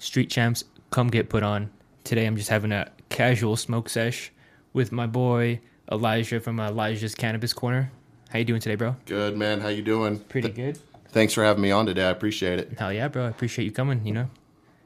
Street 0.00 0.30
Champs 0.30 0.64
Come 0.88 1.08
Get 1.08 1.28
Put 1.28 1.42
On. 1.42 1.70
Today 2.04 2.24
I'm 2.24 2.34
just 2.34 2.48
having 2.48 2.72
a 2.72 2.90
casual 3.10 3.54
smoke 3.54 3.90
sesh 3.90 4.32
with 4.72 4.92
my 4.92 5.06
boy 5.06 5.60
Elijah 5.92 6.40
from 6.40 6.58
Elijah's 6.58 7.14
Cannabis 7.14 7.52
Corner. 7.52 7.92
How 8.30 8.38
you 8.38 8.46
doing 8.46 8.62
today, 8.62 8.76
bro? 8.76 8.96
Good 9.04 9.36
man. 9.36 9.60
How 9.60 9.68
you 9.68 9.82
doing? 9.82 10.18
Pretty 10.18 10.48
good. 10.48 10.78
Thanks 11.10 11.34
for 11.34 11.44
having 11.44 11.62
me 11.62 11.70
on 11.70 11.84
today. 11.84 12.06
I 12.06 12.10
appreciate 12.10 12.58
it. 12.58 12.78
Hell 12.78 12.92
yeah, 12.92 13.08
bro. 13.08 13.26
I 13.26 13.28
appreciate 13.28 13.66
you 13.66 13.72
coming, 13.72 14.06
you 14.06 14.14
know. 14.14 14.30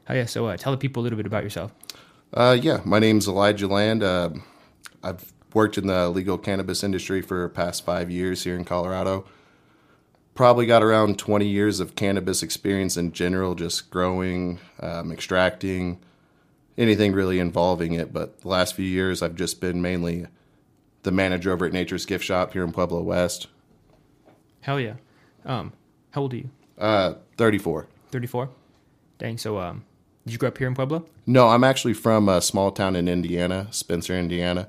Oh 0.09 0.13
yeah, 0.13 0.25
so 0.25 0.47
uh, 0.47 0.57
tell 0.57 0.73
the 0.73 0.77
people 0.77 1.01
a 1.01 1.03
little 1.03 1.17
bit 1.17 1.25
about 1.25 1.43
yourself. 1.43 1.71
Uh, 2.33 2.57
yeah, 2.59 2.81
my 2.83 2.99
name's 2.99 3.25
Elijah 3.25 3.67
Land. 3.67 4.03
Uh, 4.03 4.31
I've 5.01 5.31
worked 5.53 5.77
in 5.77 5.87
the 5.87 6.09
legal 6.09 6.37
cannabis 6.37 6.83
industry 6.83 7.21
for 7.21 7.47
past 7.47 7.85
five 7.85 8.11
years 8.11 8.43
here 8.43 8.57
in 8.57 8.65
Colorado. 8.65 9.23
Probably 10.35 10.65
got 10.65 10.83
around 10.83 11.17
20 11.17 11.47
years 11.47 11.79
of 11.79 11.95
cannabis 11.95 12.43
experience 12.43 12.97
in 12.97 13.13
general, 13.13 13.55
just 13.55 13.89
growing, 13.89 14.59
um, 14.81 15.11
extracting, 15.11 15.99
anything 16.77 17.13
really 17.13 17.39
involving 17.39 17.93
it. 17.93 18.13
But 18.13 18.41
the 18.41 18.49
last 18.49 18.75
few 18.75 18.85
years, 18.85 19.21
I've 19.21 19.35
just 19.35 19.61
been 19.61 19.81
mainly 19.81 20.27
the 21.03 21.11
manager 21.11 21.51
over 21.51 21.65
at 21.65 21.73
Nature's 21.73 22.05
Gift 22.05 22.23
Shop 22.23 22.53
here 22.53 22.63
in 22.63 22.73
Pueblo 22.73 23.01
West. 23.01 23.47
Hell 24.61 24.79
yeah. 24.79 24.95
Um, 25.45 25.71
how 26.11 26.21
old 26.21 26.33
are 26.33 26.37
you? 26.37 26.49
Uh, 26.77 27.13
34. 27.37 27.87
34. 28.11 28.49
Dang. 29.17 29.37
So 29.37 29.57
um, 29.57 29.85
did 30.25 30.33
you 30.33 30.37
grow 30.37 30.49
up 30.49 30.57
here 30.57 30.67
in 30.67 30.75
Pueblo? 30.75 31.05
No, 31.25 31.47
I'm 31.47 31.63
actually 31.63 31.93
from 31.93 32.27
a 32.27 32.41
small 32.41 32.71
town 32.71 32.95
in 32.95 33.07
Indiana, 33.07 33.67
Spencer, 33.71 34.17
Indiana. 34.17 34.67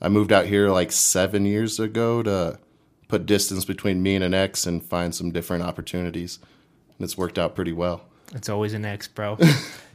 I 0.00 0.08
moved 0.08 0.32
out 0.32 0.46
here 0.46 0.70
like 0.70 0.90
seven 0.90 1.46
years 1.46 1.78
ago 1.78 2.22
to 2.22 2.58
put 3.08 3.26
distance 3.26 3.64
between 3.64 4.02
me 4.02 4.14
and 4.14 4.24
an 4.24 4.34
ex 4.34 4.66
and 4.66 4.82
find 4.82 5.14
some 5.14 5.30
different 5.30 5.62
opportunities. 5.62 6.38
And 6.98 7.04
it's 7.04 7.18
worked 7.18 7.38
out 7.38 7.54
pretty 7.54 7.72
well. 7.72 8.02
It's 8.34 8.48
always 8.48 8.74
an 8.74 8.84
ex, 8.84 9.08
bro. 9.08 9.38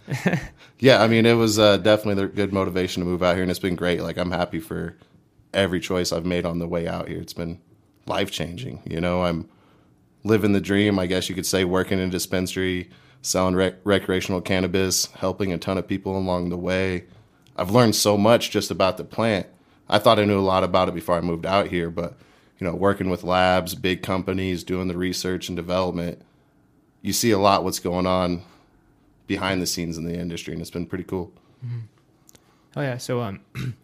Yeah, 0.81 1.03
I 1.03 1.07
mean, 1.07 1.25
it 1.25 1.33
was 1.33 1.59
uh, 1.59 1.75
definitely 1.77 2.23
the 2.23 2.29
good 2.29 2.53
motivation 2.53 3.03
to 3.03 3.09
move 3.09 3.21
out 3.21 3.35
here, 3.35 3.41
and 3.41 3.51
it's 3.51 3.59
been 3.59 3.75
great. 3.75 4.01
Like, 4.01 4.17
I'm 4.17 4.31
happy 4.31 4.61
for 4.61 4.95
every 5.53 5.81
choice 5.81 6.13
I've 6.13 6.25
made 6.25 6.45
on 6.45 6.59
the 6.59 6.67
way 6.69 6.87
out 6.87 7.09
here. 7.09 7.19
It's 7.19 7.33
been 7.33 7.59
life 8.05 8.31
changing. 8.31 8.81
You 8.89 9.01
know, 9.01 9.23
I'm 9.23 9.49
living 10.23 10.53
the 10.53 10.61
dream, 10.61 10.97
I 10.97 11.05
guess 11.05 11.27
you 11.27 11.35
could 11.35 11.45
say, 11.45 11.65
working 11.65 11.99
in 11.99 12.07
a 12.07 12.11
dispensary, 12.11 12.89
selling 13.21 13.55
rec- 13.55 13.75
recreational 13.83 14.39
cannabis, 14.39 15.07
helping 15.07 15.51
a 15.51 15.57
ton 15.57 15.77
of 15.77 15.85
people 15.85 16.17
along 16.17 16.47
the 16.47 16.57
way. 16.57 17.03
I've 17.57 17.71
learned 17.71 17.95
so 17.95 18.17
much 18.17 18.51
just 18.51 18.71
about 18.71 18.95
the 18.95 19.03
plant. 19.03 19.47
I 19.89 19.99
thought 19.99 20.17
I 20.17 20.23
knew 20.23 20.39
a 20.39 20.41
lot 20.41 20.63
about 20.63 20.87
it 20.87 20.95
before 20.95 21.17
I 21.17 21.21
moved 21.21 21.45
out 21.45 21.67
here, 21.67 21.89
but 21.89 22.15
you 22.59 22.67
know, 22.67 22.75
working 22.75 23.09
with 23.09 23.23
labs, 23.23 23.73
big 23.73 24.03
companies, 24.03 24.63
doing 24.63 24.87
the 24.87 24.97
research 24.97 25.47
and 25.47 25.55
development, 25.55 26.21
you 27.01 27.13
see 27.13 27.31
a 27.31 27.39
lot 27.39 27.63
what's 27.63 27.79
going 27.79 28.05
on 28.05 28.43
behind 29.27 29.61
the 29.61 29.65
scenes 29.65 29.97
in 29.97 30.03
the 30.03 30.13
industry, 30.13 30.53
and 30.53 30.61
it's 30.61 30.71
been 30.71 30.85
pretty 30.85 31.05
cool. 31.05 31.31
Oh 32.75 32.81
yeah. 32.81 32.97
So 32.97 33.21
um, 33.21 33.39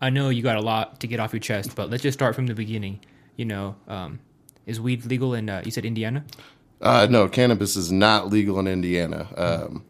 I 0.00 0.10
know 0.10 0.28
you 0.28 0.42
got 0.42 0.56
a 0.56 0.60
lot 0.60 1.00
to 1.00 1.06
get 1.06 1.20
off 1.20 1.32
your 1.32 1.40
chest, 1.40 1.74
but 1.74 1.90
let's 1.90 2.02
just 2.02 2.18
start 2.18 2.34
from 2.34 2.46
the 2.46 2.54
beginning. 2.54 3.00
You 3.36 3.46
know, 3.46 3.76
um, 3.88 4.20
is 4.66 4.80
weed 4.80 5.04
legal 5.06 5.34
in 5.34 5.50
uh, 5.50 5.62
you 5.64 5.70
said 5.70 5.84
Indiana? 5.84 6.24
Uh, 6.80 7.06
no, 7.10 7.28
cannabis 7.28 7.76
is 7.76 7.90
not 7.90 8.28
legal 8.28 8.58
in 8.58 8.66
Indiana. 8.66 9.28
Um, 9.36 9.84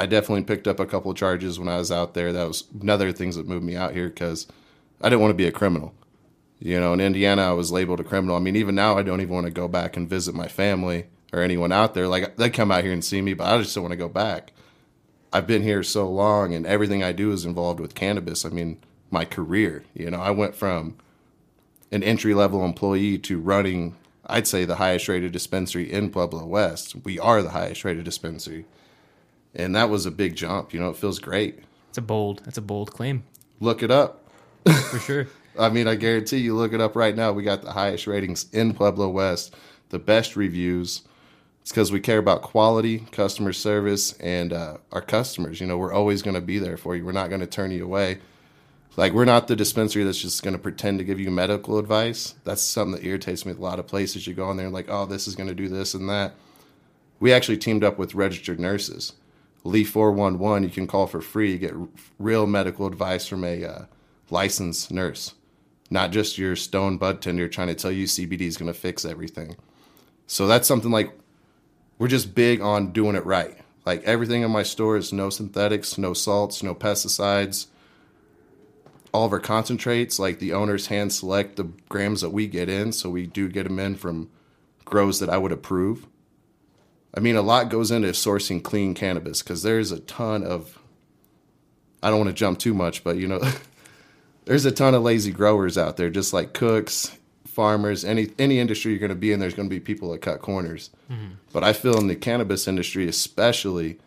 I 0.00 0.06
definitely 0.06 0.44
picked 0.44 0.66
up 0.66 0.80
a 0.80 0.86
couple 0.86 1.10
of 1.10 1.16
charges 1.16 1.58
when 1.58 1.68
I 1.68 1.78
was 1.78 1.92
out 1.92 2.14
there. 2.14 2.32
That 2.32 2.48
was 2.48 2.64
another 2.80 3.12
things 3.12 3.36
that 3.36 3.46
moved 3.46 3.64
me 3.64 3.76
out 3.76 3.92
here 3.92 4.08
because 4.08 4.46
I 5.00 5.08
didn't 5.08 5.20
want 5.20 5.30
to 5.30 5.36
be 5.36 5.46
a 5.46 5.52
criminal. 5.52 5.94
You 6.64 6.80
know, 6.80 6.94
in 6.94 7.00
Indiana, 7.00 7.42
I 7.42 7.52
was 7.52 7.70
labeled 7.70 8.00
a 8.00 8.04
criminal. 8.04 8.36
I 8.36 8.38
mean, 8.38 8.56
even 8.56 8.74
now, 8.74 8.96
I 8.96 9.02
don't 9.02 9.20
even 9.20 9.34
want 9.34 9.46
to 9.46 9.52
go 9.52 9.68
back 9.68 9.98
and 9.98 10.08
visit 10.08 10.34
my 10.34 10.48
family 10.48 11.04
or 11.30 11.42
anyone 11.42 11.72
out 11.72 11.92
there. 11.92 12.08
Like, 12.08 12.36
they 12.36 12.48
come 12.48 12.72
out 12.72 12.84
here 12.84 12.92
and 12.94 13.04
see 13.04 13.20
me, 13.20 13.34
but 13.34 13.44
I 13.44 13.58
just 13.60 13.74
don't 13.74 13.84
want 13.84 13.92
to 13.92 13.98
go 13.98 14.08
back. 14.08 14.54
I've 15.30 15.46
been 15.46 15.62
here 15.62 15.82
so 15.82 16.08
long, 16.08 16.54
and 16.54 16.66
everything 16.66 17.04
I 17.04 17.12
do 17.12 17.32
is 17.32 17.44
involved 17.44 17.80
with 17.80 17.94
cannabis. 17.94 18.46
I 18.46 18.48
mean, 18.48 18.78
my 19.10 19.26
career. 19.26 19.84
You 19.92 20.10
know, 20.10 20.20
I 20.20 20.30
went 20.30 20.54
from 20.56 20.96
an 21.92 22.02
entry 22.02 22.32
level 22.32 22.64
employee 22.64 23.18
to 23.18 23.38
running, 23.38 23.94
I'd 24.26 24.46
say, 24.48 24.64
the 24.64 24.76
highest 24.76 25.06
rated 25.06 25.32
dispensary 25.32 25.92
in 25.92 26.08
Pueblo 26.08 26.46
West. 26.46 26.96
We 27.04 27.18
are 27.18 27.42
the 27.42 27.50
highest 27.50 27.84
rated 27.84 28.06
dispensary. 28.06 28.64
And 29.54 29.76
that 29.76 29.90
was 29.90 30.06
a 30.06 30.10
big 30.10 30.34
jump. 30.34 30.72
You 30.72 30.80
know, 30.80 30.88
it 30.88 30.96
feels 30.96 31.18
great. 31.18 31.58
It's 31.90 31.98
a 31.98 32.02
bold. 32.02 32.40
That's 32.46 32.56
a 32.56 32.62
bold 32.62 32.90
claim 32.90 33.24
Look 33.60 33.82
it 33.82 33.90
up. 33.90 34.24
for 34.64 34.98
sure. 34.98 35.26
I 35.58 35.68
mean, 35.68 35.86
I 35.86 35.94
guarantee 35.94 36.38
you, 36.38 36.56
look 36.56 36.72
it 36.72 36.80
up 36.80 36.96
right 36.96 37.14
now. 37.14 37.32
We 37.32 37.42
got 37.42 37.62
the 37.62 37.72
highest 37.72 38.06
ratings 38.06 38.46
in 38.52 38.74
Pueblo 38.74 39.08
West, 39.08 39.54
the 39.90 39.98
best 39.98 40.36
reviews. 40.36 41.02
It's 41.62 41.70
because 41.70 41.92
we 41.92 42.00
care 42.00 42.18
about 42.18 42.42
quality, 42.42 43.00
customer 43.10 43.52
service, 43.52 44.12
and 44.14 44.52
uh, 44.52 44.76
our 44.92 45.00
customers. 45.00 45.60
You 45.60 45.66
know, 45.66 45.78
we're 45.78 45.92
always 45.92 46.22
going 46.22 46.34
to 46.34 46.40
be 46.40 46.58
there 46.58 46.76
for 46.76 46.94
you. 46.94 47.04
We're 47.04 47.12
not 47.12 47.28
going 47.28 47.40
to 47.40 47.46
turn 47.46 47.70
you 47.70 47.84
away. 47.84 48.18
Like, 48.96 49.12
we're 49.12 49.24
not 49.24 49.48
the 49.48 49.56
dispensary 49.56 50.04
that's 50.04 50.20
just 50.20 50.42
going 50.42 50.54
to 50.54 50.62
pretend 50.62 50.98
to 50.98 51.04
give 51.04 51.18
you 51.18 51.30
medical 51.30 51.78
advice. 51.78 52.34
That's 52.44 52.62
something 52.62 53.00
that 53.00 53.06
irritates 53.06 53.44
me 53.44 53.52
a 53.52 53.56
lot 53.56 53.78
of 53.78 53.86
places. 53.86 54.26
You 54.26 54.34
go 54.34 54.50
in 54.50 54.56
there 54.56 54.66
and, 54.66 54.74
like, 54.74 54.88
oh, 54.88 55.06
this 55.06 55.26
is 55.26 55.34
going 55.34 55.48
to 55.48 55.54
do 55.54 55.68
this 55.68 55.94
and 55.94 56.08
that. 56.08 56.34
We 57.18 57.32
actually 57.32 57.58
teamed 57.58 57.82
up 57.82 57.98
with 57.98 58.14
registered 58.14 58.60
nurses. 58.60 59.14
Leaf411, 59.64 60.62
you 60.62 60.68
can 60.68 60.86
call 60.86 61.06
for 61.06 61.20
free. 61.20 61.52
You 61.52 61.58
get 61.58 61.74
real 62.18 62.46
medical 62.46 62.86
advice 62.86 63.26
from 63.26 63.42
a 63.44 63.64
uh, 63.64 63.84
licensed 64.30 64.92
nurse, 64.92 65.34
not 65.94 66.10
just 66.10 66.36
your 66.36 66.56
stone 66.56 66.98
bud 66.98 67.22
tender 67.22 67.48
trying 67.48 67.68
to 67.68 67.74
tell 67.74 67.92
you 67.92 68.04
CBD 68.04 68.42
is 68.42 68.56
going 68.56 68.70
to 68.70 68.78
fix 68.78 69.04
everything. 69.04 69.56
So 70.26 70.48
that's 70.48 70.66
something 70.66 70.90
like 70.90 71.16
we're 71.98 72.08
just 72.08 72.34
big 72.34 72.60
on 72.60 72.90
doing 72.90 73.14
it 73.14 73.24
right. 73.24 73.56
Like 73.86 74.02
everything 74.02 74.42
in 74.42 74.50
my 74.50 74.64
store 74.64 74.96
is 74.96 75.12
no 75.12 75.30
synthetics, 75.30 75.96
no 75.96 76.12
salts, 76.12 76.64
no 76.64 76.74
pesticides. 76.74 77.68
All 79.12 79.24
of 79.24 79.32
our 79.32 79.38
concentrates, 79.38 80.18
like 80.18 80.40
the 80.40 80.52
owners 80.52 80.88
hand 80.88 81.12
select 81.12 81.54
the 81.54 81.70
grams 81.88 82.22
that 82.22 82.30
we 82.30 82.48
get 82.48 82.68
in, 82.68 82.90
so 82.90 83.08
we 83.08 83.28
do 83.28 83.48
get 83.48 83.62
them 83.62 83.78
in 83.78 83.94
from 83.94 84.28
grows 84.84 85.20
that 85.20 85.30
I 85.30 85.38
would 85.38 85.52
approve. 85.52 86.08
I 87.16 87.20
mean, 87.20 87.36
a 87.36 87.42
lot 87.42 87.68
goes 87.68 87.92
into 87.92 88.08
sourcing 88.08 88.60
clean 88.60 88.94
cannabis 88.94 89.42
because 89.42 89.62
there's 89.62 89.92
a 89.92 90.00
ton 90.00 90.42
of. 90.42 90.80
I 92.02 92.10
don't 92.10 92.18
want 92.18 92.30
to 92.30 92.34
jump 92.34 92.58
too 92.58 92.74
much, 92.74 93.04
but 93.04 93.16
you 93.16 93.28
know, 93.28 93.40
there's 94.44 94.64
a 94.64 94.72
ton 94.72 94.94
of 94.94 95.02
lazy 95.02 95.30
growers 95.32 95.78
out 95.78 95.96
there, 95.96 96.10
just 96.10 96.32
like 96.32 96.52
cooks, 96.52 97.16
farmers, 97.46 98.04
any 98.04 98.30
any 98.38 98.58
industry 98.58 98.92
you're 98.92 99.00
going 99.00 99.08
to 99.10 99.14
be 99.14 99.32
in. 99.32 99.40
There's 99.40 99.54
going 99.54 99.68
to 99.68 99.74
be 99.74 99.80
people 99.80 100.10
that 100.12 100.22
cut 100.22 100.42
corners. 100.42 100.90
But 101.52 101.64
I 101.64 101.72
feel 101.72 101.98
in 101.98 102.08
the 102.08 102.16
cannabis 102.16 102.66
industry, 102.68 103.06
especially, 103.08 103.98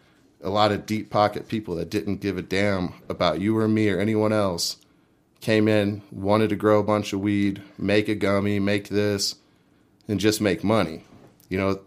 a 0.42 0.50
lot 0.50 0.72
of 0.72 0.86
deep 0.86 1.10
pocket 1.10 1.48
people 1.48 1.76
that 1.76 1.90
didn't 1.90 2.18
give 2.18 2.38
a 2.38 2.42
damn 2.42 2.94
about 3.10 3.42
you 3.42 3.58
or 3.58 3.68
me 3.68 3.90
or 3.90 4.00
anyone 4.00 4.34
else 4.34 4.78
came 5.40 5.68
in, 5.68 6.02
wanted 6.12 6.50
to 6.50 6.56
grow 6.56 6.80
a 6.80 6.84
bunch 6.84 7.14
of 7.14 7.20
weed, 7.20 7.62
make 7.78 8.08
a 8.10 8.16
gummy, 8.16 8.60
make 8.60 8.90
this, 8.90 9.36
and 10.08 10.20
just 10.20 10.42
make 10.42 10.64
money. 10.64 11.04
You 11.48 11.58
know, 11.60 11.80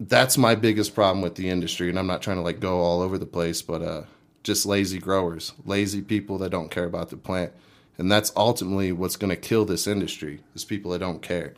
that's 0.00 0.38
my 0.38 0.54
biggest 0.54 0.94
problem 0.94 1.22
with 1.22 1.34
the 1.34 1.48
industry 1.48 1.88
and 1.88 1.98
i'm 1.98 2.06
not 2.06 2.22
trying 2.22 2.36
to 2.36 2.42
like 2.42 2.60
go 2.60 2.78
all 2.80 3.00
over 3.00 3.18
the 3.18 3.26
place 3.26 3.62
but 3.62 3.82
uh 3.82 4.02
just 4.42 4.66
lazy 4.66 4.98
growers 4.98 5.52
lazy 5.64 6.00
people 6.00 6.38
that 6.38 6.50
don't 6.50 6.70
care 6.70 6.84
about 6.84 7.10
the 7.10 7.16
plant 7.16 7.52
and 7.98 8.10
that's 8.10 8.32
ultimately 8.36 8.92
what's 8.92 9.16
going 9.16 9.30
to 9.30 9.36
kill 9.36 9.64
this 9.64 9.86
industry 9.86 10.40
is 10.54 10.64
people 10.64 10.90
that 10.92 10.98
don't 11.00 11.22
care 11.22 11.54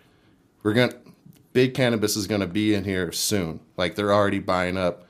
we're 0.62 0.72
going 0.72 0.90
to 0.90 0.96
big 1.52 1.74
cannabis 1.74 2.16
is 2.16 2.26
going 2.26 2.40
to 2.40 2.46
be 2.46 2.74
in 2.74 2.84
here 2.84 3.10
soon 3.12 3.60
like 3.76 3.94
they're 3.94 4.12
already 4.14 4.38
buying 4.38 4.76
up 4.78 5.04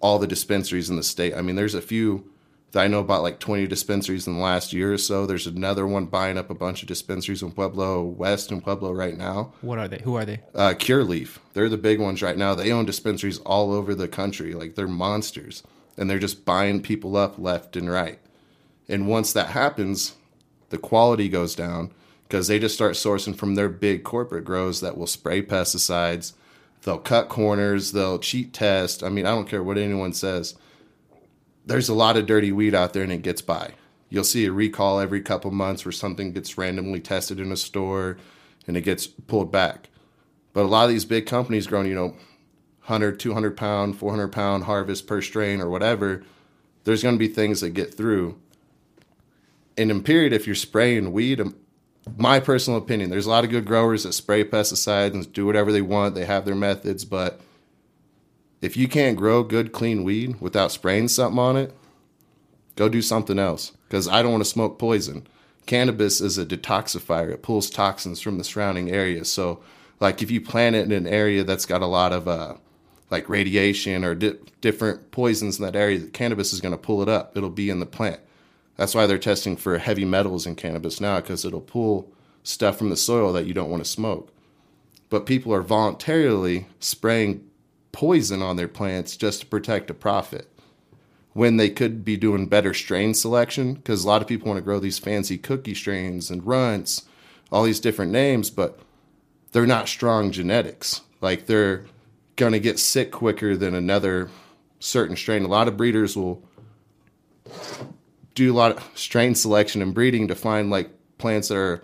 all 0.00 0.18
the 0.18 0.26
dispensaries 0.26 0.88
in 0.90 0.96
the 0.96 1.02
state 1.02 1.34
i 1.34 1.42
mean 1.42 1.56
there's 1.56 1.74
a 1.74 1.82
few 1.82 2.30
that 2.72 2.84
i 2.84 2.86
know 2.86 3.00
about 3.00 3.22
like 3.22 3.38
20 3.40 3.66
dispensaries 3.66 4.26
in 4.26 4.34
the 4.36 4.40
last 4.42 4.72
year 4.72 4.92
or 4.92 4.98
so 4.98 5.26
there's 5.26 5.46
another 5.46 5.86
one 5.86 6.04
buying 6.06 6.36
up 6.38 6.50
a 6.50 6.54
bunch 6.54 6.82
of 6.82 6.88
dispensaries 6.88 7.42
in 7.42 7.50
pueblo 7.50 8.02
west 8.04 8.52
and 8.52 8.62
pueblo 8.62 8.92
right 8.92 9.16
now 9.16 9.52
What 9.62 9.78
are 9.78 9.88
they? 9.88 10.00
Who 10.04 10.14
are 10.16 10.24
they? 10.24 10.40
uh, 10.54 10.74
Curaleaf. 10.74 11.38
They're 11.54 11.68
the 11.70 11.76
big 11.78 11.98
ones 12.00 12.22
right 12.22 12.36
now. 12.36 12.54
They 12.54 12.70
own 12.70 12.84
dispensaries 12.84 13.38
all 13.38 13.72
over 13.72 13.94
the 13.94 14.06
country. 14.06 14.52
Like 14.54 14.74
they're 14.76 14.86
monsters, 14.86 15.62
and 15.98 16.08
they're 16.08 16.18
just 16.18 16.44
buying 16.44 16.80
people 16.80 17.16
up 17.16 17.38
left 17.38 17.76
and 17.76 17.90
right. 17.90 18.18
And 18.88 19.06
once 19.06 19.32
that 19.32 19.48
happens, 19.48 20.14
the 20.70 20.78
quality 20.78 21.28
goes 21.28 21.54
down 21.54 21.92
because 22.28 22.46
they 22.46 22.58
just 22.58 22.74
start 22.74 22.94
sourcing 22.94 23.36
from 23.36 23.54
their 23.54 23.68
big 23.68 24.04
corporate 24.04 24.44
grows 24.44 24.80
that 24.80 24.96
will 24.96 25.06
spray 25.06 25.42
pesticides. 25.42 26.34
They'll 26.82 26.98
cut 26.98 27.28
corners. 27.28 27.92
They'll 27.92 28.18
cheat 28.18 28.52
test. 28.52 29.02
I 29.02 29.08
mean, 29.08 29.26
I 29.26 29.30
don't 29.30 29.48
care 29.48 29.62
what 29.62 29.78
anyone 29.78 30.12
says. 30.12 30.54
There's 31.66 31.88
a 31.88 31.94
lot 31.94 32.16
of 32.16 32.26
dirty 32.26 32.52
weed 32.52 32.74
out 32.74 32.92
there, 32.92 33.02
and 33.02 33.12
it 33.12 33.22
gets 33.22 33.42
by. 33.42 33.72
You'll 34.08 34.24
see 34.24 34.46
a 34.46 34.52
recall 34.52 35.00
every 35.00 35.20
couple 35.20 35.50
months 35.50 35.84
where 35.84 35.92
something 35.92 36.32
gets 36.32 36.56
randomly 36.56 37.00
tested 37.00 37.40
in 37.40 37.52
a 37.52 37.56
store, 37.56 38.16
and 38.66 38.76
it 38.76 38.82
gets 38.82 39.06
pulled 39.06 39.52
back. 39.52 39.88
But 40.54 40.64
a 40.64 40.68
lot 40.68 40.84
of 40.84 40.90
these 40.90 41.04
big 41.04 41.26
companies 41.26 41.66
growing, 41.66 41.88
you 41.88 41.94
know, 41.94 42.16
100, 42.88 43.20
200 43.20 43.56
pound, 43.56 43.96
400 43.98 44.28
pound 44.28 44.64
harvest 44.64 45.06
per 45.06 45.22
strain 45.22 45.60
or 45.60 45.70
whatever, 45.70 46.24
there's 46.84 47.02
going 47.02 47.16
to 47.16 47.18
be 47.18 47.28
things 47.28 47.60
that 47.60 47.70
get 47.70 47.94
through. 47.94 48.38
And 49.76 49.90
in 49.90 50.02
period, 50.02 50.32
if 50.32 50.46
you're 50.46 50.56
spraying 50.56 51.12
weed, 51.12 51.40
um, 51.40 51.56
my 52.16 52.40
personal 52.40 52.78
opinion, 52.78 53.10
there's 53.10 53.26
a 53.26 53.30
lot 53.30 53.44
of 53.44 53.50
good 53.50 53.66
growers 53.66 54.04
that 54.04 54.14
spray 54.14 54.44
pesticides 54.44 55.14
and 55.14 55.32
do 55.32 55.46
whatever 55.46 55.72
they 55.72 55.82
want. 55.82 56.14
They 56.14 56.24
have 56.26 56.44
their 56.46 56.54
methods, 56.54 57.04
but 57.04 57.40
If 58.60 58.76
you 58.76 58.88
can't 58.88 59.16
grow 59.16 59.42
good, 59.44 59.72
clean 59.72 60.04
weed 60.04 60.40
without 60.40 60.72
spraying 60.72 61.08
something 61.08 61.38
on 61.38 61.56
it, 61.56 61.74
go 62.76 62.88
do 62.88 63.02
something 63.02 63.38
else. 63.38 63.72
Because 63.88 64.08
I 64.08 64.22
don't 64.22 64.32
want 64.32 64.44
to 64.44 64.50
smoke 64.50 64.78
poison. 64.78 65.26
Cannabis 65.66 66.20
is 66.20 66.38
a 66.38 66.46
detoxifier, 66.46 67.30
it 67.32 67.42
pulls 67.42 67.70
toxins 67.70 68.20
from 68.20 68.38
the 68.38 68.44
surrounding 68.44 68.90
area. 68.90 69.24
So, 69.24 69.60
like, 70.00 70.22
if 70.22 70.30
you 70.30 70.40
plant 70.40 70.76
it 70.76 70.86
in 70.86 70.92
an 70.92 71.06
area 71.06 71.44
that's 71.44 71.66
got 71.66 71.82
a 71.82 71.86
lot 71.86 72.12
of, 72.12 72.26
uh, 72.28 72.54
like 73.10 73.28
radiation 73.28 74.04
or 74.04 74.14
di- 74.14 74.36
different 74.60 75.10
poisons 75.10 75.58
in 75.58 75.64
that 75.64 75.76
area, 75.76 76.00
cannabis 76.06 76.52
is 76.52 76.60
going 76.60 76.72
to 76.72 76.78
pull 76.78 77.02
it 77.02 77.08
up. 77.08 77.36
It'll 77.36 77.50
be 77.50 77.70
in 77.70 77.80
the 77.80 77.86
plant. 77.86 78.20
That's 78.76 78.94
why 78.94 79.06
they're 79.06 79.18
testing 79.18 79.56
for 79.56 79.78
heavy 79.78 80.04
metals 80.04 80.46
in 80.46 80.54
cannabis 80.54 81.00
now 81.00 81.20
because 81.20 81.44
it'll 81.44 81.60
pull 81.60 82.12
stuff 82.42 82.78
from 82.78 82.90
the 82.90 82.96
soil 82.96 83.32
that 83.32 83.46
you 83.46 83.54
don't 83.54 83.70
want 83.70 83.84
to 83.84 83.90
smoke. 83.90 84.32
But 85.10 85.26
people 85.26 85.52
are 85.52 85.62
voluntarily 85.62 86.66
spraying 86.80 87.44
poison 87.92 88.42
on 88.42 88.56
their 88.56 88.68
plants 88.68 89.16
just 89.16 89.40
to 89.40 89.46
protect 89.46 89.90
a 89.90 89.94
profit 89.94 90.48
when 91.32 91.56
they 91.56 91.70
could 91.70 92.04
be 92.04 92.16
doing 92.16 92.46
better 92.46 92.74
strain 92.74 93.14
selection 93.14 93.74
because 93.74 94.04
a 94.04 94.06
lot 94.06 94.22
of 94.22 94.28
people 94.28 94.48
want 94.48 94.58
to 94.58 94.64
grow 94.64 94.78
these 94.78 94.98
fancy 94.98 95.38
cookie 95.38 95.74
strains 95.74 96.30
and 96.30 96.46
runts, 96.46 97.06
all 97.50 97.64
these 97.64 97.80
different 97.80 98.12
names, 98.12 98.50
but 98.50 98.78
they're 99.52 99.66
not 99.66 99.88
strong 99.88 100.30
genetics. 100.30 101.00
Like 101.20 101.46
they're 101.46 101.84
going 102.38 102.52
to 102.52 102.60
get 102.60 102.78
sick 102.78 103.10
quicker 103.12 103.56
than 103.56 103.74
another 103.74 104.30
certain 104.78 105.16
strain. 105.16 105.44
A 105.44 105.48
lot 105.48 105.68
of 105.68 105.76
breeders 105.76 106.16
will 106.16 106.42
do 108.34 108.52
a 108.52 108.56
lot 108.56 108.76
of 108.76 108.90
strain 108.94 109.34
selection 109.34 109.82
and 109.82 109.92
breeding 109.92 110.28
to 110.28 110.34
find 110.34 110.70
like 110.70 110.90
plants 111.18 111.48
that 111.48 111.58
are 111.58 111.82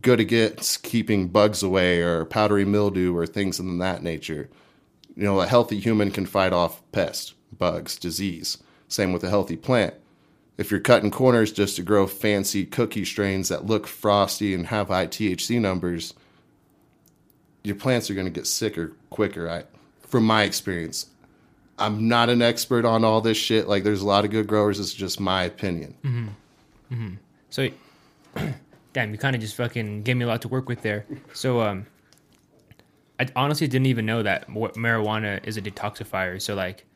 good 0.00 0.20
against 0.20 0.82
keeping 0.82 1.28
bugs 1.28 1.62
away 1.62 2.02
or 2.02 2.24
powdery 2.26 2.64
mildew 2.64 3.16
or 3.16 3.26
things 3.26 3.58
of 3.58 3.78
that 3.78 4.02
nature. 4.02 4.48
You 5.16 5.24
know, 5.24 5.40
a 5.40 5.46
healthy 5.46 5.80
human 5.80 6.10
can 6.10 6.26
fight 6.26 6.52
off 6.52 6.82
pests, 6.92 7.34
bugs, 7.56 7.96
disease. 7.96 8.58
Same 8.88 9.12
with 9.12 9.24
a 9.24 9.30
healthy 9.30 9.56
plant. 9.56 9.94
If 10.58 10.70
you're 10.70 10.80
cutting 10.80 11.10
corners 11.10 11.50
just 11.50 11.76
to 11.76 11.82
grow 11.82 12.06
fancy 12.06 12.66
cookie 12.66 13.06
strains 13.06 13.48
that 13.48 13.66
look 13.66 13.86
frosty 13.86 14.52
and 14.52 14.66
have 14.66 14.88
high 14.88 15.06
THC 15.06 15.58
numbers, 15.58 16.12
your 17.62 17.76
plants 17.76 18.10
are 18.10 18.14
going 18.14 18.26
to 18.26 18.32
get 18.32 18.46
sicker 18.46 18.92
quicker. 19.10 19.48
I, 19.48 19.64
from 20.06 20.24
my 20.24 20.42
experience, 20.42 21.06
I'm 21.78 22.08
not 22.08 22.28
an 22.28 22.42
expert 22.42 22.84
on 22.84 23.04
all 23.04 23.20
this 23.20 23.36
shit. 23.36 23.68
Like, 23.68 23.84
there's 23.84 24.02
a 24.02 24.06
lot 24.06 24.24
of 24.24 24.30
good 24.30 24.46
growers. 24.46 24.78
It's 24.78 24.92
just 24.92 25.20
my 25.20 25.44
opinion. 25.44 25.94
Mm-hmm. 26.04 26.28
Mm-hmm. 26.92 27.14
So, 27.50 27.68
damn, 28.92 29.12
you 29.12 29.18
kind 29.18 29.34
of 29.34 29.40
just 29.40 29.56
fucking 29.56 30.02
gave 30.02 30.16
me 30.16 30.24
a 30.24 30.28
lot 30.28 30.42
to 30.42 30.48
work 30.48 30.68
with 30.68 30.82
there. 30.82 31.06
So, 31.32 31.60
um, 31.60 31.86
I 33.18 33.28
honestly 33.36 33.68
didn't 33.68 33.86
even 33.86 34.06
know 34.06 34.22
that 34.22 34.48
marijuana 34.48 35.44
is 35.46 35.56
a 35.56 35.62
detoxifier. 35.62 36.40
So, 36.40 36.54
like, 36.54 36.86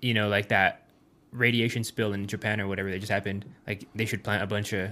you 0.00 0.14
know, 0.14 0.28
like 0.28 0.48
that 0.48 0.88
radiation 1.32 1.84
spill 1.84 2.12
in 2.12 2.26
Japan 2.26 2.60
or 2.60 2.66
whatever 2.66 2.90
that 2.90 2.98
just 2.98 3.12
happened. 3.12 3.44
Like, 3.66 3.86
they 3.94 4.06
should 4.06 4.24
plant 4.24 4.42
a 4.42 4.46
bunch 4.46 4.72
of 4.72 4.90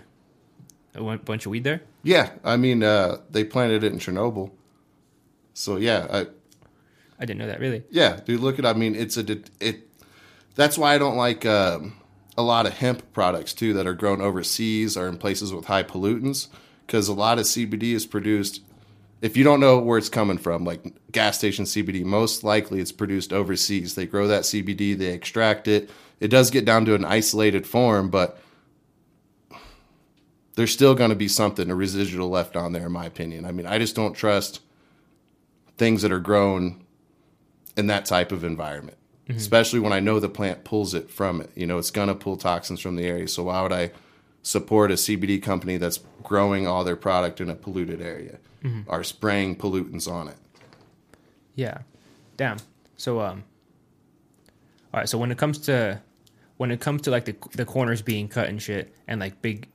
a 0.94 1.16
bunch 1.18 1.46
of 1.46 1.50
weed 1.50 1.64
there. 1.64 1.82
Yeah, 2.02 2.30
I 2.44 2.56
mean, 2.56 2.82
uh, 2.82 3.18
they 3.30 3.44
planted 3.44 3.84
it 3.84 3.92
in 3.92 3.98
Chernobyl. 3.98 4.50
So 5.54 5.76
yeah, 5.76 6.06
I 6.10 6.26
I 7.18 7.26
didn't 7.26 7.38
know 7.38 7.46
that 7.46 7.60
really. 7.60 7.84
Yeah, 7.90 8.20
dude, 8.24 8.40
look 8.40 8.58
at. 8.58 8.66
I 8.66 8.72
mean, 8.72 8.94
it's 8.94 9.16
a 9.16 9.38
it. 9.60 9.88
That's 10.54 10.78
why 10.78 10.94
I 10.94 10.98
don't 10.98 11.16
like 11.16 11.44
um, 11.46 11.94
a 12.36 12.42
lot 12.42 12.66
of 12.66 12.74
hemp 12.74 13.12
products 13.12 13.52
too 13.52 13.72
that 13.74 13.86
are 13.86 13.94
grown 13.94 14.20
overseas 14.20 14.96
or 14.96 15.06
in 15.06 15.18
places 15.18 15.52
with 15.52 15.66
high 15.66 15.82
pollutants 15.82 16.48
because 16.86 17.08
a 17.08 17.14
lot 17.14 17.38
of 17.38 17.44
CBD 17.44 17.92
is 17.92 18.06
produced. 18.06 18.62
If 19.20 19.36
you 19.36 19.44
don't 19.44 19.60
know 19.60 19.78
where 19.78 19.98
it's 19.98 20.08
coming 20.08 20.38
from, 20.38 20.64
like 20.64 20.82
gas 21.12 21.36
station 21.36 21.66
CBD, 21.66 22.04
most 22.04 22.42
likely 22.42 22.80
it's 22.80 22.90
produced 22.90 23.32
overseas. 23.32 23.94
They 23.94 24.06
grow 24.06 24.26
that 24.26 24.42
CBD, 24.42 24.96
they 24.96 25.12
extract 25.12 25.68
it. 25.68 25.90
It 26.20 26.28
does 26.28 26.50
get 26.50 26.64
down 26.64 26.86
to 26.86 26.94
an 26.94 27.04
isolated 27.04 27.66
form, 27.66 28.08
but 28.08 28.42
there's 30.60 30.72
still 30.72 30.94
going 30.94 31.08
to 31.08 31.16
be 31.16 31.26
something, 31.26 31.70
a 31.70 31.74
residual 31.74 32.28
left 32.28 32.54
on 32.54 32.72
there, 32.72 32.84
in 32.84 32.92
my 32.92 33.06
opinion. 33.06 33.46
I 33.46 33.50
mean, 33.50 33.64
I 33.64 33.78
just 33.78 33.96
don't 33.96 34.12
trust 34.12 34.60
things 35.78 36.02
that 36.02 36.12
are 36.12 36.20
grown 36.20 36.84
in 37.78 37.86
that 37.86 38.04
type 38.04 38.30
of 38.30 38.44
environment, 38.44 38.98
mm-hmm. 39.26 39.38
especially 39.38 39.80
when 39.80 39.94
I 39.94 40.00
know 40.00 40.20
the 40.20 40.28
plant 40.28 40.62
pulls 40.64 40.92
it 40.92 41.10
from 41.10 41.40
it. 41.40 41.50
You 41.54 41.66
know, 41.66 41.78
it's 41.78 41.90
going 41.90 42.08
to 42.08 42.14
pull 42.14 42.36
toxins 42.36 42.78
from 42.78 42.96
the 42.96 43.06
area. 43.06 43.26
So 43.26 43.44
why 43.44 43.62
would 43.62 43.72
I 43.72 43.92
support 44.42 44.90
a 44.90 44.96
CBD 44.96 45.42
company 45.42 45.78
that's 45.78 46.00
growing 46.22 46.66
all 46.66 46.84
their 46.84 46.94
product 46.94 47.40
in 47.40 47.48
a 47.48 47.54
polluted 47.54 48.02
area 48.02 48.38
mm-hmm. 48.62 48.82
or 48.86 49.02
spraying 49.02 49.56
pollutants 49.56 50.12
on 50.12 50.28
it? 50.28 50.36
Yeah. 51.54 51.78
Damn. 52.36 52.58
So, 52.98 53.22
um, 53.22 53.44
all 54.92 55.00
right. 55.00 55.08
So 55.08 55.16
when 55.16 55.30
it 55.30 55.38
comes 55.38 55.56
to, 55.60 56.02
when 56.58 56.70
it 56.70 56.80
comes 56.80 57.00
to 57.00 57.10
like 57.10 57.24
the, 57.24 57.36
the 57.52 57.64
corners 57.64 58.02
being 58.02 58.28
cut 58.28 58.48
and 58.48 58.60
shit 58.60 58.94
and 59.08 59.20
like 59.20 59.40
big, 59.40 59.69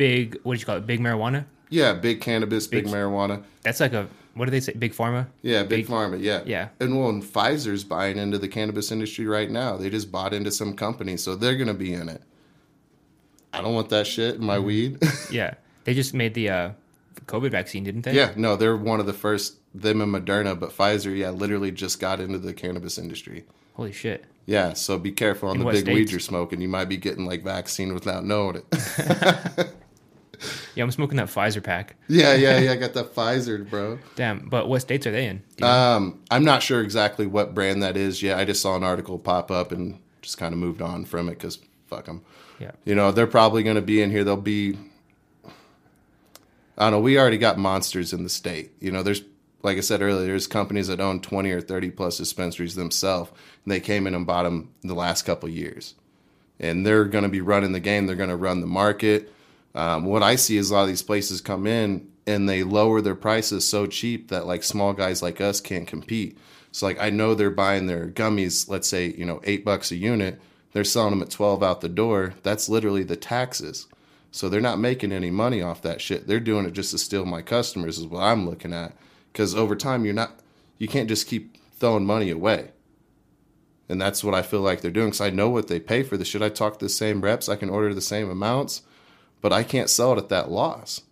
big, 0.00 0.40
what 0.44 0.54
do 0.54 0.60
you 0.60 0.64
call 0.64 0.78
it? 0.78 0.86
Big 0.86 0.98
marijuana? 0.98 1.44
Yeah. 1.68 1.92
Big 1.92 2.22
cannabis, 2.22 2.66
big, 2.66 2.84
big 2.84 2.92
marijuana. 2.92 3.44
That's 3.60 3.80
like 3.80 3.92
a 3.92 4.08
what 4.32 4.46
do 4.46 4.50
they 4.50 4.60
say? 4.60 4.72
Big 4.72 4.94
pharma. 4.94 5.26
Yeah, 5.42 5.64
big, 5.64 5.86
big 5.86 5.86
pharma. 5.88 6.22
Yeah, 6.22 6.42
yeah. 6.46 6.68
And 6.78 6.98
well, 6.98 7.10
and 7.10 7.22
Pfizer's 7.22 7.84
buying 7.84 8.16
into 8.16 8.38
the 8.38 8.48
cannabis 8.48 8.90
industry 8.90 9.26
right 9.26 9.50
now. 9.50 9.76
They 9.76 9.90
just 9.90 10.10
bought 10.10 10.32
into 10.32 10.50
some 10.50 10.74
company, 10.74 11.18
so 11.18 11.34
they're 11.34 11.56
going 11.56 11.68
to 11.68 11.74
be 11.74 11.92
in 11.92 12.08
it. 12.08 12.22
I 13.52 13.60
don't 13.60 13.74
want 13.74 13.90
that 13.90 14.06
shit 14.06 14.36
in 14.36 14.44
my 14.44 14.56
mm-hmm. 14.56 14.66
weed. 14.66 14.98
yeah, 15.30 15.54
they 15.84 15.92
just 15.92 16.14
made 16.14 16.32
the 16.32 16.48
uh, 16.48 16.70
COVID 17.26 17.50
vaccine, 17.50 17.84
didn't 17.84 18.02
they? 18.02 18.14
Yeah, 18.14 18.32
no, 18.36 18.56
they're 18.56 18.76
one 18.76 19.00
of 19.00 19.06
the 19.06 19.12
first. 19.12 19.56
Them 19.74 20.00
and 20.00 20.12
Moderna, 20.12 20.58
but 20.58 20.70
Pfizer, 20.70 21.16
yeah, 21.16 21.30
literally 21.30 21.70
just 21.70 22.00
got 22.00 22.18
into 22.18 22.38
the 22.38 22.54
cannabis 22.54 22.98
industry. 22.98 23.44
Holy 23.74 23.92
shit. 23.92 24.24
Yeah, 24.46 24.72
so 24.72 24.98
be 24.98 25.12
careful 25.12 25.50
on 25.50 25.56
in 25.56 25.64
the 25.64 25.70
big 25.70 25.82
states? 25.82 25.94
weed 25.94 26.10
you're 26.10 26.18
smoking. 26.18 26.60
You 26.60 26.68
might 26.68 26.86
be 26.86 26.96
getting 26.96 27.26
like 27.26 27.44
vaccine 27.44 27.94
without 27.94 28.24
knowing 28.24 28.56
it. 28.56 29.70
Yeah, 30.74 30.84
I'm 30.84 30.90
smoking 30.90 31.16
that 31.16 31.28
Pfizer 31.28 31.62
pack. 31.62 31.96
Yeah, 32.08 32.34
yeah, 32.34 32.58
yeah. 32.58 32.72
I 32.72 32.76
got 32.84 32.94
that 32.94 33.14
Pfizer, 33.14 33.68
bro. 33.68 33.98
Damn, 34.14 34.48
but 34.48 34.68
what 34.68 34.80
states 34.80 35.06
are 35.06 35.10
they 35.10 35.26
in? 35.26 35.42
Um, 35.62 36.20
I'm 36.30 36.44
not 36.44 36.62
sure 36.62 36.80
exactly 36.80 37.26
what 37.26 37.54
brand 37.54 37.82
that 37.82 37.96
is 37.96 38.22
yet. 38.22 38.38
I 38.38 38.44
just 38.44 38.62
saw 38.62 38.76
an 38.76 38.84
article 38.84 39.18
pop 39.18 39.50
up 39.50 39.72
and 39.72 39.98
just 40.22 40.38
kind 40.38 40.52
of 40.52 40.58
moved 40.58 40.80
on 40.80 41.04
from 41.04 41.28
it 41.28 41.32
because 41.32 41.58
fuck 41.86 42.06
them. 42.06 42.22
Yeah. 42.58 42.72
You 42.84 42.94
know, 42.94 43.10
they're 43.10 43.26
probably 43.26 43.62
going 43.62 43.76
to 43.76 43.82
be 43.82 44.00
in 44.00 44.10
here. 44.10 44.24
They'll 44.24 44.36
be. 44.36 44.78
I 46.78 46.84
don't 46.84 46.92
know. 46.92 47.00
We 47.00 47.18
already 47.18 47.38
got 47.38 47.58
monsters 47.58 48.12
in 48.12 48.22
the 48.22 48.30
state. 48.30 48.72
You 48.80 48.92
know, 48.92 49.02
there's 49.02 49.22
like 49.62 49.76
I 49.76 49.80
said 49.80 50.00
earlier, 50.00 50.26
there's 50.26 50.46
companies 50.46 50.88
that 50.88 51.00
own 51.00 51.20
20 51.20 51.50
or 51.50 51.60
30 51.60 51.90
plus 51.90 52.18
dispensaries 52.18 52.74
themselves, 52.74 53.30
and 53.64 53.72
they 53.72 53.80
came 53.80 54.06
in 54.06 54.14
and 54.14 54.26
bought 54.26 54.44
them 54.44 54.72
the 54.82 54.94
last 54.94 55.22
couple 55.22 55.48
years. 55.48 55.94
And 56.58 56.86
they're 56.86 57.04
going 57.04 57.24
to 57.24 57.30
be 57.30 57.40
running 57.40 57.72
the 57.72 57.80
game. 57.80 58.06
They're 58.06 58.16
going 58.16 58.30
to 58.30 58.36
run 58.36 58.60
the 58.60 58.66
market. 58.66 59.32
Um, 59.74 60.04
what 60.04 60.22
I 60.22 60.36
see 60.36 60.56
is 60.56 60.70
a 60.70 60.74
lot 60.74 60.82
of 60.82 60.88
these 60.88 61.02
places 61.02 61.40
come 61.40 61.66
in 61.66 62.10
and 62.26 62.48
they 62.48 62.62
lower 62.64 63.00
their 63.00 63.14
prices 63.14 63.64
so 63.64 63.86
cheap 63.86 64.28
that 64.28 64.46
like 64.46 64.62
small 64.62 64.92
guys 64.92 65.22
like 65.22 65.40
us 65.40 65.60
can't 65.60 65.86
compete. 65.86 66.38
So 66.72 66.86
like 66.86 67.00
I 67.00 67.10
know 67.10 67.34
they're 67.34 67.50
buying 67.50 67.86
their 67.86 68.08
gummies, 68.08 68.68
let's 68.68 68.88
say 68.88 69.14
you 69.16 69.24
know 69.24 69.40
eight 69.44 69.64
bucks 69.64 69.90
a 69.90 69.96
unit, 69.96 70.40
they're 70.72 70.84
selling 70.84 71.10
them 71.10 71.22
at 71.22 71.30
twelve 71.30 71.62
out 71.62 71.80
the 71.80 71.88
door. 71.88 72.34
That's 72.42 72.68
literally 72.68 73.04
the 73.04 73.16
taxes. 73.16 73.86
So 74.32 74.48
they're 74.48 74.60
not 74.60 74.78
making 74.78 75.12
any 75.12 75.30
money 75.30 75.60
off 75.60 75.82
that 75.82 76.00
shit. 76.00 76.26
They're 76.26 76.40
doing 76.40 76.64
it 76.64 76.72
just 76.72 76.92
to 76.92 76.98
steal 76.98 77.24
my 77.24 77.42
customers, 77.42 77.98
is 77.98 78.06
what 78.06 78.22
I'm 78.22 78.48
looking 78.48 78.72
at. 78.72 78.92
Because 79.32 79.54
over 79.54 79.74
time, 79.74 80.04
you're 80.04 80.14
not, 80.14 80.38
you 80.78 80.86
can't 80.86 81.08
just 81.08 81.26
keep 81.26 81.56
throwing 81.78 82.06
money 82.06 82.30
away. 82.30 82.70
And 83.88 84.00
that's 84.00 84.22
what 84.22 84.34
I 84.34 84.42
feel 84.42 84.60
like 84.60 84.82
they're 84.82 84.92
doing. 84.92 85.08
Because 85.08 85.20
I 85.20 85.30
know 85.30 85.50
what 85.50 85.66
they 85.66 85.80
pay 85.80 86.04
for 86.04 86.16
the 86.16 86.24
shit. 86.24 86.42
I 86.42 86.48
talk 86.48 86.78
to 86.78 86.84
the 86.84 86.88
same 86.88 87.22
reps. 87.22 87.48
I 87.48 87.56
can 87.56 87.70
order 87.70 87.92
the 87.92 88.00
same 88.00 88.30
amounts 88.30 88.82
but 89.40 89.52
I 89.52 89.62
can't 89.62 89.90
sell 89.90 90.12
it 90.12 90.18
at 90.18 90.28
that 90.28 90.50
loss. 90.50 91.02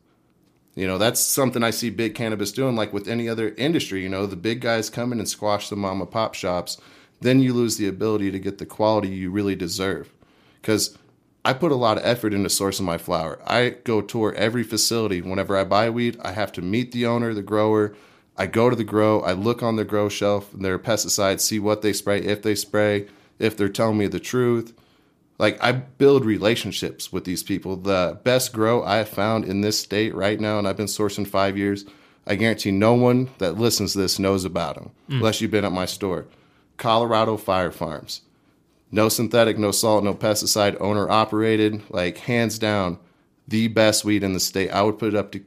You 0.74 0.86
know, 0.86 0.98
that's 0.98 1.20
something 1.20 1.64
I 1.64 1.70
see 1.70 1.90
big 1.90 2.14
cannabis 2.14 2.52
doing, 2.52 2.76
like 2.76 2.92
with 2.92 3.08
any 3.08 3.28
other 3.28 3.54
industry. 3.56 4.02
You 4.02 4.08
know, 4.08 4.26
the 4.26 4.36
big 4.36 4.60
guys 4.60 4.90
come 4.90 5.12
in 5.12 5.18
and 5.18 5.28
squash 5.28 5.68
the 5.68 5.76
mom 5.76 6.00
and 6.00 6.10
pop 6.10 6.34
shops. 6.34 6.80
Then 7.20 7.40
you 7.40 7.52
lose 7.52 7.78
the 7.78 7.88
ability 7.88 8.30
to 8.30 8.38
get 8.38 8.58
the 8.58 8.66
quality 8.66 9.08
you 9.08 9.30
really 9.30 9.56
deserve. 9.56 10.12
Because 10.60 10.96
I 11.44 11.52
put 11.52 11.72
a 11.72 11.76
lot 11.76 11.98
of 11.98 12.04
effort 12.04 12.32
into 12.32 12.48
sourcing 12.48 12.82
my 12.82 12.96
flower. 12.96 13.40
I 13.44 13.70
go 13.82 14.00
tour 14.00 14.32
every 14.34 14.62
facility. 14.62 15.20
Whenever 15.20 15.56
I 15.56 15.64
buy 15.64 15.90
weed, 15.90 16.16
I 16.22 16.32
have 16.32 16.52
to 16.52 16.62
meet 16.62 16.92
the 16.92 17.06
owner, 17.06 17.34
the 17.34 17.42
grower. 17.42 17.96
I 18.36 18.46
go 18.46 18.70
to 18.70 18.76
the 18.76 18.84
grow, 18.84 19.20
I 19.22 19.32
look 19.32 19.64
on 19.64 19.74
the 19.74 19.84
grow 19.84 20.08
shelf, 20.08 20.52
their 20.52 20.78
pesticides, 20.78 21.40
see 21.40 21.58
what 21.58 21.82
they 21.82 21.92
spray, 21.92 22.20
if 22.20 22.40
they 22.40 22.54
spray, 22.54 23.08
if 23.40 23.56
they're 23.56 23.68
telling 23.68 23.98
me 23.98 24.06
the 24.06 24.20
truth 24.20 24.77
like 25.38 25.62
I 25.62 25.72
build 25.72 26.24
relationships 26.24 27.12
with 27.12 27.24
these 27.24 27.42
people. 27.42 27.76
The 27.76 28.18
best 28.24 28.52
grow 28.52 28.82
I 28.82 28.96
have 28.96 29.08
found 29.08 29.44
in 29.44 29.60
this 29.60 29.78
state 29.78 30.14
right 30.14 30.38
now, 30.38 30.58
and 30.58 30.66
I've 30.66 30.76
been 30.76 30.86
sourcing 30.86 31.26
five 31.26 31.56
years. 31.56 31.84
I 32.26 32.34
guarantee 32.34 32.72
no 32.72 32.94
one 32.94 33.30
that 33.38 33.56
listens 33.56 33.92
to 33.92 33.98
this 33.98 34.18
knows 34.18 34.44
about 34.44 34.74
them, 34.74 34.90
mm. 35.08 35.16
unless 35.16 35.40
you've 35.40 35.50
been 35.50 35.64
at 35.64 35.72
my 35.72 35.86
store. 35.86 36.26
Colorado 36.76 37.36
Fire 37.36 37.72
Farms, 37.72 38.20
no 38.92 39.08
synthetic, 39.08 39.58
no 39.58 39.72
salt, 39.72 40.04
no 40.04 40.14
pesticide, 40.14 40.76
owner 40.80 41.08
operated, 41.08 41.82
like 41.90 42.18
hands 42.18 42.58
down, 42.58 42.98
the 43.46 43.68
best 43.68 44.04
weed 44.04 44.22
in 44.22 44.34
the 44.34 44.40
state. 44.40 44.70
I 44.70 44.82
would 44.82 44.98
put 44.98 45.14
it 45.14 45.16
up 45.16 45.32
to 45.32 45.42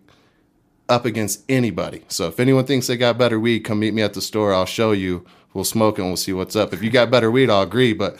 up 0.89 1.05
against 1.05 1.43
anybody. 1.47 2.03
So 2.09 2.27
if 2.27 2.39
anyone 2.39 2.65
thinks 2.65 2.87
they 2.87 2.97
got 2.97 3.17
better 3.17 3.39
weed, 3.39 3.61
come 3.61 3.79
meet 3.79 3.93
me 3.93 4.01
at 4.01 4.13
the 4.13 4.21
store. 4.21 4.53
I'll 4.53 4.65
show 4.65 4.91
you. 4.91 5.25
We'll 5.53 5.63
smoke 5.63 5.97
and 5.97 6.07
we'll 6.07 6.17
see 6.17 6.33
what's 6.33 6.55
up. 6.55 6.73
If 6.73 6.83
you 6.83 6.89
got 6.89 7.09
better 7.09 7.31
weed, 7.31 7.49
I'll 7.49 7.61
agree, 7.61 7.93
but 7.93 8.19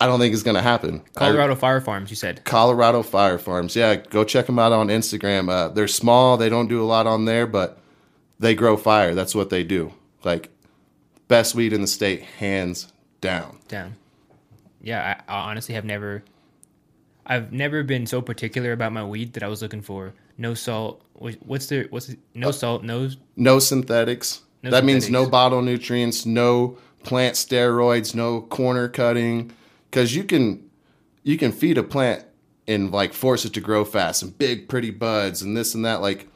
I 0.00 0.06
don't 0.06 0.18
think 0.18 0.32
it's 0.32 0.42
going 0.42 0.56
to 0.56 0.62
happen. 0.62 1.02
I- 1.16 1.18
Colorado 1.18 1.54
Fire 1.54 1.80
Farms, 1.80 2.10
you 2.10 2.16
said. 2.16 2.44
Colorado 2.44 3.02
Fire 3.02 3.38
Farms. 3.38 3.76
Yeah, 3.76 3.96
go 3.96 4.24
check 4.24 4.46
them 4.46 4.58
out 4.58 4.72
on 4.72 4.88
Instagram. 4.88 5.50
Uh, 5.50 5.68
they're 5.68 5.86
small. 5.88 6.36
They 6.36 6.48
don't 6.48 6.68
do 6.68 6.82
a 6.82 6.84
lot 6.84 7.06
on 7.06 7.26
there, 7.26 7.46
but 7.46 7.78
they 8.38 8.54
grow 8.54 8.76
fire. 8.76 9.14
That's 9.14 9.34
what 9.34 9.50
they 9.50 9.62
do. 9.62 9.92
Like 10.24 10.50
best 11.28 11.54
weed 11.54 11.72
in 11.72 11.82
the 11.82 11.86
state, 11.86 12.22
hands 12.22 12.92
down. 13.20 13.58
Damn. 13.68 13.96
Yeah, 14.82 15.20
I, 15.28 15.32
I 15.32 15.50
honestly 15.50 15.74
have 15.74 15.84
never. 15.84 16.24
I've 17.26 17.52
never 17.52 17.82
been 17.84 18.06
so 18.06 18.22
particular 18.22 18.72
about 18.72 18.92
my 18.92 19.04
weed 19.04 19.34
that 19.34 19.42
I 19.42 19.48
was 19.48 19.62
looking 19.62 19.82
for 19.82 20.14
no 20.38 20.54
salt. 20.54 21.02
What's 21.14 21.66
the 21.66 21.86
what's 21.90 22.06
the, 22.06 22.18
no 22.34 22.50
salt? 22.50 22.82
No. 22.82 23.10
No 23.36 23.58
synthetics. 23.58 24.40
No 24.62 24.70
that 24.70 24.84
means 24.84 25.08
no 25.10 25.28
bottle 25.28 25.62
nutrients, 25.62 26.26
no 26.26 26.78
plant 27.02 27.34
steroids, 27.36 28.14
no 28.14 28.40
corner 28.40 28.88
cutting. 28.88 29.52
Because 29.90 30.14
you 30.14 30.24
can 30.24 30.70
you 31.22 31.36
can 31.36 31.52
feed 31.52 31.78
a 31.78 31.82
plant 31.82 32.24
and 32.66 32.90
like 32.92 33.12
force 33.12 33.44
it 33.44 33.52
to 33.54 33.60
grow 33.60 33.84
fast 33.84 34.22
and 34.22 34.36
big 34.36 34.68
pretty 34.68 34.90
buds 34.90 35.42
and 35.42 35.56
this 35.56 35.74
and 35.74 35.84
that. 35.84 36.00
Like 36.00 36.28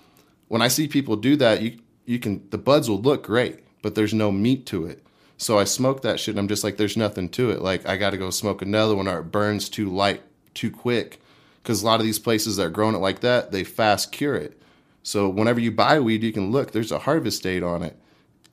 when 0.49 0.63
I 0.63 0.69
see 0.69 0.89
people 0.89 1.17
do 1.17 1.37
that, 1.37 1.63
you 1.63 1.79
you 2.05 2.19
can 2.19 2.47
the 2.51 2.59
buds 2.59 2.89
will 2.89 3.01
look 3.01 3.25
great, 3.25 3.61
but 3.83 3.95
there's 3.95 4.15
no 4.15 4.33
meat 4.33 4.67
to 4.67 4.87
it. 4.87 5.05
So 5.37 5.59
I 5.59 5.65
smoke 5.65 6.03
that 6.03 6.21
shit 6.21 6.33
and 6.33 6.39
I'm 6.39 6.49
just 6.49 6.65
like, 6.65 6.77
there's 6.77 6.97
nothing 6.97 7.29
to 7.31 7.51
it. 7.51 7.61
Like 7.63 7.87
I 7.87 7.97
got 7.97 8.11
to 8.11 8.19
go 8.19 8.31
smoke 8.31 8.63
another 8.63 8.95
one 8.95 9.09
or 9.09 9.21
it 9.21 9.33
burns 9.33 9.69
too 9.69 9.91
light, 9.91 10.23
too 10.55 10.71
quick. 10.71 11.21
Because 11.63 11.83
a 11.83 11.87
lot 11.87 11.99
of 11.99 12.07
these 12.07 12.19
places 12.19 12.57
that 12.57 12.67
are 12.67 12.71
growing 12.71 12.95
it 12.95 12.99
like 12.99 13.21
that, 13.21 13.51
they 13.51 13.65
fast 13.65 14.13
cure 14.13 14.35
it. 14.35 14.61
So 15.03 15.29
whenever 15.29 15.61
you 15.61 15.71
buy 15.71 16.01
weed, 16.01 16.23
you 16.23 16.33
can 16.33 16.51
look. 16.51 16.73
There's 16.73 16.93
a 16.93 17.01
harvest 17.01 17.43
date 17.43 17.63
on 17.63 17.83
it, 17.83 17.97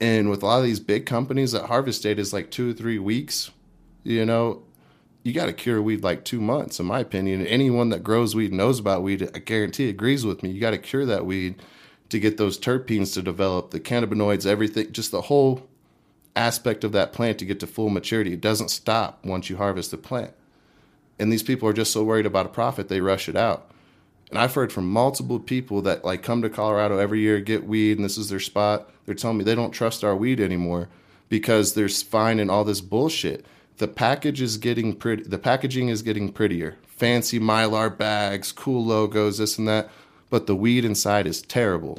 and 0.01 0.29
with 0.29 0.43
a 0.43 0.46
lot 0.46 0.60
of 0.60 0.65
these 0.65 0.81
big 0.81 1.05
companies, 1.05 1.53
that 1.53 1.65
harvest 1.65 2.03
date 2.03 2.20
is 2.20 2.34
like 2.34 2.51
two 2.51 2.72
or 2.72 2.74
three 2.74 3.00
weeks. 3.00 3.51
You 4.03 4.25
know, 4.25 4.63
you 5.23 5.33
got 5.33 5.45
to 5.45 5.53
cure 5.53 5.81
weed 5.81 6.03
like 6.03 6.25
two 6.25 6.41
months, 6.41 6.79
in 6.79 6.85
my 6.85 6.99
opinion. 6.99 7.45
Anyone 7.45 7.89
that 7.89 8.03
grows 8.03 8.35
weed 8.35 8.53
knows 8.53 8.79
about 8.79 9.03
weed. 9.03 9.29
I 9.35 9.39
guarantee 9.39 9.89
agrees 9.89 10.25
with 10.25 10.41
me. 10.41 10.49
You 10.49 10.59
got 10.59 10.71
to 10.71 10.77
cure 10.77 11.05
that 11.05 11.25
weed 11.25 11.61
to 12.09 12.19
get 12.19 12.37
those 12.37 12.59
terpenes 12.59 13.13
to 13.13 13.21
develop, 13.21 13.71
the 13.71 13.79
cannabinoids, 13.79 14.45
everything, 14.45 14.91
just 14.91 15.11
the 15.11 15.21
whole 15.21 15.67
aspect 16.35 16.83
of 16.83 16.91
that 16.91 17.13
plant 17.13 17.37
to 17.39 17.45
get 17.45 17.59
to 17.59 17.67
full 17.67 17.89
maturity. 17.89 18.33
It 18.33 18.41
doesn't 18.41 18.69
stop 18.69 19.23
once 19.23 19.49
you 19.49 19.57
harvest 19.57 19.91
the 19.91 19.97
plant. 19.97 20.33
And 21.19 21.31
these 21.31 21.43
people 21.43 21.69
are 21.69 21.73
just 21.73 21.93
so 21.93 22.03
worried 22.03 22.25
about 22.25 22.47
a 22.47 22.49
profit, 22.49 22.89
they 22.89 23.01
rush 23.01 23.29
it 23.29 23.35
out. 23.35 23.71
And 24.29 24.39
I've 24.39 24.53
heard 24.53 24.71
from 24.71 24.89
multiple 24.89 25.39
people 25.39 25.81
that 25.83 26.05
like 26.05 26.23
come 26.23 26.41
to 26.41 26.49
Colorado 26.49 26.97
every 26.97 27.19
year, 27.19 27.39
get 27.41 27.65
weed, 27.65 27.97
and 27.97 28.05
this 28.05 28.17
is 28.17 28.29
their 28.29 28.39
spot. 28.39 28.89
They're 29.05 29.13
telling 29.13 29.37
me 29.37 29.43
they 29.43 29.55
don't 29.55 29.71
trust 29.71 30.03
our 30.03 30.15
weed 30.15 30.39
anymore 30.39 30.89
because 31.27 31.73
they're 31.73 31.89
finding 31.89 32.49
all 32.49 32.63
this 32.63 32.81
bullshit. 32.81 33.45
The 33.81 33.88
package 33.88 34.43
is 34.43 34.57
getting 34.57 34.95
pretty. 34.95 35.23
The 35.23 35.39
packaging 35.39 35.89
is 35.89 36.03
getting 36.03 36.31
prettier. 36.31 36.77
Fancy 36.85 37.39
mylar 37.39 37.97
bags, 37.97 38.51
cool 38.51 38.85
logos, 38.85 39.39
this 39.39 39.57
and 39.57 39.67
that. 39.67 39.89
But 40.29 40.45
the 40.45 40.55
weed 40.55 40.85
inside 40.85 41.25
is 41.25 41.41
terrible 41.41 41.97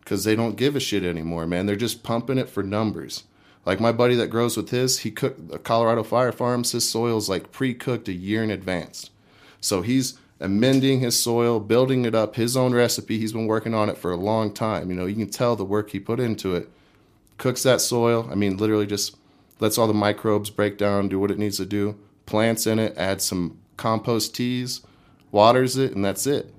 because 0.00 0.24
they 0.24 0.34
don't 0.34 0.56
give 0.56 0.74
a 0.74 0.80
shit 0.80 1.04
anymore, 1.04 1.46
man. 1.46 1.66
They're 1.66 1.76
just 1.76 2.02
pumping 2.02 2.38
it 2.38 2.48
for 2.48 2.62
numbers. 2.62 3.24
Like 3.66 3.78
my 3.78 3.92
buddy 3.92 4.14
that 4.14 4.28
grows 4.28 4.56
with 4.56 4.70
his, 4.70 5.00
he 5.00 5.10
cooked 5.10 5.62
Colorado 5.64 6.02
Fire 6.02 6.32
Farms. 6.32 6.72
His 6.72 6.88
soil's 6.88 7.28
like 7.28 7.52
pre-cooked 7.52 8.08
a 8.08 8.14
year 8.14 8.42
in 8.42 8.50
advance, 8.50 9.10
so 9.60 9.82
he's 9.82 10.18
amending 10.40 11.00
his 11.00 11.20
soil, 11.20 11.60
building 11.60 12.06
it 12.06 12.14
up, 12.14 12.36
his 12.36 12.56
own 12.56 12.72
recipe. 12.72 13.18
He's 13.18 13.34
been 13.34 13.46
working 13.46 13.74
on 13.74 13.90
it 13.90 13.98
for 13.98 14.12
a 14.12 14.16
long 14.16 14.50
time. 14.50 14.88
You 14.88 14.96
know, 14.96 15.04
you 15.04 15.16
can 15.16 15.28
tell 15.28 15.56
the 15.56 15.62
work 15.66 15.90
he 15.90 16.00
put 16.00 16.20
into 16.20 16.54
it. 16.54 16.70
Cooks 17.36 17.64
that 17.64 17.82
soil. 17.82 18.26
I 18.30 18.34
mean, 18.34 18.56
literally 18.56 18.86
just 18.86 19.14
lets 19.62 19.78
all 19.78 19.86
the 19.86 19.94
microbes 19.94 20.50
break 20.50 20.76
down, 20.76 21.08
do 21.08 21.20
what 21.20 21.30
it 21.30 21.38
needs 21.38 21.56
to 21.56 21.64
do. 21.64 21.96
Plants 22.26 22.66
in 22.66 22.80
it, 22.80 22.98
adds 22.98 23.22
some 23.24 23.60
compost 23.76 24.34
teas, 24.34 24.82
waters 25.30 25.76
it, 25.76 25.94
and 25.94 26.04
that's 26.04 26.26
it. 26.26 26.52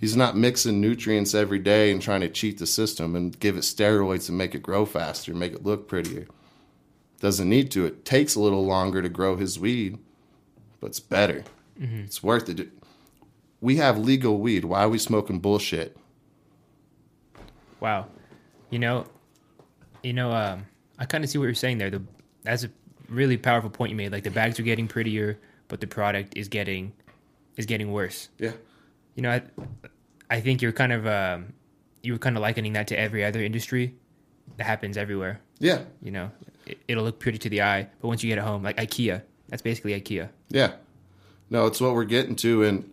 He's 0.00 0.16
not 0.16 0.36
mixing 0.36 0.80
nutrients 0.80 1.36
every 1.36 1.60
day 1.60 1.92
and 1.92 2.02
trying 2.02 2.20
to 2.22 2.28
cheat 2.28 2.58
the 2.58 2.66
system 2.66 3.14
and 3.14 3.38
give 3.38 3.56
it 3.56 3.60
steroids 3.60 4.28
and 4.28 4.36
make 4.36 4.56
it 4.56 4.62
grow 4.62 4.84
faster, 4.84 5.32
make 5.34 5.52
it 5.52 5.64
look 5.64 5.86
prettier. 5.86 6.26
Doesn't 7.20 7.48
need 7.48 7.70
to. 7.72 7.86
It 7.86 8.04
takes 8.04 8.34
a 8.34 8.40
little 8.40 8.66
longer 8.66 9.02
to 9.02 9.08
grow 9.08 9.36
his 9.36 9.56
weed, 9.60 9.96
but 10.80 10.88
it's 10.88 11.00
better. 11.00 11.44
It's 11.80 12.24
worth 12.24 12.48
it. 12.48 12.70
We 13.60 13.76
have 13.76 13.98
legal 13.98 14.40
weed. 14.40 14.64
Why 14.64 14.82
are 14.82 14.88
we 14.88 14.98
smoking 14.98 15.38
bullshit? 15.38 15.96
Wow. 17.78 18.06
You 18.70 18.80
know, 18.80 19.06
you 20.02 20.12
know, 20.12 20.32
um, 20.32 20.66
I 20.98 21.04
kind 21.04 21.22
of 21.22 21.30
see 21.30 21.38
what 21.38 21.44
you're 21.44 21.54
saying 21.54 21.78
there. 21.78 21.90
The 21.90 22.02
that's 22.48 22.64
a 22.64 22.70
really 23.08 23.36
powerful 23.36 23.70
point 23.70 23.90
you 23.90 23.96
made. 23.96 24.12
Like 24.12 24.24
the 24.24 24.30
bags 24.30 24.58
are 24.58 24.64
getting 24.64 24.88
prettier, 24.88 25.38
but 25.68 25.80
the 25.80 25.86
product 25.86 26.36
is 26.36 26.48
getting 26.48 26.92
is 27.56 27.66
getting 27.66 27.92
worse. 27.92 28.28
Yeah. 28.38 28.52
You 29.14 29.22
know, 29.22 29.30
I, 29.30 29.42
I 30.30 30.40
think 30.40 30.62
you're 30.62 30.72
kind 30.72 30.92
of 30.92 31.06
um, 31.06 31.52
you 32.02 32.12
were 32.12 32.18
kind 32.18 32.36
of 32.36 32.42
likening 32.42 32.72
that 32.74 32.88
to 32.88 32.98
every 32.98 33.24
other 33.24 33.42
industry 33.42 33.94
that 34.56 34.64
happens 34.64 34.96
everywhere. 34.96 35.40
Yeah. 35.58 35.82
You 36.02 36.10
know, 36.10 36.30
it, 36.66 36.78
it'll 36.88 37.04
look 37.04 37.18
pretty 37.18 37.38
to 37.38 37.50
the 37.50 37.62
eye, 37.62 37.88
but 38.00 38.08
once 38.08 38.22
you 38.22 38.28
get 38.28 38.38
it 38.38 38.44
home, 38.44 38.62
like 38.62 38.76
IKEA, 38.76 39.22
that's 39.48 39.62
basically 39.62 40.00
IKEA. 40.00 40.28
Yeah. 40.48 40.72
No, 41.50 41.66
it's 41.66 41.80
what 41.80 41.94
we're 41.94 42.04
getting 42.04 42.36
to. 42.36 42.62
And 42.62 42.90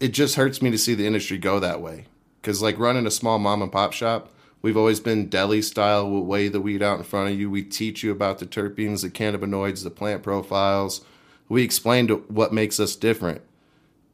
it 0.00 0.08
just 0.08 0.36
hurts 0.36 0.62
me 0.62 0.70
to 0.70 0.78
see 0.78 0.94
the 0.94 1.06
industry 1.06 1.38
go 1.38 1.60
that 1.60 1.80
way. 1.80 2.06
Because, 2.40 2.62
like, 2.62 2.78
running 2.78 3.06
a 3.06 3.10
small 3.10 3.38
mom 3.38 3.62
and 3.62 3.70
pop 3.70 3.92
shop, 3.92 4.31
we've 4.62 4.76
always 4.76 5.00
been 5.00 5.28
deli 5.28 5.60
style. 5.60 6.08
We'll 6.08 6.24
weigh 6.24 6.48
the 6.48 6.60
weed 6.60 6.82
out 6.82 6.98
in 6.98 7.04
front 7.04 7.30
of 7.30 7.38
you. 7.38 7.50
We 7.50 7.62
teach 7.62 8.02
you 8.02 8.10
about 8.10 8.38
the 8.38 8.46
terpenes, 8.46 9.02
the 9.02 9.10
cannabinoids, 9.10 9.84
the 9.84 9.90
plant 9.90 10.22
profiles. 10.22 11.04
We 11.48 11.62
explain 11.62 12.08
what 12.08 12.52
makes 12.52 12.80
us 12.80 12.96
different. 12.96 13.42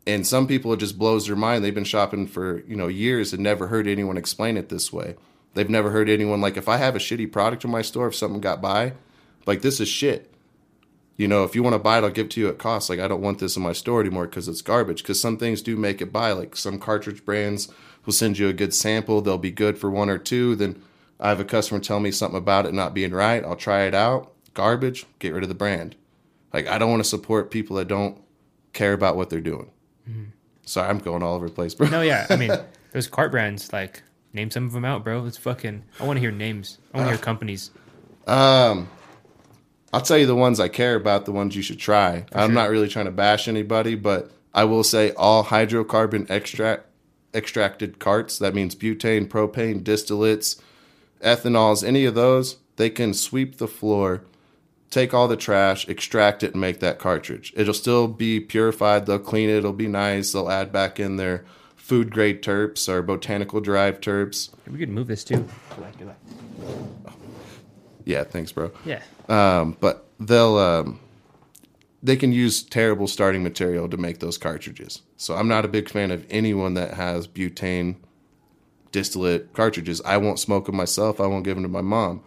And 0.07 0.26
some 0.26 0.47
people, 0.47 0.73
it 0.73 0.81
just 0.81 0.99
blows 0.99 1.26
their 1.26 1.37
mind. 1.37 1.62
They've 1.62 1.75
been 1.75 1.85
shopping 1.85 2.26
for, 2.26 2.64
you 2.67 2.75
know, 2.75 2.88
years 2.88 3.33
and 3.33 3.43
never 3.43 3.69
heard 3.69 3.87
anyone 3.87 4.17
explain 4.17 4.57
it 4.57 4.71
this 4.71 4.93
way. 4.93 5.17
They've 5.55 5.69
never 5.69 5.90
heard 5.90 6.09
anyone, 6.09 6.40
like, 6.40 6.57
if 6.57 6.69
I 6.69 6.78
have 6.78 6.97
a 6.97 6.99
shitty 6.99 7.31
product 7.31 7.64
in 7.64 7.71
my 7.71 7.83
store, 7.83 8.09
if 8.09 8.14
something 8.14 8.40
got 8.40 8.62
by, 8.62 8.95
like, 9.47 9.62
this 9.62 9.81
is 9.81 9.88
shit 9.88 10.33
you 11.19 11.26
know, 11.26 11.43
if 11.43 11.57
you 11.57 11.64
want 11.64 11.75
to 11.75 11.81
buy 11.81 11.99
it, 11.99 12.05
I'll 12.05 12.11
give 12.11 12.26
it 12.26 12.31
to 12.33 12.40
you 12.40 12.49
at 12.49 12.59
cost. 12.59 12.88
Like, 12.88 13.00
I 13.00 13.09
don't 13.09 13.21
want 13.21 13.40
this 13.40 13.57
in 13.57 13.62
my 13.62 13.73
store 13.73 14.00
anymore 14.00 14.26
because 14.26 14.47
it's 14.47 14.62
garbage. 14.62 15.02
Because 15.02 15.21
some 15.21 15.37
things 15.37 15.61
do 15.61 15.76
make 15.76 16.00
it 16.00 16.12
buy. 16.12 16.31
Like, 16.31 16.55
some 16.55 16.78
cartridge 16.78 17.25
brands 17.25 17.69
will 18.05 18.12
send 18.12 18.38
you 18.38 18.49
a 18.49 18.52
good 18.52 18.75
sample. 18.75 19.21
They'll 19.21 19.38
be 19.38 19.50
good 19.50 19.78
for 19.78 19.90
one 19.90 20.09
or 20.09 20.19
two. 20.19 20.57
Then 20.57 20.83
I 21.21 21.28
have 21.28 21.40
a 21.40 21.45
customer 21.45 21.81
tell 21.81 22.00
me 22.00 22.11
something 22.11 22.38
about 22.38 22.67
it 22.67 22.75
not 22.75 22.95
being 22.95 23.12
right. 23.12 23.45
I'll 23.45 23.57
try 23.57 23.83
it 23.83 23.95
out. 23.95 24.33
Garbage, 24.55 25.07
get 25.19 25.33
rid 25.33 25.43
of 25.43 25.49
the 25.49 25.55
brand. 25.55 25.95
Like, 26.52 26.67
I 26.67 26.78
don't 26.78 26.90
want 26.90 27.02
to 27.02 27.09
support 27.09 27.50
people 27.50 27.76
that 27.76 27.88
don't 27.88 28.21
care 28.73 28.93
about 28.93 29.17
what 29.17 29.31
they're 29.31 29.40
doing. 29.40 29.71
Sorry, 30.69 30.88
I'm 30.88 30.99
going 30.99 31.23
all 31.23 31.35
over 31.35 31.49
the 31.49 31.55
place, 31.55 31.75
bro. 31.75 31.88
No, 31.88 32.02
yeah, 32.02 32.26
I 32.28 32.37
mean, 32.37 32.52
those 32.93 33.07
cart 33.07 33.31
brands, 33.31 33.73
like 33.73 34.02
name 34.35 34.50
some 34.50 34.67
of 34.67 34.73
them 34.73 34.85
out, 34.85 35.02
bro. 35.02 35.25
It's 35.25 35.38
fucking. 35.38 35.85
I 35.99 36.05
want 36.05 36.19
to 36.19 36.21
hear 36.21 36.31
names. 36.31 36.78
I 36.93 36.99
want 36.99 37.09
to 37.09 37.14
hear 37.14 37.23
companies. 37.23 37.71
Um, 38.26 38.88
I'll 39.93 40.02
tell 40.02 40.19
you 40.19 40.26
the 40.26 40.35
ones 40.35 40.61
I 40.61 40.69
care 40.69 40.95
about, 40.95 41.25
the 41.25 41.33
ones 41.33 41.57
you 41.57 41.62
should 41.62 41.78
try. 41.78 42.26
I'm 42.33 42.50
sure. 42.50 42.55
not 42.55 42.69
really 42.69 42.88
trying 42.88 43.07
to 43.07 43.11
bash 43.11 43.49
anybody, 43.49 43.95
but 43.95 44.31
I 44.52 44.64
will 44.64 44.85
say 44.85 45.12
all 45.12 45.43
hydrocarbon 45.43 46.31
extract 46.31 46.85
extracted 47.35 47.99
carts, 47.99 48.38
that 48.38 48.54
means 48.54 48.75
butane, 48.75 49.28
propane, 49.28 49.82
distillates, 49.82 50.61
ethanols, 51.23 51.87
any 51.87 52.04
of 52.04 52.14
those, 52.14 52.56
they 52.76 52.90
can 52.90 53.12
sweep 53.12 53.58
the 53.58 53.68
floor, 53.68 54.23
take 54.90 55.12
all 55.12 55.28
the 55.28 55.37
trash, 55.37 55.88
extract 55.88 56.42
it 56.42 56.52
and 56.52 56.61
make 56.61 56.80
that 56.80 56.99
cartridge. 56.99 57.52
It'll 57.56 57.75
still 57.75 58.08
be 58.08 58.40
purified, 58.40 59.06
they'll 59.06 59.18
clean 59.18 59.50
it, 59.50 59.58
it'll 59.58 59.73
be 59.73 59.88
nice, 59.88 60.32
they'll 60.32 60.50
add 60.50 60.73
back 60.73 60.99
in 60.99 61.16
their 61.16 61.44
food 61.76 62.11
grade 62.11 62.42
terps 62.42 62.88
or 62.88 63.02
botanical 63.02 63.61
derived 63.61 64.04
terps. 64.04 64.50
We 64.70 64.78
could 64.78 64.90
move 64.90 65.06
this 65.06 65.25
too. 65.25 65.49
Yeah, 68.04 68.25
thanks, 68.25 68.52
bro. 68.52 68.70
Yeah. 68.85 69.02
um, 69.28 69.76
but 69.80 70.06
they'll 70.18 70.56
um, 70.56 71.00
they 72.02 72.17
can 72.17 72.33
use 72.33 72.62
terrible 72.62 73.09
starting 73.09 73.43
material 73.43 73.88
to 73.88 73.97
make 73.97 74.21
those 74.21 74.38
cartridges. 74.38 75.02
So 75.17 75.35
I'm 75.35 75.49
not 75.49 75.64
a 75.64 75.69
big 75.69 75.88
fan 75.88 76.11
of 76.11 76.26
anyone 76.31 76.75
that 76.75 76.95
has 76.95 77.26
butane 77.26 77.97
distillate 78.93 79.52
cartridges. 79.52 80.00
I 80.05 80.17
won't 80.17 80.38
smoke 80.38 80.67
them 80.67 80.76
myself. 80.76 81.21
I 81.21 81.26
won't 81.26 81.45
give 81.45 81.57
them 81.57 81.64
to 81.64 81.69
my 81.69 81.81
mom. 81.81 82.23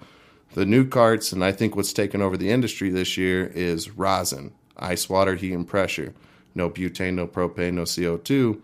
The 0.53 0.65
new 0.65 0.85
carts, 0.85 1.31
and 1.31 1.43
I 1.43 1.53
think 1.53 1.75
what's 1.75 1.93
taken 1.93 2.21
over 2.21 2.35
the 2.35 2.51
industry 2.51 2.89
this 2.89 3.17
year 3.17 3.47
is 3.47 3.91
rosin, 3.91 4.51
ice 4.75 5.07
water, 5.09 5.35
heat 5.35 5.53
and 5.53 5.67
pressure. 5.67 6.13
No 6.53 6.69
butane, 6.69 7.13
no 7.13 7.25
propane, 7.25 7.73
no 7.73 7.83
CO2. 7.83 8.59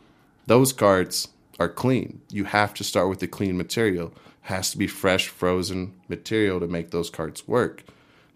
Those 0.45 0.73
carts 0.73 1.29
are 1.59 1.69
clean. 1.69 2.21
You 2.29 2.43
have 2.43 2.73
to 2.75 2.83
start 2.83 3.07
with 3.07 3.19
the 3.19 3.27
clean 3.27 3.57
material. 3.57 4.13
Has 4.41 4.71
to 4.71 4.77
be 4.77 4.87
fresh, 4.87 5.29
frozen 5.29 5.93
material 6.09 6.59
to 6.59 6.67
make 6.67 6.91
those 6.91 7.09
carts 7.09 7.47
work. 7.47 7.83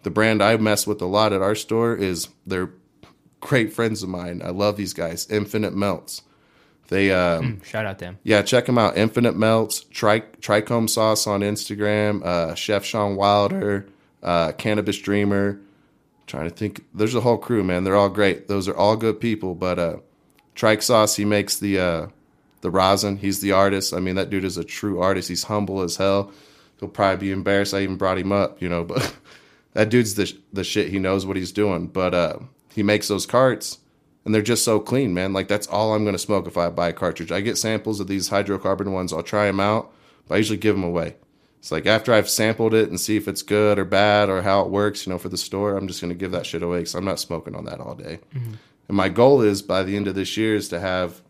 The 0.02 0.10
brand 0.10 0.42
I 0.42 0.56
mess 0.56 0.86
with 0.86 1.00
a 1.00 1.06
lot 1.06 1.32
at 1.32 1.42
our 1.42 1.54
store 1.54 1.94
is 1.94 2.28
they're 2.46 2.70
great 3.40 3.72
friends 3.72 4.02
of 4.02 4.08
mine. 4.08 4.42
I 4.44 4.50
love 4.50 4.76
these 4.76 4.92
guys. 4.94 5.28
Infinite 5.30 5.74
Melts. 5.74 6.22
They 6.88 7.12
um, 7.12 7.62
Shout 7.62 7.86
out 7.86 7.98
them. 8.00 8.18
yeah, 8.22 8.42
check 8.42 8.66
them 8.66 8.76
out. 8.76 8.96
Infinite 8.98 9.34
Melts, 9.36 9.80
Tri- 9.84 10.20
Trichome 10.40 10.90
Sauce 10.90 11.26
on 11.26 11.40
Instagram, 11.40 12.22
uh, 12.22 12.54
Chef 12.54 12.84
Sean 12.84 13.16
Wilder, 13.16 13.86
uh, 14.22 14.52
Cannabis 14.52 14.98
Dreamer. 14.98 15.58
Trying 16.26 16.48
to 16.48 16.54
think, 16.54 16.84
there's 16.94 17.14
a 17.14 17.20
whole 17.20 17.38
crew, 17.38 17.64
man. 17.64 17.84
They're 17.84 17.96
all 17.96 18.08
great. 18.10 18.48
Those 18.48 18.68
are 18.68 18.76
all 18.76 18.96
good 18.96 19.20
people. 19.20 19.54
But 19.54 19.78
uh, 19.78 19.96
Trike 20.54 20.82
Sauce, 20.82 21.16
he 21.16 21.24
makes 21.24 21.58
the 21.58 21.78
uh, 21.78 22.06
the 22.60 22.70
rosin. 22.70 23.16
He's 23.16 23.40
the 23.40 23.52
artist. 23.52 23.94
I 23.94 24.00
mean, 24.00 24.16
that 24.16 24.30
dude 24.30 24.44
is 24.44 24.56
a 24.58 24.64
true 24.64 25.00
artist. 25.00 25.28
He's 25.28 25.44
humble 25.44 25.80
as 25.82 25.96
hell. 25.96 26.30
He'll 26.78 26.88
probably 26.88 27.28
be 27.28 27.32
embarrassed 27.32 27.74
I 27.74 27.80
even 27.82 27.96
brought 27.96 28.18
him 28.18 28.32
up, 28.32 28.60
you 28.60 28.68
know. 28.68 28.84
But 28.92 29.14
that 29.74 29.88
dude's 29.88 30.14
the 30.14 30.32
the 30.52 30.64
shit. 30.64 30.88
He 30.88 30.98
knows 30.98 31.26
what 31.26 31.36
he's 31.36 31.52
doing. 31.52 31.86
But 31.86 32.14
uh, 32.14 32.38
he 32.74 32.82
makes 32.82 33.08
those 33.08 33.26
carts 33.26 33.78
and 34.24 34.34
they're 34.34 34.42
just 34.42 34.64
so 34.64 34.78
clean, 34.78 35.14
man. 35.14 35.32
Like 35.32 35.48
that's 35.48 35.66
all 35.66 35.94
I'm 35.94 36.04
gonna 36.04 36.18
smoke 36.18 36.46
if 36.46 36.56
I 36.56 36.68
buy 36.70 36.88
a 36.88 36.92
cartridge. 36.92 37.32
I 37.32 37.40
get 37.40 37.58
samples 37.58 38.00
of 38.00 38.06
these 38.06 38.30
hydrocarbon 38.30 38.92
ones. 38.92 39.12
I'll 39.12 39.22
try 39.22 39.46
them 39.46 39.60
out, 39.60 39.92
but 40.28 40.34
I 40.34 40.38
usually 40.38 40.58
give 40.58 40.76
them 40.76 40.84
away. 40.84 41.16
It's 41.58 41.72
like 41.72 41.86
after 41.86 42.12
I've 42.12 42.28
sampled 42.28 42.74
it 42.74 42.88
and 42.88 43.00
see 43.00 43.16
if 43.16 43.28
it's 43.28 43.42
good 43.42 43.78
or 43.78 43.84
bad 43.84 44.28
or 44.28 44.42
how 44.42 44.62
it 44.62 44.70
works, 44.70 45.06
you 45.06 45.12
know, 45.12 45.18
for 45.18 45.28
the 45.28 45.36
store, 45.36 45.76
I'm 45.76 45.88
just 45.88 46.00
gonna 46.00 46.14
give 46.14 46.32
that 46.32 46.46
shit 46.46 46.62
away 46.62 46.78
because 46.78 46.94
I'm 46.94 47.04
not 47.04 47.20
smoking 47.20 47.54
on 47.54 47.64
that 47.66 47.80
all 47.80 47.94
day. 47.94 48.20
And 48.88 48.96
my 48.96 49.08
goal 49.08 49.42
is 49.42 49.62
by 49.62 49.82
the 49.82 49.96
end 49.96 50.08
of 50.08 50.14
this 50.14 50.36
year 50.36 50.54
is 50.54 50.68
to 50.68 50.80
have 50.80 51.20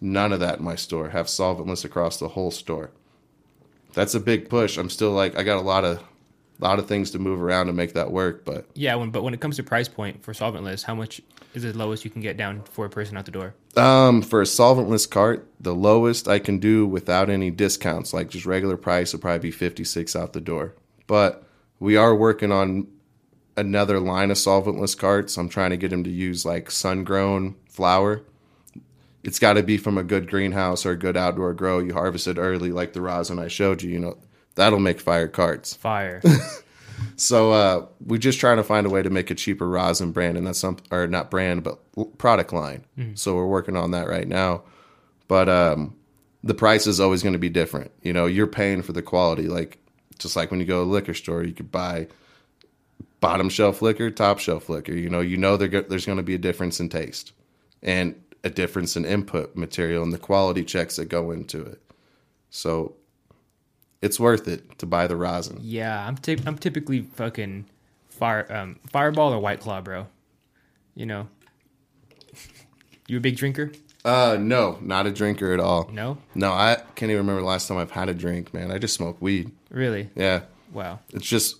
none 0.00 0.32
of 0.32 0.40
that 0.40 0.58
in 0.58 0.64
my 0.64 0.76
store. 0.76 1.10
Have 1.10 1.26
solventless 1.26 1.84
across 1.84 2.18
the 2.18 2.28
whole 2.28 2.50
store. 2.50 2.90
That's 3.92 4.14
a 4.14 4.20
big 4.20 4.48
push. 4.48 4.76
I'm 4.76 4.90
still 4.90 5.10
like 5.12 5.36
I 5.36 5.42
got 5.42 5.58
a 5.58 5.62
lot 5.62 5.84
of 5.84 6.02
lot 6.64 6.78
of 6.78 6.86
things 6.86 7.10
to 7.12 7.18
move 7.18 7.42
around 7.42 7.66
to 7.66 7.72
make 7.72 7.94
that 7.94 8.10
work, 8.10 8.44
but 8.44 8.66
Yeah, 8.74 8.94
when, 8.96 9.10
but 9.10 9.22
when 9.22 9.34
it 9.34 9.40
comes 9.40 9.56
to 9.56 9.62
price 9.62 9.88
point 9.88 10.22
for 10.22 10.32
solventless, 10.32 10.84
how 10.84 10.94
much 10.94 11.20
is 11.54 11.62
the 11.62 11.72
lowest 11.72 12.04
you 12.04 12.10
can 12.10 12.20
get 12.20 12.36
down 12.36 12.62
for 12.64 12.86
a 12.86 12.90
person 12.90 13.16
out 13.16 13.24
the 13.24 13.30
door? 13.30 13.54
Um, 13.76 14.22
for 14.22 14.40
a 14.40 14.44
solventless 14.44 15.08
cart, 15.08 15.48
the 15.58 15.74
lowest 15.74 16.28
I 16.28 16.38
can 16.38 16.58
do 16.58 16.86
without 16.86 17.30
any 17.30 17.50
discounts, 17.50 18.12
like 18.12 18.28
just 18.30 18.46
regular 18.46 18.76
price, 18.76 19.12
would 19.12 19.22
probably 19.22 19.38
be 19.38 19.50
fifty 19.50 19.84
six 19.84 20.14
out 20.14 20.32
the 20.32 20.40
door. 20.40 20.74
But 21.06 21.44
we 21.78 21.96
are 21.96 22.14
working 22.14 22.52
on 22.52 22.86
another 23.56 23.98
line 23.98 24.30
of 24.30 24.36
solventless 24.36 24.96
carts. 24.96 25.36
I'm 25.36 25.48
trying 25.48 25.70
to 25.70 25.76
get 25.76 25.90
them 25.90 26.04
to 26.04 26.10
use 26.10 26.44
like 26.44 26.70
sun 26.70 27.04
grown 27.04 27.56
flower. 27.68 28.22
It's 29.22 29.38
got 29.38 29.54
to 29.54 29.62
be 29.62 29.76
from 29.76 29.98
a 29.98 30.02
good 30.02 30.30
greenhouse 30.30 30.86
or 30.86 30.92
a 30.92 30.96
good 30.96 31.16
outdoor 31.16 31.52
grow. 31.52 31.78
You 31.78 31.92
harvest 31.92 32.26
it 32.26 32.38
early, 32.38 32.72
like 32.72 32.92
the 32.92 33.02
rosin 33.02 33.38
I 33.38 33.48
showed 33.48 33.82
you. 33.82 33.90
You 33.90 33.98
know, 33.98 34.18
that'll 34.54 34.80
make 34.80 35.00
fire 35.00 35.28
carts. 35.28 35.74
Fire. 35.74 36.22
So 37.16 37.52
uh, 37.52 37.86
we're 38.04 38.18
just 38.18 38.40
trying 38.40 38.56
to 38.56 38.64
find 38.64 38.86
a 38.86 38.90
way 38.90 39.02
to 39.02 39.10
make 39.10 39.30
a 39.30 39.34
cheaper 39.34 39.68
rosin 39.68 40.12
brand, 40.12 40.36
and 40.36 40.46
that's 40.46 40.58
some 40.58 40.78
or 40.90 41.06
not 41.06 41.30
brand, 41.30 41.62
but 41.62 41.78
product 42.18 42.52
line. 42.52 42.84
So 43.14 43.34
we're 43.34 43.46
working 43.46 43.76
on 43.76 43.90
that 43.90 44.08
right 44.08 44.26
now. 44.26 44.62
But 45.28 45.48
um, 45.48 45.96
the 46.42 46.54
price 46.54 46.86
is 46.86 47.00
always 47.00 47.22
going 47.22 47.32
to 47.34 47.38
be 47.38 47.48
different. 47.48 47.90
You 48.02 48.12
know, 48.12 48.26
you're 48.26 48.46
paying 48.46 48.82
for 48.82 48.92
the 48.92 49.02
quality. 49.02 49.48
Like 49.48 49.78
just 50.18 50.36
like 50.36 50.50
when 50.50 50.60
you 50.60 50.66
go 50.66 50.84
to 50.84 50.90
a 50.90 50.92
liquor 50.92 51.14
store, 51.14 51.42
you 51.42 51.52
could 51.52 51.70
buy 51.70 52.08
bottom 53.20 53.48
shelf 53.48 53.82
liquor, 53.82 54.10
top 54.10 54.38
shelf 54.38 54.68
liquor. 54.68 54.92
You 54.92 55.10
know, 55.10 55.20
you 55.20 55.36
know 55.36 55.56
go- 55.56 55.82
there's 55.82 56.06
going 56.06 56.18
to 56.18 56.22
be 56.22 56.34
a 56.34 56.38
difference 56.38 56.80
in 56.80 56.88
taste 56.88 57.32
and 57.82 58.20
a 58.42 58.50
difference 58.50 58.96
in 58.96 59.04
input 59.04 59.54
material 59.54 60.02
and 60.02 60.12
the 60.12 60.18
quality 60.18 60.64
checks 60.64 60.96
that 60.96 61.06
go 61.06 61.30
into 61.30 61.62
it. 61.62 61.80
So 62.48 62.94
it's 64.02 64.18
worth 64.18 64.48
it 64.48 64.78
to 64.78 64.86
buy 64.86 65.06
the 65.06 65.16
rosin. 65.16 65.58
yeah, 65.60 66.06
I'm 66.06 66.16
I'm 66.46 66.58
typically 66.58 67.02
fucking 67.02 67.66
fire 68.08 68.46
um 68.50 68.78
fireball 68.88 69.32
or 69.32 69.38
white 69.40 69.60
claw, 69.60 69.80
bro. 69.80 70.06
You 70.94 71.06
know. 71.06 71.28
You 73.06 73.16
a 73.16 73.20
big 73.20 73.36
drinker? 73.36 73.72
Uh, 74.04 74.36
no, 74.40 74.78
not 74.80 75.06
a 75.06 75.10
drinker 75.10 75.52
at 75.52 75.60
all. 75.60 75.90
No? 75.92 76.18
No, 76.34 76.52
I 76.52 76.76
can't 76.94 77.10
even 77.10 77.18
remember 77.18 77.40
the 77.40 77.46
last 77.46 77.66
time 77.66 77.76
I've 77.76 77.90
had 77.90 78.08
a 78.08 78.14
drink, 78.14 78.54
man. 78.54 78.70
I 78.70 78.78
just 78.78 78.94
smoke 78.94 79.16
weed. 79.20 79.50
Really? 79.68 80.10
Yeah. 80.14 80.42
Wow. 80.72 81.00
It's 81.12 81.26
just, 81.26 81.56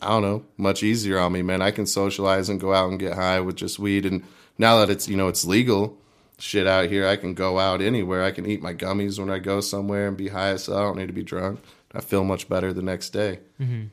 I 0.00 0.08
don't 0.08 0.22
know, 0.22 0.44
much 0.56 0.82
easier 0.82 1.18
on 1.18 1.32
me, 1.32 1.42
man. 1.42 1.60
I 1.60 1.70
can 1.70 1.86
socialize 1.86 2.48
and 2.48 2.58
go 2.58 2.72
out 2.72 2.88
and 2.90 2.98
get 2.98 3.12
high 3.12 3.40
with 3.40 3.56
just 3.56 3.78
weed. 3.78 4.06
And 4.06 4.24
now 4.58 4.78
that 4.78 4.90
it's, 4.90 5.08
you 5.08 5.16
know, 5.16 5.28
it's 5.28 5.44
legal 5.44 5.98
shit 6.38 6.66
out 6.66 6.88
here, 6.90 7.06
I 7.06 7.16
can 7.16 7.34
go 7.34 7.58
out 7.58 7.80
anywhere. 7.80 8.22
I 8.22 8.30
can 8.30 8.46
eat 8.46 8.62
my 8.62 8.74
gummies 8.74 9.18
when 9.18 9.30
I 9.30 9.38
go 9.38 9.60
somewhere 9.60 10.08
and 10.08 10.16
be 10.16 10.28
high 10.28 10.48
as 10.50 10.66
hell. 10.66 10.76
I 10.76 10.80
don't 10.82 10.98
need 10.98 11.06
to 11.08 11.12
be 11.12 11.22
drunk. 11.22 11.60
I 11.94 12.00
feel 12.00 12.24
much 12.24 12.48
better 12.48 12.72
the 12.72 12.82
next 12.82 13.10
day. 13.10 13.40
Mm-hmm. 13.60 13.84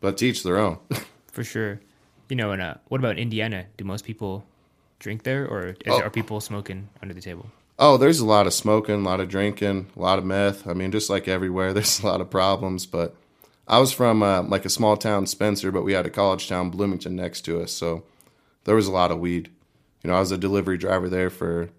But 0.00 0.16
teach 0.18 0.42
their 0.42 0.58
own. 0.58 0.78
For 1.32 1.44
sure. 1.44 1.80
You 2.28 2.36
know, 2.36 2.50
and 2.52 2.60
uh, 2.60 2.74
what 2.88 2.98
about 3.00 3.18
Indiana? 3.18 3.66
Do 3.76 3.84
most 3.84 4.04
people 4.04 4.44
drink 4.98 5.22
there, 5.22 5.46
or 5.46 5.68
is, 5.68 5.76
Oh. 5.88 6.02
are 6.02 6.10
people 6.10 6.40
smoking 6.40 6.88
under 7.00 7.14
the 7.14 7.20
table? 7.20 7.46
Oh, 7.78 7.96
there's 7.96 8.18
a 8.18 8.26
lot 8.26 8.46
of 8.48 8.52
smoking, 8.52 8.96
a 8.96 9.08
lot 9.08 9.20
of 9.20 9.28
drinking, 9.28 9.86
a 9.96 10.00
lot 10.00 10.18
of 10.18 10.24
meth. 10.24 10.66
I 10.66 10.72
mean, 10.74 10.90
just 10.90 11.08
like 11.08 11.28
everywhere, 11.28 11.72
there's 11.74 12.00
a 12.00 12.06
lot 12.06 12.20
of 12.20 12.28
problems. 12.28 12.86
But 12.86 13.14
I 13.68 13.78
was 13.78 13.92
from 13.92 14.22
uh, 14.22 14.42
like 14.42 14.64
a 14.64 14.70
small 14.70 14.96
town, 14.96 15.26
Spencer, 15.26 15.70
but 15.70 15.84
we 15.84 15.92
had 15.92 16.06
a 16.06 16.10
college 16.10 16.48
town, 16.48 16.70
Bloomington, 16.70 17.14
next 17.14 17.42
to 17.42 17.60
us. 17.62 17.70
So 17.72 18.02
there 18.64 18.74
was 18.74 18.88
a 18.88 18.92
lot 18.92 19.10
of 19.12 19.20
weed. 19.20 19.50
You 20.02 20.10
know, 20.10 20.16
I 20.16 20.20
was 20.20 20.30
a 20.30 20.38
delivery 20.38 20.78
driver 20.78 21.08
there 21.08 21.30
for 21.30 21.70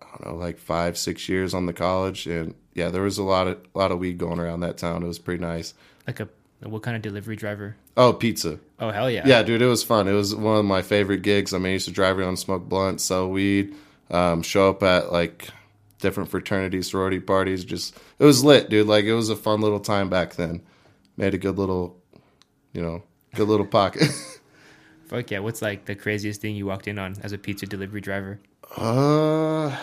I 0.00 0.04
don't 0.18 0.26
know, 0.26 0.36
like 0.36 0.58
five, 0.58 0.96
six 0.96 1.28
years 1.28 1.54
on 1.54 1.66
the 1.66 1.72
college, 1.72 2.26
and 2.26 2.54
yeah, 2.74 2.90
there 2.90 3.02
was 3.02 3.18
a 3.18 3.22
lot 3.22 3.48
of 3.48 3.58
a 3.74 3.78
lot 3.78 3.92
of 3.92 3.98
weed 3.98 4.18
going 4.18 4.38
around 4.38 4.60
that 4.60 4.78
town. 4.78 5.02
It 5.02 5.06
was 5.06 5.18
pretty 5.18 5.42
nice. 5.42 5.74
Like 6.06 6.20
a 6.20 6.28
what 6.60 6.82
kind 6.82 6.96
of 6.96 7.02
delivery 7.02 7.36
driver? 7.36 7.76
Oh, 7.96 8.12
pizza. 8.12 8.58
Oh 8.80 8.90
hell 8.90 9.10
yeah! 9.10 9.26
Yeah, 9.26 9.42
dude, 9.42 9.62
it 9.62 9.66
was 9.66 9.82
fun. 9.82 10.08
It 10.08 10.12
was 10.12 10.34
one 10.34 10.58
of 10.58 10.64
my 10.64 10.82
favorite 10.82 11.22
gigs. 11.22 11.52
I 11.52 11.58
mean, 11.58 11.68
I 11.68 11.72
used 11.72 11.86
to 11.86 11.92
drive 11.92 12.18
around, 12.18 12.36
smoke 12.38 12.68
blunts, 12.68 13.04
sell 13.04 13.28
weed, 13.28 13.74
um, 14.10 14.42
show 14.42 14.70
up 14.70 14.82
at 14.82 15.12
like 15.12 15.48
different 16.00 16.30
fraternity, 16.30 16.82
sorority 16.82 17.20
parties. 17.20 17.64
Just 17.64 17.96
it 18.18 18.24
was 18.24 18.44
lit, 18.44 18.70
dude. 18.70 18.86
Like 18.86 19.04
it 19.04 19.14
was 19.14 19.28
a 19.28 19.36
fun 19.36 19.60
little 19.60 19.80
time 19.80 20.08
back 20.08 20.34
then. 20.36 20.62
Made 21.16 21.34
a 21.34 21.38
good 21.38 21.58
little, 21.58 21.98
you 22.72 22.82
know, 22.82 23.02
good 23.34 23.48
little 23.48 23.66
pocket. 23.66 24.02
Fuck 25.08 25.30
yeah! 25.30 25.38
What's 25.38 25.62
like 25.62 25.84
the 25.84 25.94
craziest 25.94 26.40
thing 26.40 26.56
you 26.56 26.66
walked 26.66 26.88
in 26.88 26.98
on 26.98 27.16
as 27.22 27.32
a 27.32 27.38
pizza 27.38 27.66
delivery 27.66 28.00
driver? 28.00 28.40
uh, 28.76 29.76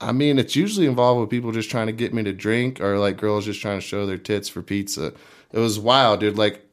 I 0.00 0.12
mean, 0.12 0.38
it's 0.38 0.56
usually 0.56 0.86
involved 0.86 1.20
with 1.20 1.30
people 1.30 1.52
just 1.52 1.70
trying 1.70 1.86
to 1.86 1.92
get 1.92 2.14
me 2.14 2.22
to 2.24 2.32
drink, 2.32 2.80
or 2.80 2.98
like 2.98 3.16
girls 3.16 3.44
just 3.44 3.60
trying 3.60 3.78
to 3.78 3.86
show 3.86 4.06
their 4.06 4.18
tits 4.18 4.48
for 4.48 4.62
pizza. 4.62 5.12
It 5.52 5.58
was 5.58 5.78
wild, 5.78 6.20
dude. 6.20 6.38
Like 6.38 6.66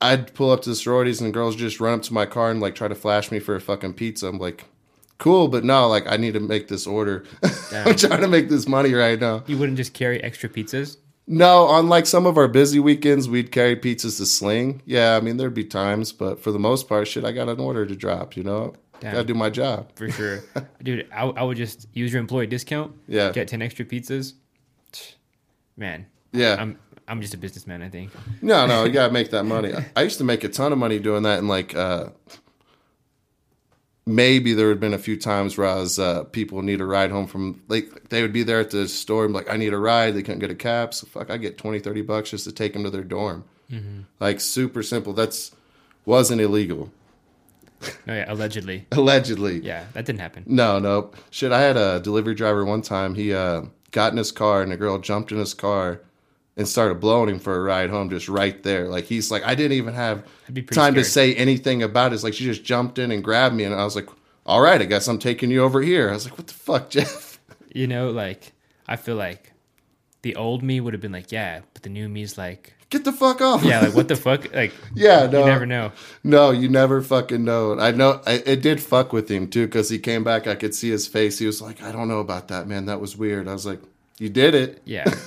I'd 0.00 0.32
pull 0.34 0.50
up 0.50 0.62
to 0.62 0.70
the 0.70 0.76
sororities 0.76 1.20
and 1.20 1.32
girls 1.34 1.56
just 1.56 1.80
run 1.80 1.98
up 1.98 2.02
to 2.04 2.14
my 2.14 2.26
car 2.26 2.50
and 2.50 2.60
like 2.60 2.74
try 2.74 2.88
to 2.88 2.94
flash 2.94 3.30
me 3.30 3.38
for 3.38 3.54
a 3.54 3.60
fucking 3.60 3.94
pizza. 3.94 4.28
I'm 4.28 4.38
like, 4.38 4.64
cool, 5.18 5.48
but 5.48 5.64
no, 5.64 5.88
like 5.88 6.10
I 6.10 6.16
need 6.16 6.34
to 6.34 6.40
make 6.40 6.68
this 6.68 6.86
order. 6.86 7.24
I'm 7.72 7.96
trying 7.96 8.22
to 8.22 8.28
make 8.28 8.48
this 8.48 8.66
money 8.66 8.94
right 8.94 9.20
now. 9.20 9.44
You 9.46 9.58
wouldn't 9.58 9.76
just 9.76 9.92
carry 9.92 10.22
extra 10.22 10.48
pizzas? 10.48 10.96
No, 11.32 11.66
on 11.66 11.88
like 11.88 12.06
some 12.06 12.26
of 12.26 12.36
our 12.36 12.48
busy 12.48 12.80
weekends, 12.80 13.28
we'd 13.28 13.52
carry 13.52 13.76
pizzas 13.76 14.16
to 14.16 14.26
sling. 14.26 14.82
Yeah, 14.84 15.16
I 15.16 15.20
mean 15.20 15.36
there'd 15.36 15.54
be 15.54 15.64
times, 15.64 16.10
but 16.10 16.42
for 16.42 16.50
the 16.50 16.58
most 16.58 16.88
part, 16.88 17.06
shit, 17.06 17.24
I 17.24 17.30
got 17.30 17.48
an 17.48 17.60
order 17.60 17.86
to 17.86 17.94
drop. 17.94 18.36
You 18.36 18.42
know, 18.42 18.74
Damn. 18.98 19.12
gotta 19.12 19.24
do 19.26 19.34
my 19.34 19.48
job. 19.48 19.92
For 19.94 20.10
sure, 20.18 20.40
dude. 20.82 21.06
I, 21.14 21.22
I 21.26 21.44
would 21.44 21.56
just 21.56 21.86
use 21.92 22.12
your 22.12 22.20
employee 22.20 22.48
discount. 22.48 22.96
Yeah. 23.06 23.30
Get 23.30 23.46
ten 23.46 23.62
extra 23.62 23.84
pizzas. 23.84 24.32
Man, 25.76 26.06
Yeah, 26.32 26.56
I'm 26.58 26.76
I'm 27.06 27.20
just 27.20 27.32
a 27.32 27.38
businessman. 27.38 27.80
I 27.80 27.88
think. 27.90 28.10
no, 28.42 28.66
no, 28.66 28.82
you 28.82 28.90
gotta 28.90 29.12
make 29.20 29.30
that 29.30 29.44
money. 29.44 29.72
I 29.94 30.02
used 30.02 30.18
to 30.18 30.24
make 30.24 30.42
a 30.42 30.48
ton 30.48 30.72
of 30.72 30.78
money 30.78 30.98
doing 30.98 31.22
that, 31.22 31.38
and 31.38 31.46
like 31.46 31.76
uh, 31.76 32.08
maybe 34.06 34.54
there 34.54 34.68
had 34.68 34.80
been 34.80 34.94
a 34.94 34.98
few 34.98 35.16
times 35.16 35.56
where 35.56 35.66
I 35.68 35.76
was 35.76 35.98
uh, 35.98 36.24
people 36.24 36.62
need 36.62 36.80
a 36.80 36.86
ride 36.86 37.10
home 37.10 37.26
from 37.26 37.62
like 37.68 38.08
they 38.08 38.22
would 38.22 38.32
be 38.32 38.42
there 38.42 38.60
at 38.60 38.70
the 38.70 38.88
store 38.88 39.24
and 39.24 39.32
be 39.32 39.38
like 39.38 39.50
I 39.50 39.56
need 39.56 39.72
a 39.72 39.78
ride. 39.78 40.14
They 40.14 40.22
couldn't 40.22 40.40
get 40.40 40.50
a 40.50 40.54
cab, 40.54 40.94
so 40.94 41.06
fuck, 41.06 41.30
I 41.30 41.36
get 41.36 41.58
20, 41.58 41.78
30 41.80 42.02
bucks 42.02 42.30
just 42.30 42.44
to 42.44 42.52
take 42.52 42.72
them 42.72 42.84
to 42.84 42.90
their 42.90 43.04
dorm. 43.04 43.44
Like 44.18 44.40
super 44.40 44.82
simple. 44.82 45.12
That's 45.12 45.52
wasn't 46.04 46.40
illegal. 46.40 46.90
oh 47.82 47.88
yeah, 48.08 48.24
allegedly. 48.26 48.86
Allegedly. 48.92 49.60
Yeah, 49.60 49.84
that 49.92 50.04
didn't 50.06 50.20
happen. 50.20 50.42
No, 50.46 50.78
no. 50.80 51.12
Shit, 51.30 51.52
I 51.52 51.60
had 51.60 51.76
a 51.76 52.00
delivery 52.00 52.34
driver 52.34 52.64
one 52.64 52.82
time. 52.82 53.14
He 53.14 53.32
uh, 53.32 53.62
got 53.92 54.12
in 54.12 54.18
his 54.18 54.32
car 54.32 54.60
and 54.62 54.72
a 54.72 54.76
girl 54.76 54.98
jumped 54.98 55.30
in 55.30 55.38
his 55.38 55.54
car 55.54 56.00
and 56.60 56.68
started 56.68 57.00
blowing 57.00 57.30
him 57.30 57.38
for 57.40 57.56
a 57.56 57.60
ride 57.62 57.88
home 57.88 58.10
just 58.10 58.28
right 58.28 58.62
there. 58.62 58.86
Like 58.86 59.06
he's 59.06 59.30
like, 59.30 59.42
I 59.44 59.54
didn't 59.54 59.78
even 59.78 59.94
have 59.94 60.22
time 60.70 60.94
to 60.94 61.04
say 61.04 61.34
anything 61.34 61.82
about 61.82 62.12
it. 62.12 62.16
It's 62.16 62.22
like 62.24 62.34
she 62.34 62.44
just 62.44 62.62
jumped 62.62 62.98
in 62.98 63.10
and 63.10 63.24
grabbed 63.24 63.54
me 63.54 63.64
and 63.64 63.74
I 63.74 63.82
was 63.82 63.96
like, 63.96 64.08
All 64.44 64.60
right, 64.60 64.80
I 64.80 64.84
guess 64.84 65.08
I'm 65.08 65.18
taking 65.18 65.50
you 65.50 65.62
over 65.62 65.80
here. 65.80 66.10
I 66.10 66.12
was 66.12 66.26
like, 66.26 66.36
What 66.36 66.46
the 66.48 66.54
fuck, 66.54 66.90
Jeff? 66.94 67.40
You 67.72 67.86
know, 67.86 68.10
like 68.10 68.52
I 68.86 68.96
feel 68.96 69.16
like 69.16 69.52
the 70.22 70.36
old 70.36 70.62
me 70.62 70.80
would 70.80 70.92
have 70.92 71.00
been 71.00 71.12
like, 71.12 71.32
yeah, 71.32 71.60
but 71.72 71.82
the 71.82 71.88
new 71.88 72.08
me's 72.08 72.36
like, 72.36 72.74
Get 72.90 73.04
the 73.04 73.12
fuck 73.12 73.40
off. 73.40 73.62
yeah, 73.64 73.80
like 73.80 73.94
what 73.94 74.08
the 74.08 74.16
fuck? 74.26 74.52
Like, 74.52 74.74
Yeah, 74.94 75.26
no. 75.26 75.38
you 75.40 75.46
never 75.46 75.64
know. 75.64 75.92
No, 76.24 76.50
you 76.50 76.68
never 76.68 77.00
fucking 77.00 77.42
know. 77.44 77.78
I 77.78 77.92
know 77.92 78.20
I, 78.26 78.42
it 78.44 78.60
did 78.62 78.82
fuck 78.82 79.12
with 79.14 79.30
him 79.30 79.48
too 79.48 79.66
because 79.66 79.88
he 79.88 79.98
came 79.98 80.24
back. 80.24 80.46
I 80.46 80.56
could 80.56 80.74
see 80.74 80.90
his 80.90 81.06
face. 81.06 81.38
He 81.38 81.46
was 81.46 81.62
like, 81.62 81.82
I 81.82 81.90
don't 81.92 82.08
know 82.08 82.18
about 82.18 82.48
that, 82.48 82.66
man. 82.66 82.84
That 82.86 83.00
was 83.00 83.16
weird. 83.16 83.48
I 83.48 83.52
was 83.52 83.64
like, 83.64 83.80
You 84.18 84.28
did 84.28 84.54
it. 84.54 84.82
Yeah. 84.84 85.10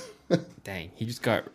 Dang, 0.63 0.91
he 0.95 1.05
just 1.05 1.21
got 1.21 1.45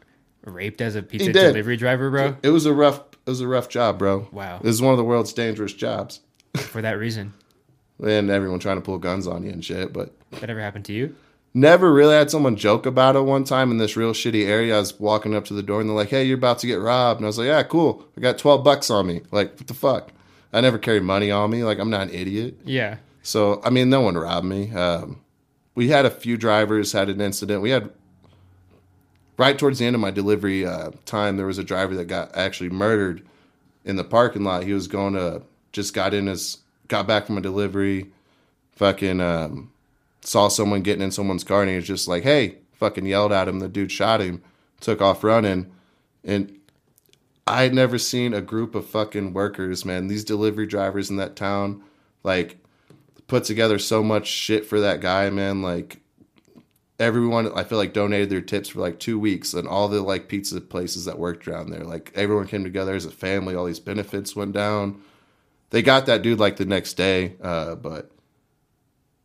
raped 0.44 0.80
as 0.80 0.94
a 0.96 1.02
pizza 1.02 1.32
delivery 1.32 1.76
driver, 1.76 2.10
bro. 2.10 2.36
It 2.42 2.50
was 2.50 2.66
a 2.66 2.72
rough. 2.72 3.00
It 3.26 3.30
was 3.30 3.40
a 3.40 3.48
rough 3.48 3.68
job, 3.68 3.98
bro. 3.98 4.28
Wow. 4.32 4.56
It 4.56 4.64
was 4.64 4.80
one 4.80 4.92
of 4.92 4.98
the 4.98 5.04
world's 5.04 5.32
dangerous 5.32 5.72
jobs. 5.74 6.20
For 6.56 6.80
that 6.82 6.92
reason. 6.98 7.34
and 8.02 8.30
everyone 8.30 8.58
trying 8.58 8.76
to 8.76 8.80
pull 8.82 8.98
guns 8.98 9.26
on 9.26 9.42
you 9.42 9.50
and 9.50 9.64
shit. 9.64 9.92
But 9.92 10.12
That 10.32 10.48
ever 10.50 10.60
happened 10.60 10.84
to 10.86 10.92
you? 10.92 11.14
never 11.54 11.92
really 11.92 12.14
had 12.14 12.30
someone 12.30 12.56
joke 12.56 12.86
about 12.86 13.16
it 13.16 13.20
one 13.22 13.42
time 13.44 13.70
in 13.70 13.78
this 13.78 13.96
real 13.96 14.12
shitty 14.12 14.46
area. 14.46 14.76
I 14.76 14.80
was 14.80 14.98
walking 15.00 15.34
up 15.34 15.44
to 15.46 15.54
the 15.54 15.62
door 15.62 15.80
and 15.80 15.88
they're 15.88 15.96
like, 15.96 16.08
"Hey, 16.10 16.24
you're 16.24 16.38
about 16.38 16.58
to 16.60 16.66
get 16.66 16.76
robbed," 16.76 17.20
and 17.20 17.26
I 17.26 17.28
was 17.28 17.38
like, 17.38 17.46
"Yeah, 17.48 17.62
cool. 17.64 18.04
I 18.16 18.20
got 18.20 18.38
twelve 18.38 18.62
bucks 18.64 18.90
on 18.90 19.06
me. 19.06 19.22
Like, 19.30 19.58
what 19.58 19.66
the 19.66 19.74
fuck? 19.74 20.10
I 20.52 20.60
never 20.60 20.78
carry 20.78 21.00
money 21.00 21.30
on 21.30 21.50
me. 21.50 21.64
Like, 21.64 21.78
I'm 21.78 21.90
not 21.90 22.08
an 22.08 22.14
idiot." 22.14 22.60
Yeah. 22.64 22.96
So 23.22 23.60
I 23.64 23.70
mean, 23.70 23.90
no 23.90 24.00
one 24.02 24.16
robbed 24.16 24.46
me. 24.46 24.70
Um, 24.72 25.20
we 25.74 25.88
had 25.88 26.06
a 26.06 26.10
few 26.10 26.36
drivers 26.36 26.92
had 26.92 27.08
an 27.08 27.20
incident. 27.20 27.60
We 27.62 27.70
had 27.70 27.90
right 29.38 29.59
towards 29.59 29.79
the 29.79 29.87
end 29.87 29.94
of 29.94 30.01
my 30.01 30.11
delivery 30.11 30.66
uh, 30.66 30.90
time, 31.07 31.37
there 31.38 31.46
was 31.46 31.59
a 31.59 31.64
driver 31.64 31.94
that 31.94 32.05
got 32.05 32.37
actually 32.37 32.68
murdered 32.68 33.27
in 33.85 33.96
the 33.96 34.05
parking 34.05 34.44
lot. 34.44 34.64
He 34.64 34.74
was 34.74 34.88
going 34.88 35.14
to 35.14 35.42
just 35.72 35.94
got 35.94 36.12
in 36.12 36.27
his 36.27 36.59
got 36.88 37.07
back 37.07 37.27
from 37.27 37.38
a 37.38 37.42
delivery, 37.42 38.11
fucking 38.72 39.20
um, 39.20 39.70
saw 40.22 40.48
someone 40.48 40.83
getting 40.83 41.03
in 41.03 41.11
someone's 41.11 41.44
car, 41.44 41.62
and 41.62 41.70
he 41.70 41.77
was 41.77 41.87
just 41.87 42.09
like, 42.09 42.24
"Hey!" 42.24 42.57
Fucking 42.74 43.07
yelled 43.07 43.33
at 43.33 43.48
him. 43.48 43.59
The 43.59 43.68
dude 43.68 43.90
shot 43.90 44.20
him, 44.20 44.40
took 44.81 45.01
off 45.01 45.24
running, 45.24 45.72
and 46.22 46.59
I 47.44 47.62
had 47.62 47.74
never 47.74 47.98
seen 47.98 48.33
a 48.33 48.40
group 48.40 48.74
of 48.77 48.87
fucking 48.87 49.33
workers, 49.33 49.85
man. 49.85 50.07
These 50.07 50.22
delivery 50.22 50.66
drivers 50.66 51.11
in 51.11 51.16
that 51.16 51.35
town, 51.35 51.83
like 52.22 52.59
put 53.27 53.44
together 53.44 53.79
so 53.79 54.03
much 54.03 54.29
shit 54.29 54.64
for 54.64 54.81
that 54.81 55.01
guy, 55.01 55.29
man. 55.31 55.61
Like 55.61 56.01
everyone, 56.98 57.52
I 57.54 57.64
feel 57.64 57.78
like 57.78 57.92
donated 57.92 58.30
their 58.30 58.40
tips 58.40 58.68
for 58.68 58.80
like 58.80 58.98
two 58.98 59.18
weeks, 59.18 59.54
and 59.54 59.68
all 59.68 59.88
the 59.88 60.02
like 60.02 60.28
pizza 60.28 60.61
places 60.61 61.04
that 61.04 61.18
worked 61.18 61.46
around 61.46 61.70
there, 61.70 61.84
like 61.84 62.12
everyone 62.14 62.46
came 62.46 62.64
together 62.64 62.94
as 62.94 63.04
a 63.04 63.11
family. 63.11 63.54
All 63.54 63.66
these 63.66 63.80
benefits 63.80 64.37
went 64.37 64.52
down. 64.52 65.00
They 65.70 65.82
got 65.82 66.06
that 66.06 66.22
dude 66.22 66.38
like 66.40 66.56
the 66.56 66.64
next 66.64 66.94
day, 66.94 67.34
uh, 67.42 67.74
but 67.74 68.11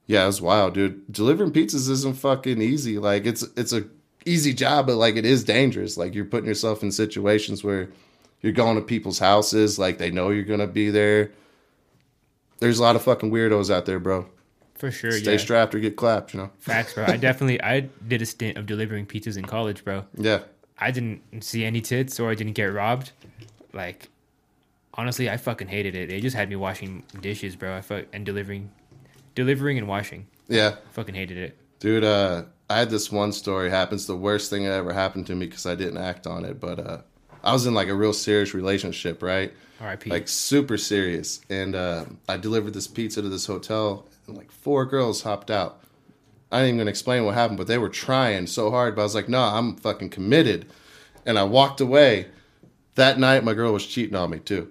yeah, 0.06 0.24
it 0.24 0.28
was 0.28 0.42
wild, 0.42 0.74
dude. 0.74 1.12
Delivering 1.12 1.52
pizzas 1.52 1.90
isn't 1.90 2.18
fucking 2.18 2.62
easy. 2.62 3.00
Like 3.00 3.26
it's 3.26 3.44
it's 3.56 3.74
a 3.74 3.86
easy 4.26 4.54
job, 4.54 4.88
but 4.88 4.98
like 4.98 5.16
it 5.16 5.26
is 5.26 5.44
dangerous. 5.44 5.98
Like 5.98 6.14
you're 6.14 6.26
putting 6.26 6.48
yourself 6.48 6.84
in 6.84 6.92
situations 6.92 7.64
where 7.64 7.90
you're 8.42 8.52
going 8.52 8.76
to 8.76 8.82
people's 8.82 9.20
houses, 9.20 9.80
like 9.80 9.98
they 9.98 10.12
know 10.12 10.30
you're 10.30 10.44
gonna 10.44 10.68
be 10.68 10.90
there. 10.90 11.32
There's 12.60 12.80
a 12.80 12.84
lot 12.84 12.96
of 12.96 13.04
fucking 13.04 13.32
weirdos 13.32 13.74
out 13.74 13.86
there, 13.86 14.00
bro. 14.00 14.28
For 14.84 14.92
sure. 14.92 15.14
Stay 15.14 15.32
yeah. 15.32 15.38
strapped 15.38 15.74
or 15.74 15.80
get 15.80 15.96
clapped, 15.96 16.34
you 16.34 16.42
know? 16.42 16.50
Facts, 16.60 16.94
bro. 16.94 17.06
I 17.06 17.16
definitely 17.16 17.64
I 17.64 17.88
did 18.06 18.22
a 18.22 18.26
stint 18.26 18.58
of 18.58 18.66
delivering 18.66 19.06
pizzas 19.06 19.38
in 19.38 19.46
college, 19.46 19.86
bro. 19.86 20.04
Yeah. 20.18 20.42
I 20.78 20.92
didn't 20.92 21.42
see 21.42 21.64
any 21.64 21.80
tits 21.80 22.20
or 22.20 22.30
I 22.30 22.36
didn't 22.36 22.52
get 22.52 22.66
robbed. 22.66 23.14
Like, 23.72 24.10
honestly, 24.94 25.30
I 25.30 25.38
fucking 25.38 25.70
hated 25.70 25.96
it. 25.96 26.10
They 26.10 26.20
just 26.20 26.36
had 26.36 26.50
me 26.50 26.58
washing 26.58 27.04
dishes, 27.22 27.56
bro. 27.56 27.78
I 27.78 27.80
fuck 27.80 28.08
and 28.12 28.26
delivering, 28.26 28.72
delivering 29.36 29.78
and 29.78 29.88
washing. 29.88 30.28
Yeah. 30.50 30.76
Fucking 30.92 31.16
hated 31.16 31.38
it. 31.38 31.58
Dude, 31.80 32.04
uh, 32.04 32.44
I 32.70 32.80
had 32.80 32.90
this 32.90 33.10
one 33.10 33.32
story 33.32 33.70
happens 33.70 34.06
the 34.06 34.18
worst 34.18 34.50
thing 34.50 34.66
that 34.66 34.74
ever 34.74 34.92
happened 34.92 35.28
to 35.28 35.36
me 35.36 35.46
because 35.46 35.66
I 35.66 35.76
didn't 35.76 36.00
act 36.00 36.28
on 36.28 36.44
it, 36.44 36.60
but 36.60 36.80
uh, 36.80 36.98
I 37.42 37.54
was 37.54 37.66
in 37.66 37.74
like 37.74 37.88
a 37.88 37.96
real 37.96 38.12
serious 38.12 38.54
relationship, 38.54 39.24
right? 39.24 39.54
R.I.P. 39.80 40.10
Like 40.10 40.28
super 40.28 40.78
serious. 40.78 41.40
And 41.50 41.74
uh, 41.74 42.04
I 42.28 42.36
delivered 42.36 42.74
this 42.74 42.88
pizza 42.88 43.22
to 43.22 43.30
this 43.30 43.46
hotel, 43.46 44.08
and 44.28 44.38
like 44.38 44.52
four 44.52 44.86
girls 44.86 45.22
hopped 45.24 45.50
out. 45.52 45.80
I 46.52 46.60
ain't 46.62 46.68
even 46.68 46.78
gonna 46.80 46.90
explain 46.92 47.26
what 47.26 47.34
happened, 47.34 47.58
but 47.58 47.68
they 47.68 47.78
were 47.78 47.90
trying 47.90 48.46
so 48.48 48.70
hard. 48.70 48.96
But 48.96 49.02
I 49.02 49.06
was 49.06 49.16
like, 49.16 49.28
no, 49.30 49.42
I'm 49.42 49.76
fucking 49.76 50.10
committed. 50.12 50.68
And 51.26 51.40
I 51.40 51.44
walked 51.44 51.82
away. 51.82 52.28
That 52.96 53.18
night, 53.18 53.44
my 53.44 53.54
girl 53.56 53.74
was 53.74 53.88
cheating 53.88 54.16
on 54.16 54.30
me 54.30 54.38
too. 54.40 54.70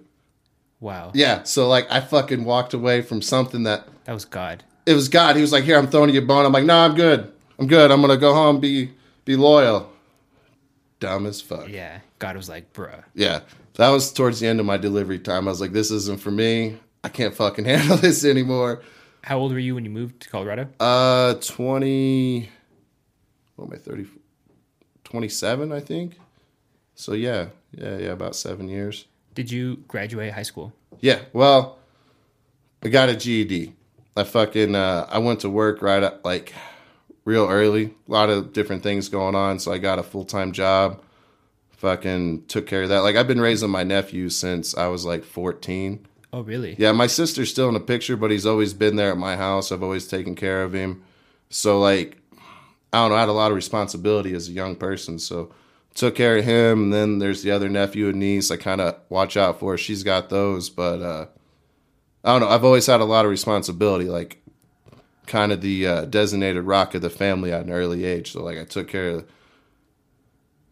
wow. 0.80 1.10
Yeah, 1.14 1.42
so 1.42 1.68
like 1.68 1.90
I 1.90 2.00
fucking 2.00 2.44
walked 2.44 2.72
away 2.74 3.02
from 3.02 3.20
something 3.20 3.64
that 3.64 3.88
That 4.04 4.12
was 4.12 4.24
God. 4.24 4.62
it 4.86 4.94
was 4.94 5.08
God. 5.08 5.34
He 5.36 5.42
was 5.42 5.50
like, 5.52 5.64
"Here, 5.64 5.76
I'm 5.76 5.88
throwing 5.88 6.10
you 6.10 6.20
a 6.20 6.24
bone." 6.24 6.46
I'm 6.46 6.52
like, 6.52 6.64
"No, 6.64 6.76
I'm 6.78 6.94
good. 6.94 7.32
I'm 7.58 7.66
good. 7.66 7.90
I'm 7.90 8.00
gonna 8.00 8.16
go 8.16 8.32
home, 8.32 8.60
be 8.60 8.90
be 9.24 9.34
loyal." 9.36 9.90
Dumb 11.00 11.26
as 11.26 11.40
fuck. 11.40 11.68
Yeah. 11.68 11.74
Yeah. 11.74 11.98
God 12.20 12.36
was 12.36 12.48
like, 12.48 12.72
bruh. 12.72 13.02
Yeah. 13.14 13.40
That 13.74 13.88
was 13.88 14.12
towards 14.12 14.38
the 14.38 14.46
end 14.46 14.60
of 14.60 14.66
my 14.66 14.76
delivery 14.76 15.18
time. 15.18 15.48
I 15.48 15.50
was 15.50 15.60
like, 15.60 15.72
"This 15.72 15.90
isn't 15.90 16.20
for 16.20 16.30
me. 16.30 16.78
I 17.02 17.08
can't 17.08 17.34
fucking 17.34 17.64
handle 17.72 17.96
this 17.96 18.24
anymore." 18.24 18.82
How 19.22 19.38
old 19.38 19.52
were 19.52 19.58
you 19.58 19.74
when 19.74 19.84
you 19.84 19.90
moved 19.90 20.20
to 20.22 20.28
Colorado? 20.28 20.68
Uh, 20.80 21.34
twenty. 21.34 22.50
What 23.56 23.66
am 23.66 23.74
I? 23.74 23.76
30, 23.76 24.06
27, 25.04 25.72
I 25.72 25.80
think. 25.80 26.18
So 26.94 27.12
yeah, 27.12 27.48
yeah, 27.70 27.98
yeah, 27.98 28.08
about 28.10 28.34
seven 28.34 28.68
years. 28.68 29.06
Did 29.34 29.50
you 29.50 29.76
graduate 29.88 30.32
high 30.32 30.42
school? 30.42 30.72
Yeah, 31.00 31.20
well, 31.32 31.78
I 32.82 32.88
got 32.88 33.08
a 33.08 33.16
GED. 33.16 33.74
I 34.16 34.24
fucking 34.24 34.74
uh, 34.74 35.06
I 35.08 35.18
went 35.18 35.40
to 35.40 35.50
work 35.50 35.82
right 35.82 36.02
at 36.02 36.24
like 36.24 36.52
real 37.24 37.48
early. 37.48 37.94
A 38.08 38.10
lot 38.10 38.30
of 38.30 38.52
different 38.52 38.82
things 38.82 39.08
going 39.08 39.34
on, 39.34 39.58
so 39.58 39.72
I 39.72 39.78
got 39.78 39.98
a 39.98 40.02
full 40.02 40.24
time 40.24 40.52
job. 40.52 41.00
Fucking 41.70 42.44
took 42.46 42.66
care 42.66 42.82
of 42.84 42.88
that. 42.90 43.00
Like 43.00 43.16
I've 43.16 43.28
been 43.28 43.40
raising 43.40 43.70
my 43.70 43.82
nephew 43.84 44.28
since 44.28 44.76
I 44.76 44.88
was 44.88 45.04
like 45.04 45.24
fourteen. 45.24 46.06
Oh, 46.32 46.40
really? 46.40 46.74
Yeah, 46.78 46.92
my 46.92 47.06
sister's 47.06 47.50
still 47.50 47.68
in 47.68 47.74
the 47.74 47.80
picture, 47.80 48.16
but 48.16 48.30
he's 48.30 48.46
always 48.46 48.72
been 48.72 48.96
there 48.96 49.10
at 49.12 49.18
my 49.18 49.36
house. 49.36 49.70
I've 49.70 49.82
always 49.82 50.08
taken 50.08 50.34
care 50.34 50.62
of 50.62 50.72
him. 50.72 51.02
So 51.50 51.78
like 51.78 52.18
I 52.92 52.98
don't 52.98 53.10
know, 53.10 53.16
I 53.16 53.20
had 53.20 53.28
a 53.28 53.32
lot 53.32 53.50
of 53.50 53.56
responsibility 53.56 54.34
as 54.34 54.48
a 54.48 54.52
young 54.52 54.76
person. 54.76 55.18
So 55.18 55.52
took 55.94 56.14
care 56.14 56.38
of 56.38 56.44
him. 56.44 56.84
And 56.84 56.92
then 56.92 57.18
there's 57.18 57.42
the 57.42 57.50
other 57.50 57.68
nephew 57.68 58.08
and 58.08 58.18
niece 58.18 58.50
I 58.50 58.56
kind 58.56 58.80
of 58.80 58.96
watch 59.08 59.36
out 59.36 59.60
for. 59.60 59.76
She's 59.78 60.02
got 60.02 60.30
those, 60.30 60.70
but 60.70 61.00
uh, 61.02 61.26
I 62.24 62.32
don't 62.32 62.40
know. 62.40 62.48
I've 62.48 62.64
always 62.64 62.86
had 62.86 63.00
a 63.00 63.06
lot 63.06 63.24
of 63.24 63.30
responsibility, 63.30 64.06
like 64.06 64.42
kind 65.26 65.52
of 65.52 65.60
the 65.60 65.86
uh, 65.86 66.04
designated 66.06 66.64
rock 66.64 66.94
of 66.94 67.02
the 67.02 67.10
family 67.10 67.52
at 67.52 67.64
an 67.64 67.72
early 67.72 68.04
age. 68.04 68.32
So 68.32 68.42
like 68.42 68.58
I 68.58 68.64
took 68.64 68.88
care 68.88 69.08
of 69.08 69.28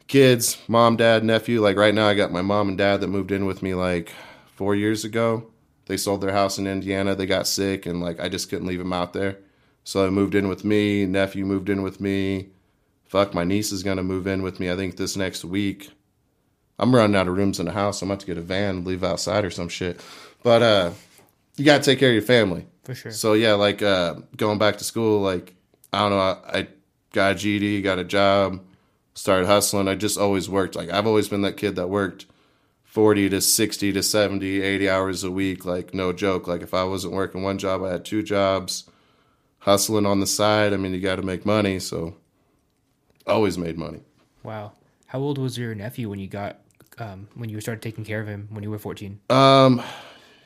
kids, 0.08 0.58
mom, 0.68 0.96
dad, 0.96 1.24
nephew. 1.24 1.60
Like 1.60 1.76
right 1.76 1.94
now, 1.94 2.06
I 2.08 2.14
got 2.14 2.32
my 2.32 2.42
mom 2.42 2.68
and 2.68 2.78
dad 2.78 3.00
that 3.00 3.08
moved 3.08 3.30
in 3.30 3.46
with 3.46 3.62
me 3.62 3.74
like 3.74 4.12
four 4.60 4.74
years 4.74 5.06
ago. 5.06 5.46
They 5.86 5.96
sold 5.96 6.20
their 6.20 6.32
house 6.32 6.58
in 6.58 6.66
Indiana. 6.66 7.14
They 7.14 7.24
got 7.24 7.46
sick, 7.46 7.86
and 7.86 8.02
like 8.02 8.20
I 8.20 8.28
just 8.28 8.50
couldn't 8.50 8.66
leave 8.66 8.78
them 8.78 8.92
out 8.92 9.14
there. 9.14 9.38
So 9.84 10.06
I 10.06 10.10
moved 10.10 10.34
in 10.34 10.48
with 10.48 10.66
me. 10.66 11.06
Nephew 11.06 11.46
moved 11.46 11.70
in 11.70 11.80
with 11.80 11.98
me. 11.98 12.50
Fuck, 13.06 13.32
my 13.32 13.42
niece 13.42 13.72
is 13.72 13.82
gonna 13.82 14.02
move 14.02 14.26
in 14.26 14.42
with 14.42 14.60
me. 14.60 14.70
I 14.70 14.76
think 14.76 14.98
this 14.98 15.16
next 15.16 15.46
week. 15.46 15.88
I'm 16.78 16.94
running 16.94 17.16
out 17.16 17.26
of 17.26 17.38
rooms 17.38 17.58
in 17.58 17.64
the 17.64 17.72
house. 17.72 18.02
I'm 18.02 18.10
about 18.10 18.20
to 18.20 18.26
get 18.26 18.36
a 18.36 18.42
van, 18.42 18.76
and 18.76 18.86
leave 18.86 19.02
outside 19.02 19.46
or 19.46 19.50
some 19.50 19.70
shit. 19.70 19.98
But 20.42 20.60
uh, 20.60 20.90
you 21.56 21.64
gotta 21.64 21.82
take 21.82 21.98
care 21.98 22.10
of 22.10 22.14
your 22.14 22.22
family. 22.22 22.66
For 22.84 22.94
sure. 22.94 23.12
So 23.12 23.32
yeah, 23.32 23.54
like 23.54 23.80
uh, 23.80 24.16
going 24.36 24.58
back 24.58 24.76
to 24.76 24.84
school, 24.84 25.22
like 25.22 25.54
I 25.90 26.00
don't 26.00 26.10
know, 26.10 26.18
I, 26.18 26.58
I 26.58 26.68
got 27.14 27.32
a 27.32 27.34
GED, 27.34 27.80
got 27.80 27.98
a 27.98 28.04
job, 28.04 28.60
started 29.14 29.46
hustling. 29.46 29.88
I 29.88 29.94
just 29.94 30.18
always 30.18 30.50
worked. 30.50 30.76
Like 30.76 30.90
I've 30.90 31.06
always 31.06 31.28
been 31.30 31.40
that 31.42 31.56
kid 31.56 31.76
that 31.76 31.88
worked 31.88 32.26
40 32.90 33.28
to 33.28 33.40
60 33.40 33.92
to 33.92 34.02
70, 34.02 34.62
80 34.62 34.90
hours 34.90 35.22
a 35.22 35.30
week. 35.30 35.64
Like 35.64 35.94
no 35.94 36.12
joke. 36.12 36.48
Like 36.48 36.60
if 36.60 36.74
I 36.74 36.82
wasn't 36.82 37.14
working 37.14 37.40
one 37.42 37.56
job, 37.56 37.84
I 37.84 37.92
had 37.92 38.04
two 38.04 38.20
jobs, 38.20 38.90
hustling 39.60 40.06
on 40.06 40.18
the 40.18 40.26
side. 40.26 40.72
I 40.72 40.76
mean, 40.76 40.92
you 40.92 41.00
got 41.00 41.16
to 41.16 41.22
make 41.22 41.46
money. 41.46 41.78
So 41.78 42.16
always 43.28 43.56
made 43.56 43.78
money. 43.78 44.00
Wow. 44.42 44.72
How 45.06 45.20
old 45.20 45.38
was 45.38 45.56
your 45.56 45.72
nephew 45.72 46.10
when 46.10 46.18
you 46.18 46.26
got 46.26 46.62
um, 46.98 47.28
when 47.34 47.48
you 47.48 47.60
started 47.60 47.80
taking 47.80 48.04
care 48.04 48.20
of 48.20 48.26
him 48.26 48.48
when 48.50 48.64
you 48.64 48.70
were 48.72 48.78
14? 48.78 49.20
Um, 49.30 49.80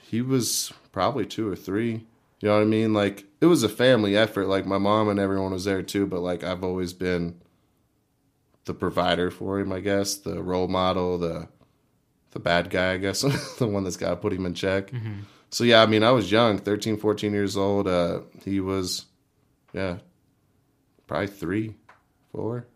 he 0.03 0.21
was 0.21 0.71
probably 0.93 1.25
two 1.25 1.51
or 1.51 1.57
three. 1.57 2.05
You 2.41 2.49
know 2.49 2.57
what 2.57 2.63
I 2.63 2.67
mean? 2.67 2.93
Like 2.93 3.25
it 3.41 3.47
was 3.47 3.63
a 3.63 3.71
family 3.71 4.19
effort. 4.19 4.49
Like 4.49 4.67
my 4.67 4.77
mom 4.77 5.09
and 5.09 5.19
everyone 5.19 5.53
was 5.53 5.65
there 5.65 5.83
too, 5.83 6.07
but 6.07 6.21
like 6.21 6.45
I've 6.45 6.63
always 6.63 6.93
been 6.93 7.41
the 8.67 8.75
provider 8.75 9.31
for 9.31 9.59
him, 9.61 9.73
I 9.73 9.81
guess, 9.81 10.17
the 10.17 10.43
role 10.43 10.69
model, 10.69 11.17
the 11.17 11.49
the 12.35 12.41
bad 12.41 12.69
guy, 12.69 12.93
I 12.93 12.97
guess, 12.99 13.23
the 13.59 13.67
one 13.67 13.85
that's 13.85 13.97
got 13.97 14.11
to 14.11 14.17
put 14.17 14.33
him 14.33 14.45
in 14.45 14.53
check. 14.55 14.91
So 15.51 15.65
yeah, 15.65 15.83
I 15.83 15.87
mean, 15.87 16.03
I 16.03 16.11
was 16.11 16.31
young, 16.31 16.59
13, 16.59 16.99
14 16.99 17.33
years 17.33 17.57
old. 17.57 17.89
Uh, 17.89 18.21
he 18.45 18.61
was, 18.61 19.07
yeah, 19.73 19.99
probably 21.07 21.29
three, 21.29 21.75
four. 22.33 22.67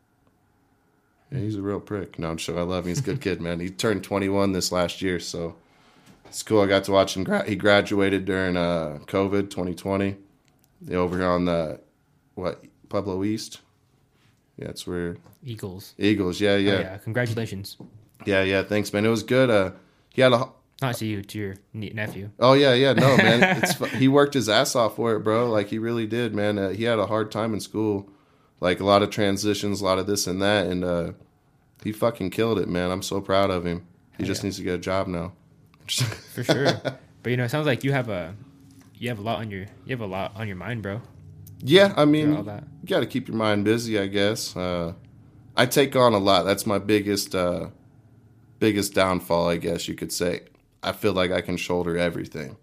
Yeah, 1.31 1.41
he's 1.41 1.57
a 1.57 1.63
real 1.63 1.81
prick. 1.81 2.19
No, 2.19 2.31
I'm 2.31 2.39
sure 2.39 2.59
I 2.59 2.63
love 2.63 2.85
him. 2.85 2.89
He's 2.89 3.01
a 3.01 3.03
good 3.03 3.21
kid, 3.27 3.41
man. 3.43 3.61
He 3.61 3.69
turned 3.69 4.03
21 4.05 4.53
this 4.53 4.73
last 4.73 5.03
year, 5.03 5.19
so 5.21 5.57
it's 6.27 6.43
cool. 6.43 6.63
I 6.63 6.67
got 6.67 6.85
to 6.85 6.93
watch 6.93 7.17
him. 7.17 7.25
Gra- 7.25 7.45
he 7.47 7.57
graduated 7.57 8.25
during 8.25 8.57
uh, 8.57 9.01
COVID 9.07 9.51
2020. 9.51 10.17
Over 10.93 11.19
here 11.19 11.27
on 11.29 11.45
the 11.45 11.81
what 12.37 12.63
Pueblo 12.89 13.25
East. 13.25 13.61
Yeah, 14.57 14.69
it's 14.69 14.87
where 14.87 15.17
Eagles. 15.45 15.95
Eagles. 15.99 16.41
Yeah, 16.41 16.53
Oh, 16.53 16.57
yeah, 16.57 16.79
yeah. 16.81 16.99
Congratulations. 16.99 17.77
Yeah, 18.29 18.43
yeah. 18.43 18.63
Thanks, 18.63 18.93
man. 18.93 19.05
It 19.05 19.09
was 19.09 19.23
good. 19.23 19.51
Uh, 19.51 19.71
he 20.11 20.23
had 20.23 20.33
a 20.33 20.49
Not 20.83 20.97
to 20.97 21.07
you, 21.07 21.23
to 21.23 21.39
your 21.39 21.55
ne- 21.73 21.91
nephew. 21.91 22.31
Oh 22.39 22.53
yeah, 22.53 22.75
yeah, 22.75 22.93
no, 22.93 23.17
man. 23.27 23.63
It's 23.63 23.75
he 23.95 24.09
worked 24.09 24.35
his 24.35 24.49
ass 24.49 24.77
off 24.77 24.97
for 24.97 25.15
it, 25.17 25.21
bro. 25.21 25.51
Like 25.51 25.69
he 25.69 25.79
really 25.79 26.07
did, 26.07 26.35
man. 26.35 26.59
Uh, 26.59 26.71
he 26.71 26.85
had 26.85 26.99
a 26.99 27.07
hard 27.07 27.31
time 27.31 27.55
in 27.55 27.61
school, 27.61 28.09
like 28.61 28.81
a 28.81 28.85
lot 28.85 29.03
of 29.03 29.11
transitions, 29.11 29.81
a 29.81 29.85
lot 29.85 29.99
of 29.99 30.07
this 30.07 30.27
and 30.27 30.41
that, 30.43 30.67
and 30.67 30.85
uh, 30.85 31.13
he 31.83 31.93
fucking 31.93 32.31
killed 32.31 32.59
it, 32.59 32.69
man. 32.69 32.91
I'm 32.91 33.03
so 33.03 33.21
proud 33.21 33.51
of 33.51 33.65
him. 33.65 33.87
He 34.19 34.25
just 34.25 34.43
needs 34.45 34.57
to 34.57 34.63
get 34.65 34.75
a 34.75 34.79
job 34.79 35.07
now. 35.07 35.33
For 36.35 36.45
sure. 36.45 36.73
but 37.23 37.31
you 37.31 37.37
know, 37.37 37.45
it 37.45 37.51
sounds 37.51 37.67
like 37.67 37.83
you 37.85 37.93
have 37.93 38.09
a 38.09 38.35
you 38.95 39.09
have 39.09 39.19
a 39.19 39.23
lot 39.23 39.39
on 39.39 39.51
your 39.51 39.67
you 39.87 39.91
have 39.97 40.01
a 40.01 40.07
lot 40.07 40.33
on 40.37 40.47
your 40.49 40.57
mind, 40.57 40.83
bro. 40.83 41.01
Yeah, 41.61 41.93
I 41.97 42.05
mean, 42.05 42.35
you 42.35 42.87
got 42.87 43.01
to 43.01 43.07
keep 43.07 43.27
your 43.27 43.37
mind 43.37 43.65
busy, 43.65 43.99
I 43.99 44.07
guess. 44.07 44.57
Uh, 44.57 44.93
I 45.57 45.67
take 45.67 45.97
on 45.97 46.13
a 46.15 46.19
lot. 46.19 46.45
That's 46.45 46.67
my 46.67 46.79
biggest, 46.79 47.35
uh, 47.35 47.71
biggest 48.59 48.95
downfall, 48.95 49.49
I 49.49 49.57
guess 49.57 49.89
you 49.89 49.95
could 49.95 50.13
say. 50.13 50.43
I 50.83 50.93
feel 50.93 51.13
like 51.13 51.31
I 51.33 51.41
can 51.41 51.57
shoulder 51.57 51.97
everything, 51.99 52.57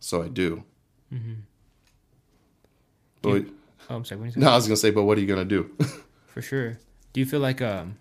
so 0.00 0.22
I 0.22 0.28
do. 0.28 0.64
But 3.22 3.44
Do 3.46 3.54
Oh, 3.90 3.96
I'm 3.96 4.04
sorry. 4.04 4.20
What 4.20 4.24
did 4.26 4.36
you 4.36 4.42
say? 4.42 4.44
no, 4.46 4.52
I 4.52 4.56
was 4.56 4.66
gonna 4.66 4.76
say, 4.76 4.90
but 4.90 5.04
what 5.04 5.16
are 5.16 5.20
you 5.20 5.26
gonna 5.26 5.44
do? 5.44 5.70
For 6.26 6.42
sure. 6.42 6.78
Do 7.12 7.20
you 7.20 7.26
feel 7.26 7.40
like 7.40 7.62
um 7.62 7.96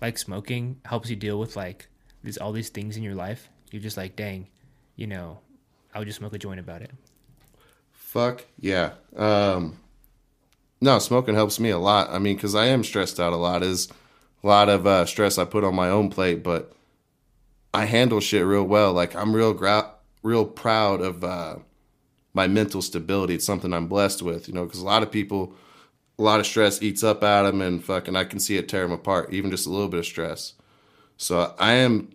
like 0.00 0.18
smoking 0.18 0.80
helps 0.84 1.08
you 1.10 1.16
deal 1.16 1.38
with 1.38 1.56
like 1.56 1.88
these 2.22 2.36
all 2.36 2.52
these 2.52 2.68
things 2.68 2.96
in 2.96 3.02
your 3.02 3.14
life? 3.14 3.48
You're 3.70 3.82
just 3.82 3.96
like, 3.96 4.16
dang, 4.16 4.48
you 4.96 5.06
know, 5.06 5.38
I 5.94 5.98
would 5.98 6.06
just 6.06 6.18
smoke 6.18 6.34
a 6.34 6.38
joint 6.38 6.60
about 6.60 6.82
it. 6.82 6.90
Fuck 7.92 8.44
yeah. 8.58 8.92
Um, 9.16 9.78
no, 10.80 10.98
smoking 10.98 11.34
helps 11.34 11.58
me 11.60 11.70
a 11.70 11.78
lot. 11.78 12.10
I 12.10 12.18
mean, 12.18 12.36
because 12.36 12.54
I 12.54 12.66
am 12.66 12.82
stressed 12.84 13.18
out 13.20 13.32
a 13.32 13.36
lot. 13.36 13.62
Is 13.62 13.88
a 14.42 14.46
lot 14.46 14.68
of 14.68 14.86
uh, 14.86 15.06
stress 15.06 15.38
I 15.38 15.44
put 15.44 15.64
on 15.64 15.74
my 15.74 15.88
own 15.88 16.10
plate, 16.10 16.42
but 16.42 16.72
I 17.72 17.84
handle 17.84 18.20
shit 18.20 18.44
real 18.44 18.64
well. 18.64 18.92
Like 18.92 19.14
I'm 19.14 19.34
real 19.34 19.52
gra- 19.54 19.92
real 20.22 20.44
proud 20.44 21.00
of 21.00 21.22
uh, 21.24 21.56
my 22.32 22.46
mental 22.46 22.82
stability. 22.82 23.34
It's 23.34 23.46
something 23.46 23.72
I'm 23.72 23.86
blessed 23.86 24.22
with, 24.22 24.48
you 24.48 24.54
know, 24.54 24.64
because 24.64 24.80
a 24.80 24.86
lot 24.86 25.02
of 25.02 25.10
people, 25.10 25.54
a 26.18 26.22
lot 26.22 26.40
of 26.40 26.46
stress 26.46 26.82
eats 26.82 27.02
up 27.02 27.22
at 27.22 27.42
them, 27.42 27.60
and 27.60 27.84
fucking 27.84 28.16
I 28.16 28.24
can 28.24 28.40
see 28.40 28.56
it 28.56 28.68
tear 28.68 28.82
them 28.82 28.92
apart. 28.92 29.32
Even 29.32 29.50
just 29.50 29.66
a 29.66 29.70
little 29.70 29.88
bit 29.88 30.00
of 30.00 30.06
stress. 30.06 30.54
So 31.16 31.54
I 31.58 31.74
am, 31.74 32.10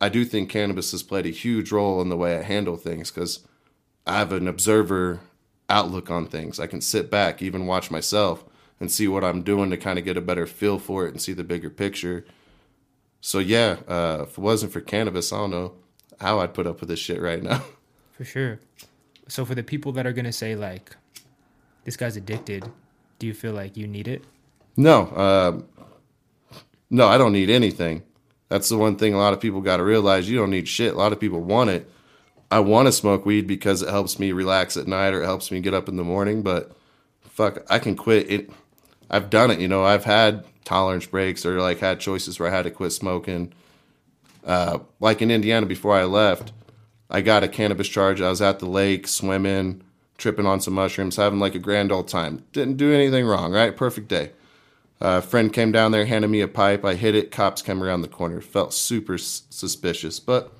I 0.00 0.08
do 0.08 0.24
think 0.24 0.50
cannabis 0.50 0.90
has 0.90 1.02
played 1.02 1.26
a 1.26 1.30
huge 1.30 1.70
role 1.70 2.02
in 2.02 2.08
the 2.08 2.16
way 2.16 2.36
I 2.36 2.42
handle 2.42 2.76
things 2.76 3.10
because 3.10 3.46
I 4.06 4.18
have 4.18 4.32
an 4.32 4.48
observer 4.48 5.20
outlook 5.68 6.10
on 6.10 6.26
things. 6.26 6.58
I 6.58 6.66
can 6.66 6.80
sit 6.80 7.10
back, 7.10 7.40
even 7.40 7.66
watch 7.66 7.90
myself, 7.90 8.44
and 8.80 8.90
see 8.90 9.08
what 9.08 9.24
I'm 9.24 9.42
doing 9.42 9.70
to 9.70 9.76
kind 9.76 9.98
of 9.98 10.04
get 10.04 10.16
a 10.16 10.20
better 10.20 10.46
feel 10.46 10.78
for 10.78 11.06
it 11.06 11.10
and 11.10 11.20
see 11.20 11.32
the 11.32 11.44
bigger 11.44 11.70
picture. 11.70 12.24
So 13.20 13.38
yeah, 13.38 13.78
uh, 13.88 14.24
if 14.28 14.32
it 14.32 14.38
wasn't 14.38 14.72
for 14.72 14.80
cannabis, 14.80 15.32
I 15.32 15.38
don't 15.38 15.50
know 15.50 15.72
how 16.20 16.40
I'd 16.40 16.54
put 16.54 16.66
up 16.66 16.80
with 16.80 16.88
this 16.88 16.98
shit 16.98 17.20
right 17.20 17.42
now. 17.42 17.62
For 18.12 18.24
sure. 18.24 18.58
So 19.28 19.44
for 19.44 19.54
the 19.54 19.62
people 19.62 19.92
that 19.92 20.04
are 20.04 20.12
gonna 20.12 20.32
say 20.32 20.56
like, 20.56 20.96
this 21.84 21.96
guy's 21.96 22.16
addicted, 22.16 22.68
do 23.20 23.28
you 23.28 23.34
feel 23.34 23.52
like 23.52 23.76
you 23.76 23.86
need 23.86 24.08
it? 24.08 24.24
No, 24.76 25.06
um, 25.16 25.68
no, 26.90 27.06
I 27.06 27.16
don't 27.18 27.32
need 27.32 27.48
anything. 27.48 28.02
That's 28.48 28.68
the 28.68 28.78
one 28.78 28.96
thing 28.96 29.14
a 29.14 29.18
lot 29.18 29.34
of 29.34 29.40
people 29.40 29.60
got 29.60 29.76
to 29.76 29.84
realize. 29.84 30.28
You 30.28 30.38
don't 30.38 30.50
need 30.50 30.68
shit. 30.68 30.94
A 30.94 30.96
lot 30.96 31.12
of 31.12 31.20
people 31.20 31.40
want 31.40 31.70
it. 31.70 31.90
I 32.50 32.60
want 32.60 32.86
to 32.86 32.92
smoke 32.92 33.26
weed 33.26 33.46
because 33.46 33.82
it 33.82 33.90
helps 33.90 34.18
me 34.18 34.32
relax 34.32 34.76
at 34.76 34.86
night 34.86 35.12
or 35.12 35.22
it 35.22 35.26
helps 35.26 35.50
me 35.50 35.60
get 35.60 35.74
up 35.74 35.88
in 35.88 35.96
the 35.96 36.04
morning. 36.04 36.42
But 36.42 36.72
fuck, 37.20 37.64
I 37.68 37.78
can 37.78 37.94
quit 37.94 38.30
it. 38.30 38.50
I've 39.10 39.30
done 39.30 39.50
it. 39.50 39.60
You 39.60 39.68
know, 39.68 39.84
I've 39.84 40.04
had 40.04 40.44
tolerance 40.64 41.06
breaks 41.06 41.46
or 41.46 41.60
like 41.60 41.78
had 41.78 42.00
choices 42.00 42.38
where 42.38 42.50
I 42.50 42.54
had 42.54 42.62
to 42.64 42.70
quit 42.70 42.92
smoking. 42.92 43.52
Uh, 44.44 44.78
like 45.00 45.20
in 45.22 45.30
Indiana 45.30 45.66
before 45.66 45.94
I 45.96 46.04
left, 46.04 46.52
I 47.10 47.20
got 47.20 47.42
a 47.44 47.48
cannabis 47.48 47.88
charge. 47.88 48.20
I 48.20 48.28
was 48.30 48.42
at 48.42 48.58
the 48.58 48.66
lake 48.66 49.08
swimming, 49.08 49.82
tripping 50.18 50.46
on 50.46 50.60
some 50.60 50.74
mushrooms, 50.74 51.16
having 51.16 51.38
like 51.38 51.54
a 51.54 51.58
grand 51.58 51.90
old 51.92 52.08
time. 52.08 52.44
Didn't 52.52 52.76
do 52.76 52.92
anything 52.92 53.26
wrong, 53.26 53.52
right? 53.52 53.76
Perfect 53.76 54.08
day. 54.08 54.32
A 55.00 55.22
friend 55.22 55.52
came 55.52 55.70
down 55.72 55.92
there, 55.92 56.04
handed 56.06 56.28
me 56.28 56.40
a 56.40 56.48
pipe. 56.48 56.84
I 56.84 56.94
hit 56.94 57.14
it. 57.14 57.30
Cops 57.30 57.62
came 57.62 57.82
around 57.82 58.02
the 58.02 58.08
corner. 58.08 58.40
Felt 58.40 58.74
super 58.74 59.14
s- 59.14 59.42
suspicious. 59.48 60.18
But 60.18 60.52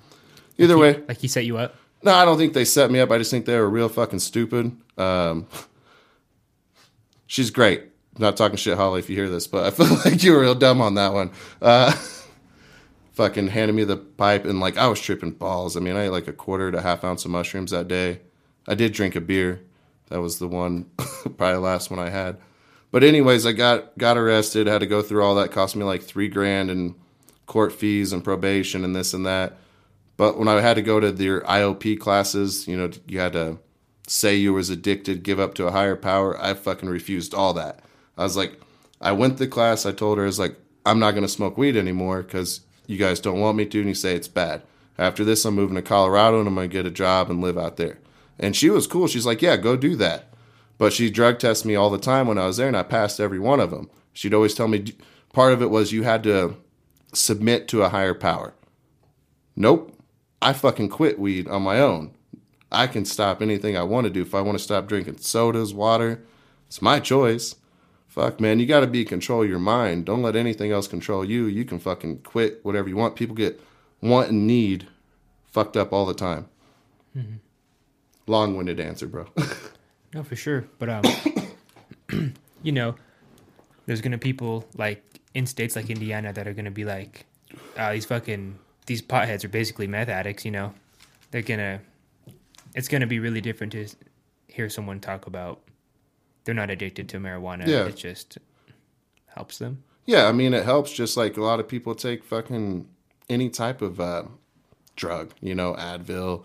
either 0.57 0.75
He- 0.77 0.81
way, 0.81 1.03
like 1.09 1.19
he 1.19 1.29
set 1.29 1.45
you 1.45 1.59
up. 1.59 1.75
no, 2.03 2.13
I 2.15 2.25
don't 2.25 2.39
think 2.39 2.53
they 2.55 2.65
set 2.65 2.91
me 2.91 3.01
up. 3.01 3.11
I 3.11 3.19
just 3.19 3.31
think 3.31 3.47
they 3.47 3.59
were 3.59 3.69
real 3.69 3.89
fucking 3.89 4.21
stupid. 4.21 4.77
Um, 4.97 5.47
she's 7.27 7.51
great. 7.51 7.85
Not 8.19 8.37
talking 8.37 8.57
shit, 8.57 8.77
Holly, 8.77 9.01
if 9.01 9.11
you 9.11 9.17
hear 9.17 9.29
this, 9.29 9.47
but 9.47 9.65
I 9.65 9.71
feel 9.77 9.97
like 10.05 10.23
you 10.23 10.33
were 10.33 10.41
real 10.41 10.55
dumb 10.55 10.81
on 10.81 10.95
that 10.95 11.13
one. 11.13 11.31
Uh, 11.61 11.93
fucking 13.13 13.49
handed 13.49 13.75
me 13.75 13.85
the 13.85 13.97
pipe, 13.97 14.45
and 14.45 14.61
like 14.61 14.77
I 14.77 14.87
was 14.87 15.01
tripping 15.01 15.33
balls. 15.33 15.77
I 15.77 15.81
mean, 15.81 15.97
I 15.97 16.07
ate 16.07 16.11
like 16.11 16.29
a 16.29 16.33
quarter 16.33 16.71
to 16.71 16.81
half 16.81 17.05
ounce 17.05 17.25
of 17.25 17.31
mushrooms 17.31 17.71
that 17.71 17.89
day. 17.89 18.21
I 18.67 18.75
did 18.75 18.93
drink 18.93 19.17
a 19.17 19.21
beer. 19.21 19.63
That 20.09 20.21
was 20.21 20.39
the 20.39 20.49
one, 20.49 20.87
probably 20.99 21.53
the 21.53 21.61
last 21.61 21.91
one 21.91 21.99
I 21.99 22.11
had. 22.11 22.39
But 22.91 23.05
anyways, 23.05 23.45
I 23.45 23.53
got 23.53 23.97
got 23.99 24.17
arrested. 24.17 24.67
Had 24.67 24.81
to 24.81 24.87
go 24.87 25.03
through 25.03 25.23
all 25.23 25.35
that. 25.37 25.53
Cost 25.53 25.77
me 25.77 25.85
like 25.85 26.03
three 26.03 26.29
grand 26.29 26.71
in 26.71 26.95
court 27.47 27.73
fees 27.73 28.13
and 28.13 28.25
probation 28.25 28.85
and 28.85 28.95
this 28.95 29.13
and 29.13 29.27
that. 29.27 29.59
But 30.17 30.39
when 30.39 30.49
I 30.49 30.61
had 30.61 30.75
to 30.75 30.83
go 30.83 30.99
to 30.99 31.13
their 31.13 31.43
IOP 31.43 32.01
classes, 32.01 32.67
you 32.67 32.77
know, 32.77 32.91
you 33.07 33.21
had 33.21 33.35
to 33.35 33.59
say 34.07 34.35
you 34.35 34.53
was 34.53 34.71
addicted, 34.71 35.23
give 35.23 35.39
up 35.39 35.55
to 35.55 35.67
a 35.67 35.71
higher 35.71 35.97
power. 35.97 36.41
I 36.41 36.55
fucking 36.55 36.89
refused 36.89 37.35
all 37.35 37.53
that. 37.55 37.81
I 38.19 38.25
was 38.25 38.37
like, 38.37 38.61
I 39.01 39.13
went 39.13 39.39
to 39.39 39.47
class. 39.47 39.87
I 39.87 39.93
told 39.93 40.19
her, 40.19 40.25
I 40.25 40.27
was 40.27 40.39
like, 40.39 40.57
I'm 40.85 40.99
not 40.99 41.13
going 41.13 41.23
to 41.23 41.29
smoke 41.29 41.57
weed 41.57 41.77
anymore 41.77 42.23
because 42.23 42.61
you 42.87 42.99
guys 42.99 43.21
don't 43.21 43.41
want 43.41 43.57
me 43.57 43.65
to, 43.67 43.79
and 43.79 43.89
you 43.89 43.95
say 43.95 44.15
it's 44.15 44.29
bad. 44.29 44.63
After 44.99 45.25
this, 45.25 45.45
I'm 45.45 45.55
moving 45.55 45.77
to 45.77 45.83
Colorado 45.83 46.41
and 46.41 46.49
I'm 46.49 46.55
going 46.55 46.69
to 46.69 46.73
get 46.73 46.87
a 46.87 46.91
job 46.91 47.31
and 47.31 47.41
live 47.41 47.57
out 47.57 47.77
there. 47.77 47.99
And 48.39 48.57
she 48.57 48.71
was 48.71 48.87
cool. 48.87 49.07
She's 49.07 49.27
like, 49.27 49.41
yeah, 49.41 49.57
go 49.57 49.77
do 49.77 49.95
that. 49.97 50.33
But 50.77 50.93
she 50.93 51.11
drug 51.11 51.39
tested 51.39 51.67
me 51.67 51.75
all 51.75 51.91
the 51.91 51.99
time 51.99 52.27
when 52.27 52.39
I 52.39 52.47
was 52.47 52.57
there, 52.57 52.69
and 52.69 52.77
I 52.77 52.83
passed 52.85 53.21
every 53.21 53.39
one 53.39 53.61
of 53.61 53.71
them. 53.71 53.91
She'd 54.13 54.35
always 54.35 54.55
tell 54.55 54.69
me 54.69 54.93
part 55.33 55.53
of 55.53 55.63
it 55.63 55.71
was 55.71 55.93
you 55.93 56.03
had 56.03 56.23
to 56.25 56.57
submit 57.13 57.69
to 57.69 57.83
a 57.83 57.89
higher 57.89 58.15
power. 58.15 58.55
Nope. 59.57 59.95
I 60.41 60.53
fucking 60.53 60.89
quit 60.89 61.19
weed 61.19 61.49
on 61.49 61.63
my 61.63 61.81
own. 61.81 62.15
I 62.71 62.87
can 62.87 63.05
stop 63.05 63.43
anything 63.43 63.77
I 63.77 63.83
want 63.83 64.05
to 64.05 64.13
do. 64.13 64.23
If 64.23 64.35
I 64.35 64.41
want 64.41 64.57
to 64.57 64.63
stop 64.63 64.87
drinking 64.87 65.19
sodas, 65.19 65.75
water, 65.75 66.25
it's 66.69 66.83
my 66.83 67.01
choice. 67.01 67.57
Fuck, 68.19 68.41
man, 68.41 68.59
you 68.59 68.67
got 68.67 68.81
to 68.81 68.89
be 68.89 69.03
in 69.03 69.07
control 69.07 69.45
of 69.45 69.49
your 69.49 69.61
mind. 69.61 70.07
Don't 70.07 70.23
let 70.23 70.35
anything 70.35 70.73
else 70.73 70.89
control 70.89 71.25
you. 71.25 71.47
You 71.47 71.65
can 71.65 71.79
fucking 71.79 72.23
quit 72.23 72.59
whatever 72.65 72.89
you 72.89 72.97
want. 72.97 73.15
People 73.15 73.37
get 73.37 73.61
want 74.03 74.31
and 74.31 74.45
need 74.45 74.89
fucked 75.47 75.77
up 75.77 75.93
all 75.93 76.05
the 76.05 76.15
time. 76.15 76.49
Long 78.27 78.57
winded 78.57 78.81
answer, 78.81 79.07
bro. 79.07 79.27
No, 80.15 80.25
for 80.25 80.35
sure. 80.35 80.67
But 80.81 80.89
um, 80.89 81.03
you 82.65 82.73
know, 82.73 82.97
there's 83.87 84.01
gonna 84.01 84.19
people 84.19 84.67
like 84.75 85.05
in 85.35 85.47
states 85.47 85.77
like 85.77 85.89
Indiana 85.89 86.33
that 86.33 86.49
are 86.49 86.55
gonna 86.55 86.73
be 86.73 86.85
like, 86.85 87.25
uh, 87.77 87.93
these 87.93 88.07
fucking 88.07 88.59
these 88.87 89.01
potheads 89.03 89.45
are 89.45 89.49
basically 89.49 89.87
meth 89.87 90.09
addicts. 90.09 90.45
You 90.45 90.51
know, 90.51 90.75
they're 91.31 91.43
gonna. 91.43 91.83
It's 92.75 92.89
gonna 92.89 93.07
be 93.07 93.21
really 93.21 93.43
different 93.43 93.75
to 93.75 93.87
hear 94.49 94.69
someone 94.71 94.99
talk 94.99 95.27
about. 95.27 95.61
They're 96.45 96.55
not 96.55 96.71
addicted 96.71 97.09
to 97.11 97.19
marijuana. 97.19 97.67
Yeah. 97.67 97.87
It 97.87 97.97
just 97.97 98.39
helps 99.27 99.59
them. 99.59 99.85
Yeah, 100.07 100.27
I 100.27 100.33
mean, 100.33 100.55
it 100.55 100.65
helps 100.65 100.93
just 100.93 101.17
like 101.17 101.37
a 101.37 101.43
lot 101.43 101.61
of 101.61 101.69
people 101.69 101.95
take 101.95 102.25
fucking 102.25 102.89
any 103.29 103.51
type 103.51 103.83
of 103.83 104.01
uh, 104.01 104.25
drug, 104.97 105.33
you 105.41 105.55
know, 105.55 105.75
Advil, 105.75 106.45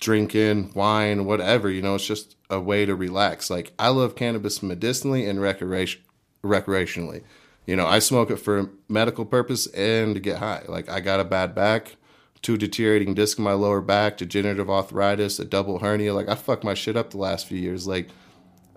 drinking, 0.00 0.72
wine, 0.74 1.26
whatever, 1.26 1.70
you 1.70 1.82
know, 1.82 1.94
it's 1.96 2.06
just 2.06 2.36
a 2.48 2.60
way 2.60 2.86
to 2.86 2.94
relax. 2.94 3.50
Like, 3.50 3.72
I 3.78 3.88
love 3.88 4.16
cannabis 4.16 4.62
medicinally 4.62 5.26
and 5.26 5.40
recreation, 5.40 6.00
recreationally. 6.42 7.22
You 7.66 7.76
know, 7.76 7.86
I 7.86 7.98
smoke 7.98 8.30
it 8.30 8.36
for 8.36 8.70
medical 8.88 9.26
purpose 9.26 9.66
and 9.68 10.14
to 10.14 10.20
get 10.20 10.38
high. 10.38 10.64
Like, 10.68 10.88
I 10.88 11.00
got 11.00 11.20
a 11.20 11.24
bad 11.24 11.54
back, 11.54 11.96
two 12.40 12.56
deteriorating 12.56 13.12
disc 13.12 13.36
in 13.36 13.44
my 13.44 13.52
lower 13.52 13.82
back, 13.82 14.16
degenerative 14.16 14.70
arthritis, 14.70 15.38
a 15.38 15.44
double 15.44 15.80
hernia. 15.80 16.14
Like, 16.14 16.28
I 16.28 16.34
fucked 16.34 16.64
my 16.64 16.74
shit 16.74 16.96
up 16.96 17.10
the 17.10 17.18
last 17.18 17.46
few 17.46 17.58
years. 17.58 17.86
Like, 17.86 18.08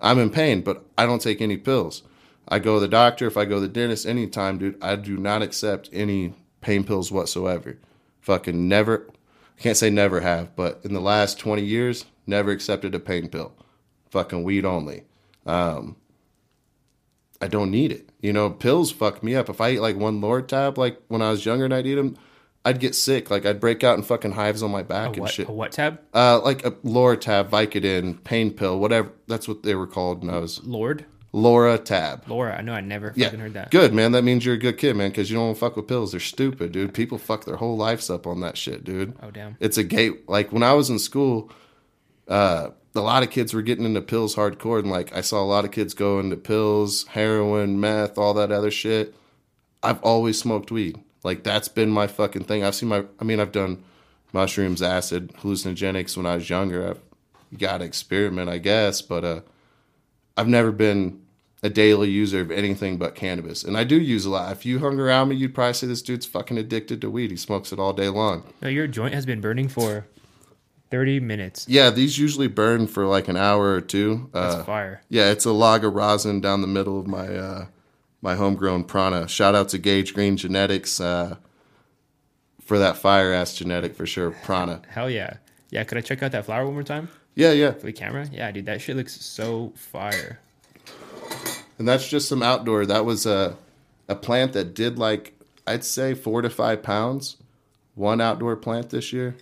I'm 0.02 0.18
in 0.18 0.30
pain, 0.30 0.60
but 0.62 0.84
I 0.98 1.06
don't 1.06 1.22
take 1.22 1.40
any 1.40 1.56
pills. 1.56 2.02
I 2.48 2.58
go 2.58 2.74
to 2.74 2.80
the 2.80 2.88
doctor, 2.88 3.26
if 3.26 3.36
I 3.36 3.44
go 3.44 3.54
to 3.54 3.60
the 3.60 3.68
dentist 3.68 4.04
anytime, 4.04 4.58
dude, 4.58 4.76
I 4.82 4.96
do 4.96 5.16
not 5.16 5.42
accept 5.42 5.88
any 5.92 6.34
pain 6.60 6.84
pills 6.84 7.12
whatsoever. 7.12 7.78
Fucking 8.20 8.68
never, 8.68 9.08
I 9.58 9.62
can't 9.62 9.76
say 9.76 9.90
never 9.90 10.20
have, 10.20 10.54
but 10.56 10.80
in 10.84 10.92
the 10.92 11.00
last 11.00 11.38
20 11.38 11.62
years, 11.62 12.04
never 12.26 12.50
accepted 12.50 12.94
a 12.94 12.98
pain 12.98 13.28
pill. 13.28 13.52
Fucking 14.10 14.42
weed 14.42 14.64
only. 14.64 15.04
Um, 15.46 15.96
I 17.40 17.48
don't 17.48 17.70
need 17.70 17.92
it. 17.92 18.10
You 18.20 18.32
know, 18.32 18.50
pills 18.50 18.90
fuck 18.92 19.22
me 19.22 19.34
up. 19.34 19.48
If 19.48 19.60
I 19.60 19.70
eat 19.70 19.80
like 19.80 19.96
one 19.96 20.20
Lortab, 20.20 20.76
like 20.76 21.00
when 21.08 21.22
I 21.22 21.30
was 21.30 21.46
younger 21.46 21.64
and 21.64 21.74
I'd 21.74 21.86
eat 21.86 21.94
them, 21.94 22.16
I'd 22.64 22.78
get 22.78 22.94
sick. 22.94 23.30
Like 23.30 23.44
I'd 23.44 23.58
break 23.60 23.82
out 23.82 23.96
in 23.98 24.04
fucking 24.04 24.32
hives 24.32 24.62
on 24.62 24.70
my 24.70 24.82
back 24.82 25.16
and 25.16 25.28
shit. 25.28 25.48
A 25.48 25.52
what 25.52 25.72
tab? 25.72 26.00
Uh, 26.14 26.40
like 26.40 26.64
a 26.64 26.70
Lortab, 26.70 27.48
Vicodin, 27.50 28.22
pain 28.22 28.52
pill, 28.52 28.78
whatever. 28.78 29.10
That's 29.26 29.48
what 29.48 29.62
they 29.64 29.74
were 29.74 29.86
called 29.88 30.24
when 30.24 30.32
I 30.32 30.38
was 30.38 30.62
Lord, 30.62 31.04
Laura 31.32 31.76
Tab. 31.78 32.28
Laura. 32.28 32.56
I 32.56 32.60
know. 32.62 32.72
I 32.74 32.80
never 32.80 33.12
Yeah, 33.16 33.26
fucking 33.26 33.40
heard 33.40 33.54
that. 33.54 33.70
good 33.72 33.92
man. 33.92 34.12
That 34.12 34.22
means 34.22 34.44
you're 34.46 34.54
a 34.54 34.58
good 34.58 34.78
kid, 34.78 34.94
man, 34.96 35.10
because 35.10 35.30
you 35.30 35.36
don't 35.36 35.58
fuck 35.58 35.76
with 35.76 35.88
pills. 35.88 36.12
They're 36.12 36.20
stupid, 36.20 36.70
dude. 36.72 36.94
People 36.94 37.18
fuck 37.18 37.44
their 37.46 37.56
whole 37.56 37.76
lives 37.76 38.08
up 38.10 38.26
on 38.28 38.40
that 38.40 38.56
shit, 38.56 38.84
dude. 38.84 39.16
Oh 39.22 39.30
damn. 39.32 39.56
It's 39.58 39.76
a 39.78 39.82
gate. 39.84 40.28
Like 40.28 40.52
when 40.52 40.62
I 40.62 40.74
was 40.74 40.88
in 40.88 40.98
school, 41.00 41.50
uh, 42.28 42.70
a 42.94 43.00
lot 43.00 43.22
of 43.24 43.30
kids 43.30 43.52
were 43.54 43.62
getting 43.62 43.84
into 43.86 44.02
pills 44.02 44.36
hardcore, 44.36 44.78
and 44.78 44.90
like 44.90 45.12
I 45.16 45.22
saw 45.22 45.42
a 45.42 45.44
lot 45.44 45.64
of 45.64 45.70
kids 45.72 45.94
go 45.94 46.20
into 46.20 46.36
pills, 46.36 47.06
heroin, 47.08 47.80
meth, 47.80 48.18
all 48.18 48.34
that 48.34 48.52
other 48.52 48.70
shit. 48.70 49.14
I've 49.82 50.00
always 50.02 50.38
smoked 50.38 50.70
weed. 50.70 51.02
Like 51.24 51.42
that's 51.44 51.68
been 51.68 51.90
my 51.90 52.06
fucking 52.06 52.44
thing. 52.44 52.64
I've 52.64 52.74
seen 52.74 52.88
my. 52.88 53.04
I 53.20 53.24
mean, 53.24 53.38
I've 53.40 53.52
done 53.52 53.82
mushrooms, 54.32 54.82
acid, 54.82 55.32
hallucinogenics 55.40 56.16
when 56.16 56.26
I 56.26 56.34
was 56.36 56.48
younger. 56.50 56.88
I 56.90 56.94
you 57.50 57.58
got 57.58 57.78
to 57.78 57.84
experiment, 57.84 58.48
I 58.48 58.58
guess, 58.58 59.02
but 59.02 59.24
uh, 59.24 59.40
I've 60.36 60.48
never 60.48 60.72
been 60.72 61.20
a 61.62 61.68
daily 61.70 62.08
user 62.10 62.40
of 62.40 62.50
anything 62.50 62.96
but 62.96 63.14
cannabis, 63.14 63.62
and 63.62 63.76
I 63.76 63.84
do 63.84 63.96
use 64.00 64.24
a 64.24 64.30
lot. 64.30 64.50
If 64.52 64.64
you 64.66 64.78
hung 64.80 64.98
around 64.98 65.28
me, 65.28 65.36
you'd 65.36 65.54
probably 65.54 65.74
say 65.74 65.86
this 65.86 66.02
dude's 66.02 66.26
fucking 66.26 66.58
addicted 66.58 67.00
to 67.02 67.10
weed. 67.10 67.30
He 67.30 67.36
smokes 67.36 67.72
it 67.72 67.78
all 67.78 67.92
day 67.92 68.08
long. 68.08 68.42
No, 68.62 68.68
your 68.68 68.86
joint 68.88 69.14
has 69.14 69.26
been 69.26 69.40
burning 69.40 69.68
for 69.68 70.06
thirty 70.90 71.20
minutes. 71.20 71.66
Yeah, 71.68 71.90
these 71.90 72.18
usually 72.18 72.48
burn 72.48 72.86
for 72.88 73.06
like 73.06 73.28
an 73.28 73.36
hour 73.36 73.74
or 73.74 73.80
two. 73.80 74.28
That's 74.32 74.56
Uh, 74.56 74.64
fire. 74.64 75.02
yeah, 75.08 75.30
it's 75.30 75.44
a 75.44 75.52
log 75.52 75.84
of 75.84 75.92
rosin 75.94 76.40
down 76.40 76.62
the 76.62 76.66
middle 76.66 76.98
of 76.98 77.06
my 77.06 77.28
uh, 77.28 77.66
my 78.22 78.36
homegrown 78.36 78.84
prana. 78.84 79.28
Shout 79.28 79.54
out 79.54 79.68
to 79.70 79.78
Gage 79.78 80.14
Green 80.14 80.36
Genetics 80.36 81.00
uh, 81.00 81.36
for 82.60 82.78
that 82.78 82.96
fire 82.96 83.32
ass 83.32 83.54
genetic 83.54 83.94
for 83.94 84.06
sure. 84.06 84.30
Prana. 84.30 84.80
Hell 84.88 85.10
yeah. 85.10 85.34
Yeah, 85.70 85.84
could 85.84 85.98
I 85.98 86.00
check 86.00 86.22
out 86.22 86.32
that 86.32 86.44
flower 86.46 86.64
one 86.64 86.74
more 86.74 86.82
time 86.82 87.08
Yeah, 87.34 87.52
yeah. 87.52 87.72
for 87.72 87.86
the 87.86 87.92
camera? 87.92 88.28
Yeah, 88.32 88.50
dude, 88.52 88.66
that 88.66 88.80
shit 88.80 88.96
looks 88.96 89.20
so 89.20 89.72
fire. 89.74 90.38
And 91.78 91.88
that's 91.88 92.08
just 92.08 92.28
some 92.28 92.42
outdoor. 92.42 92.86
That 92.86 93.04
was 93.04 93.26
a 93.26 93.56
a 94.08 94.14
plant 94.14 94.52
that 94.52 94.74
did 94.74 94.98
like 94.98 95.32
I'd 95.66 95.84
say 95.84 96.14
four 96.14 96.42
to 96.42 96.50
five 96.50 96.82
pounds. 96.82 97.36
One 97.94 98.20
outdoor 98.20 98.56
plant 98.56 98.90
this 98.90 99.12
year. 99.12 99.36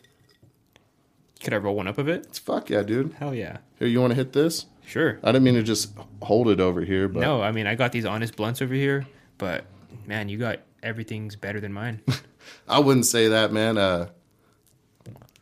Could 1.42 1.52
I 1.54 1.56
roll 1.58 1.76
one 1.76 1.88
up 1.88 1.98
of 1.98 2.08
it? 2.08 2.26
It's 2.28 2.38
fuck 2.38 2.70
yeah, 2.70 2.82
dude. 2.82 3.14
Hell 3.14 3.34
yeah. 3.34 3.58
Here, 3.78 3.88
you 3.88 4.00
want 4.00 4.12
to 4.12 4.14
hit 4.16 4.32
this? 4.32 4.66
Sure. 4.90 5.20
I 5.22 5.30
didn't 5.30 5.44
mean 5.44 5.54
to 5.54 5.62
just 5.62 5.92
hold 6.20 6.48
it 6.48 6.58
over 6.58 6.80
here, 6.80 7.06
but 7.06 7.20
No, 7.20 7.40
I 7.40 7.52
mean 7.52 7.68
I 7.68 7.76
got 7.76 7.92
these 7.92 8.04
honest 8.04 8.34
blunts 8.34 8.60
over 8.60 8.74
here, 8.74 9.06
but 9.38 9.64
man, 10.04 10.28
you 10.28 10.36
got 10.36 10.58
everything's 10.82 11.36
better 11.36 11.60
than 11.60 11.72
mine. 11.72 12.02
I 12.68 12.80
wouldn't 12.80 13.06
say 13.06 13.28
that, 13.28 13.52
man. 13.52 13.78
Uh, 13.78 14.08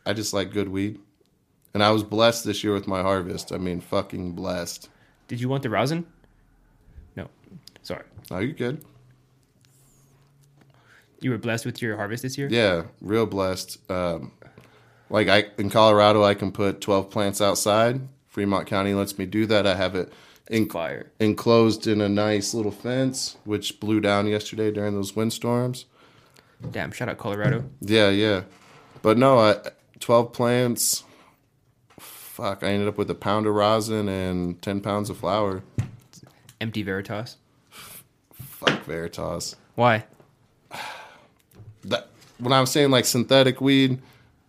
I 0.05 0.13
just 0.13 0.33
like 0.33 0.53
good 0.53 0.69
weed, 0.69 0.99
and 1.73 1.83
I 1.83 1.89
was 1.89 2.03
blessed 2.03 2.45
this 2.45 2.63
year 2.63 2.73
with 2.75 2.87
my 2.87 3.01
harvest. 3.01 3.51
I 3.51 3.57
mean, 3.57 3.81
fucking 3.81 4.33
blessed. 4.33 4.87
Did 5.27 5.41
you 5.41 5.49
want 5.49 5.63
the 5.63 5.71
rosin? 5.71 6.05
No. 7.15 7.27
Sorry. 7.81 8.03
Are 8.29 8.43
you 8.43 8.53
good? 8.53 8.85
You 11.21 11.31
were 11.31 11.39
blessed 11.39 11.65
with 11.65 11.81
your 11.81 11.97
harvest 11.97 12.21
this 12.21 12.37
year? 12.37 12.49
Yeah, 12.51 12.83
real 13.01 13.25
blessed. 13.25 13.79
Um, 13.89 14.31
like 15.09 15.27
I 15.27 15.45
in 15.57 15.71
Colorado, 15.71 16.23
I 16.23 16.35
can 16.35 16.51
put 16.51 16.81
twelve 16.81 17.09
plants 17.09 17.41
outside. 17.41 18.07
Fremont 18.39 18.67
County 18.67 18.93
lets 18.93 19.17
me 19.17 19.25
do 19.25 19.45
that. 19.47 19.67
I 19.67 19.75
have 19.75 19.95
it 19.95 20.13
in, 20.49 20.69
enclosed 21.19 21.87
in 21.87 21.99
a 21.99 22.07
nice 22.07 22.53
little 22.53 22.71
fence, 22.71 23.35
which 23.43 23.81
blew 23.81 23.99
down 23.99 24.27
yesterday 24.27 24.71
during 24.71 24.95
those 24.95 25.13
windstorms. 25.13 25.83
Damn, 26.71 26.93
shout 26.93 27.09
out 27.09 27.17
Colorado. 27.17 27.65
Yeah, 27.81 28.07
yeah. 28.11 28.43
But 29.01 29.17
no, 29.17 29.39
I, 29.39 29.57
12 29.99 30.31
plants. 30.31 31.03
Fuck, 31.99 32.63
I 32.63 32.67
ended 32.67 32.87
up 32.87 32.97
with 32.97 33.11
a 33.11 33.15
pound 33.15 33.45
of 33.45 33.55
rosin 33.55 34.07
and 34.07 34.61
10 34.61 34.79
pounds 34.79 35.09
of 35.09 35.17
flower. 35.17 35.61
Empty 36.61 36.83
Veritas. 36.83 37.35
Fuck 38.31 38.85
Veritas. 38.85 39.57
Why? 39.75 40.05
That 41.83 42.07
when 42.37 42.53
I 42.53 42.61
was 42.61 42.71
saying 42.71 42.89
like 42.89 43.03
synthetic 43.03 43.59
weed, 43.59 44.01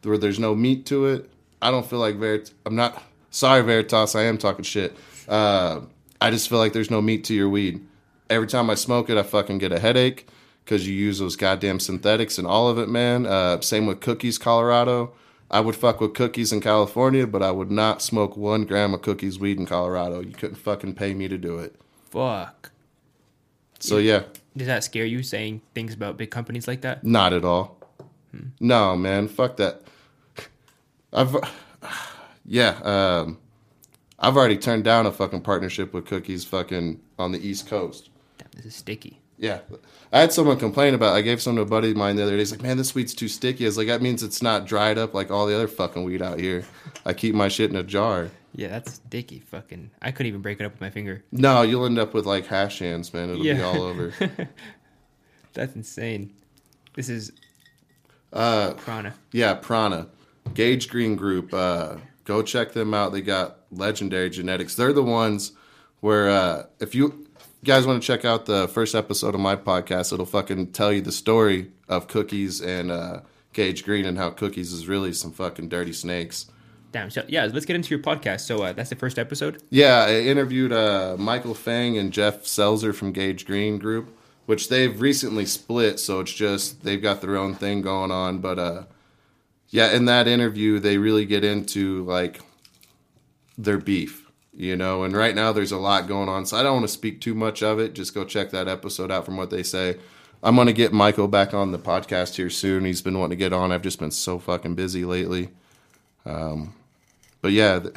where 0.04 0.16
there's 0.16 0.38
no 0.38 0.54
meat 0.54 0.86
to 0.86 1.06
it, 1.06 1.28
I 1.60 1.72
don't 1.72 1.84
feel 1.84 1.98
like 1.98 2.14
Veritas. 2.14 2.54
I'm 2.64 2.76
not 2.76 3.02
sorry, 3.30 3.62
Veritas. 3.62 4.14
I 4.14 4.22
am 4.24 4.38
talking 4.38 4.64
shit. 4.64 4.96
Uh, 5.28 5.80
I 6.20 6.30
just 6.30 6.48
feel 6.48 6.58
like 6.58 6.72
there's 6.72 6.90
no 6.90 7.00
meat 7.00 7.24
to 7.24 7.34
your 7.34 7.48
weed. 7.48 7.86
Every 8.28 8.46
time 8.46 8.70
I 8.70 8.74
smoke 8.74 9.10
it, 9.10 9.16
I 9.16 9.22
fucking 9.22 9.58
get 9.58 9.72
a 9.72 9.78
headache 9.80 10.28
because 10.64 10.86
you 10.86 10.94
use 10.94 11.18
those 11.18 11.36
goddamn 11.36 11.80
synthetics 11.80 12.38
and 12.38 12.46
all 12.46 12.68
of 12.68 12.78
it, 12.78 12.88
man. 12.88 13.26
Uh, 13.26 13.60
same 13.60 13.86
with 13.86 14.00
cookies, 14.00 14.38
Colorado. 14.38 15.12
I 15.50 15.60
would 15.60 15.74
fuck 15.74 16.00
with 16.00 16.14
cookies 16.14 16.52
in 16.52 16.60
California, 16.60 17.26
but 17.26 17.42
I 17.42 17.50
would 17.50 17.72
not 17.72 18.02
smoke 18.02 18.36
one 18.36 18.64
gram 18.64 18.94
of 18.94 19.02
cookies 19.02 19.40
weed 19.40 19.58
in 19.58 19.66
Colorado. 19.66 20.20
You 20.20 20.32
couldn't 20.32 20.56
fucking 20.56 20.94
pay 20.94 21.12
me 21.12 21.26
to 21.26 21.36
do 21.36 21.58
it. 21.58 21.74
Fuck. 22.10 22.70
So 23.80 23.96
yeah, 23.96 24.24
Does 24.56 24.66
that 24.66 24.84
scare 24.84 25.06
you 25.06 25.22
saying 25.22 25.62
things 25.74 25.94
about 25.94 26.16
big 26.18 26.30
companies 26.30 26.68
like 26.68 26.82
that? 26.82 27.02
Not 27.02 27.32
at 27.32 27.44
all. 27.44 27.78
No, 28.60 28.94
man, 28.94 29.26
fuck 29.26 29.56
that. 29.56 29.82
I've 31.12 31.34
yeah, 32.44 32.78
um 32.82 33.38
I've 34.18 34.36
already 34.36 34.58
turned 34.58 34.84
down 34.84 35.06
a 35.06 35.12
fucking 35.12 35.40
partnership 35.42 35.94
with 35.94 36.04
Cookies 36.06 36.44
fucking 36.44 37.00
on 37.18 37.32
the 37.32 37.46
East 37.46 37.66
Coast. 37.68 38.10
Damn, 38.38 38.48
this 38.54 38.66
is 38.66 38.74
sticky. 38.74 39.18
Yeah. 39.38 39.60
I 40.12 40.20
had 40.20 40.32
someone 40.34 40.58
complain 40.58 40.92
about 40.92 41.14
I 41.14 41.22
gave 41.22 41.40
some 41.40 41.56
to 41.56 41.62
a 41.62 41.66
buddy 41.66 41.92
of 41.92 41.96
mine 41.96 42.16
the 42.16 42.22
other 42.24 42.32
day. 42.32 42.38
He's 42.38 42.50
like, 42.50 42.60
Man, 42.60 42.76
this 42.76 42.94
weed's 42.94 43.14
too 43.14 43.28
sticky. 43.28 43.64
I 43.64 43.68
was 43.68 43.78
like, 43.78 43.86
that 43.86 44.02
means 44.02 44.22
it's 44.22 44.42
not 44.42 44.66
dried 44.66 44.98
up 44.98 45.14
like 45.14 45.30
all 45.30 45.46
the 45.46 45.54
other 45.54 45.68
fucking 45.68 46.04
weed 46.04 46.20
out 46.20 46.38
here. 46.38 46.64
I 47.06 47.14
keep 47.14 47.34
my 47.34 47.48
shit 47.48 47.70
in 47.70 47.76
a 47.76 47.82
jar. 47.82 48.30
Yeah, 48.54 48.68
that's 48.68 48.94
sticky. 48.94 49.38
Fucking. 49.40 49.90
I 50.02 50.10
couldn't 50.10 50.26
even 50.28 50.42
break 50.42 50.60
it 50.60 50.64
up 50.66 50.72
with 50.72 50.80
my 50.82 50.90
finger. 50.90 51.24
No, 51.32 51.62
you'll 51.62 51.86
end 51.86 51.98
up 51.98 52.12
with 52.12 52.26
like 52.26 52.46
hash 52.46 52.80
hands, 52.80 53.14
man. 53.14 53.30
It'll 53.30 53.42
be 53.42 53.62
all 53.62 53.82
over. 53.82 54.12
That's 55.54 55.74
insane. 55.74 56.34
This 56.94 57.08
is 57.08 57.32
Uh 58.32 58.74
Prana. 58.74 59.14
Yeah, 59.32 59.54
Prana. 59.54 60.08
Gage 60.54 60.88
Green 60.88 61.16
Group. 61.16 61.54
Uh, 61.54 61.96
go 62.24 62.42
check 62.42 62.72
them 62.72 62.94
out. 62.94 63.12
They 63.12 63.22
got 63.22 63.58
legendary 63.70 64.30
genetics. 64.30 64.74
They're 64.74 64.92
the 64.92 65.02
ones 65.02 65.52
where 66.00 66.30
uh, 66.30 66.66
if 66.80 66.94
you 66.94 67.26
guys 67.64 67.86
want 67.86 68.02
to 68.02 68.06
check 68.06 68.24
out 68.24 68.46
the 68.46 68.68
first 68.68 68.94
episode 68.94 69.34
of 69.34 69.40
my 69.40 69.56
podcast, 69.56 70.12
it'll 70.12 70.26
fucking 70.26 70.72
tell 70.72 70.92
you 70.92 71.00
the 71.00 71.12
story 71.12 71.70
of 71.88 72.08
Cookies 72.08 72.60
and 72.60 72.90
uh, 72.90 73.20
Gage 73.52 73.84
Green 73.84 74.04
and 74.04 74.16
how 74.16 74.30
Cookies 74.30 74.72
is 74.72 74.88
really 74.88 75.12
some 75.12 75.32
fucking 75.32 75.68
dirty 75.68 75.92
snakes. 75.92 76.46
Damn. 76.92 77.10
So 77.10 77.24
yeah, 77.28 77.48
let's 77.52 77.66
get 77.66 77.76
into 77.76 77.90
your 77.90 78.02
podcast. 78.02 78.40
So 78.40 78.62
uh, 78.62 78.72
that's 78.72 78.90
the 78.90 78.96
first 78.96 79.18
episode. 79.18 79.62
Yeah, 79.70 80.06
I 80.08 80.20
interviewed 80.20 80.72
uh, 80.72 81.16
Michael 81.18 81.54
Fang 81.54 81.96
and 81.98 82.12
Jeff 82.12 82.42
Selzer 82.42 82.94
from 82.94 83.12
Gage 83.12 83.46
Green 83.46 83.78
Group, 83.78 84.16
which 84.46 84.68
they've 84.68 85.00
recently 85.00 85.46
split, 85.46 86.00
so 86.00 86.20
it's 86.20 86.32
just 86.32 86.82
they've 86.82 87.00
got 87.00 87.20
their 87.20 87.36
own 87.36 87.54
thing 87.54 87.82
going 87.82 88.10
on. 88.10 88.38
But 88.38 88.58
uh, 88.58 88.82
yeah, 89.70 89.92
in 89.92 90.04
that 90.06 90.28
interview, 90.28 90.78
they 90.78 90.98
really 90.98 91.24
get 91.24 91.44
into 91.44 92.04
like 92.04 92.40
their 93.56 93.78
beef, 93.78 94.30
you 94.52 94.76
know. 94.76 95.04
And 95.04 95.16
right 95.16 95.34
now, 95.34 95.52
there's 95.52 95.72
a 95.72 95.78
lot 95.78 96.08
going 96.08 96.28
on, 96.28 96.44
so 96.46 96.56
I 96.56 96.62
don't 96.62 96.74
want 96.74 96.84
to 96.84 96.92
speak 96.92 97.20
too 97.20 97.34
much 97.34 97.62
of 97.62 97.78
it. 97.78 97.94
Just 97.94 98.14
go 98.14 98.24
check 98.24 98.50
that 98.50 98.68
episode 98.68 99.10
out 99.10 99.24
from 99.24 99.36
what 99.36 99.50
they 99.50 99.62
say. 99.62 99.96
I'm 100.42 100.56
gonna 100.56 100.72
get 100.72 100.92
Michael 100.92 101.28
back 101.28 101.54
on 101.54 101.72
the 101.72 101.78
podcast 101.78 102.34
here 102.34 102.50
soon. 102.50 102.84
He's 102.84 103.02
been 103.02 103.18
wanting 103.18 103.38
to 103.38 103.44
get 103.44 103.52
on. 103.52 103.72
I've 103.72 103.82
just 103.82 103.98
been 103.98 104.10
so 104.10 104.38
fucking 104.38 104.74
busy 104.74 105.04
lately. 105.04 105.50
Um, 106.24 106.74
but 107.40 107.52
yeah. 107.52 107.80
th- 107.80 107.94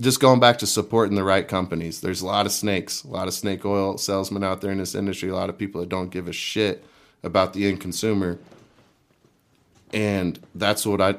just 0.00 0.20
going 0.20 0.40
back 0.40 0.58
to 0.58 0.66
supporting 0.66 1.14
the 1.14 1.22
right 1.22 1.46
companies. 1.46 2.00
There's 2.00 2.22
a 2.22 2.26
lot 2.26 2.44
of 2.44 2.52
snakes, 2.52 3.04
a 3.04 3.08
lot 3.08 3.28
of 3.28 3.34
snake 3.34 3.64
oil 3.64 3.96
salesmen 3.96 4.42
out 4.42 4.60
there 4.60 4.72
in 4.72 4.78
this 4.78 4.96
industry, 4.96 5.28
a 5.28 5.34
lot 5.34 5.48
of 5.48 5.56
people 5.56 5.80
that 5.80 5.88
don't 5.88 6.10
give 6.10 6.26
a 6.26 6.32
shit 6.32 6.84
about 7.22 7.52
the 7.52 7.68
end 7.68 7.80
consumer. 7.80 8.38
And 9.92 10.38
that's 10.54 10.86
what 10.86 11.00
I 11.00 11.16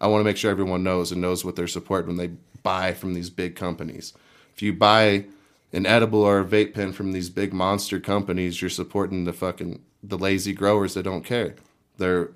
I 0.00 0.06
want 0.08 0.20
to 0.20 0.24
make 0.24 0.36
sure 0.36 0.50
everyone 0.50 0.82
knows 0.82 1.12
and 1.12 1.20
knows 1.20 1.44
what 1.44 1.56
they're 1.56 1.66
supporting 1.68 2.08
when 2.08 2.16
they 2.16 2.34
buy 2.62 2.92
from 2.92 3.14
these 3.14 3.30
big 3.30 3.54
companies. 3.54 4.12
If 4.54 4.62
you 4.62 4.72
buy 4.72 5.26
an 5.72 5.86
edible 5.86 6.22
or 6.22 6.40
a 6.40 6.44
vape 6.44 6.74
pen 6.74 6.92
from 6.92 7.12
these 7.12 7.30
big 7.30 7.52
monster 7.52 8.00
companies, 8.00 8.60
you're 8.60 8.70
supporting 8.70 9.24
the 9.24 9.32
fucking 9.32 9.80
the 10.02 10.18
lazy 10.18 10.52
growers 10.52 10.94
that 10.94 11.04
don't 11.04 11.24
care. 11.24 11.54
They're 11.98 12.30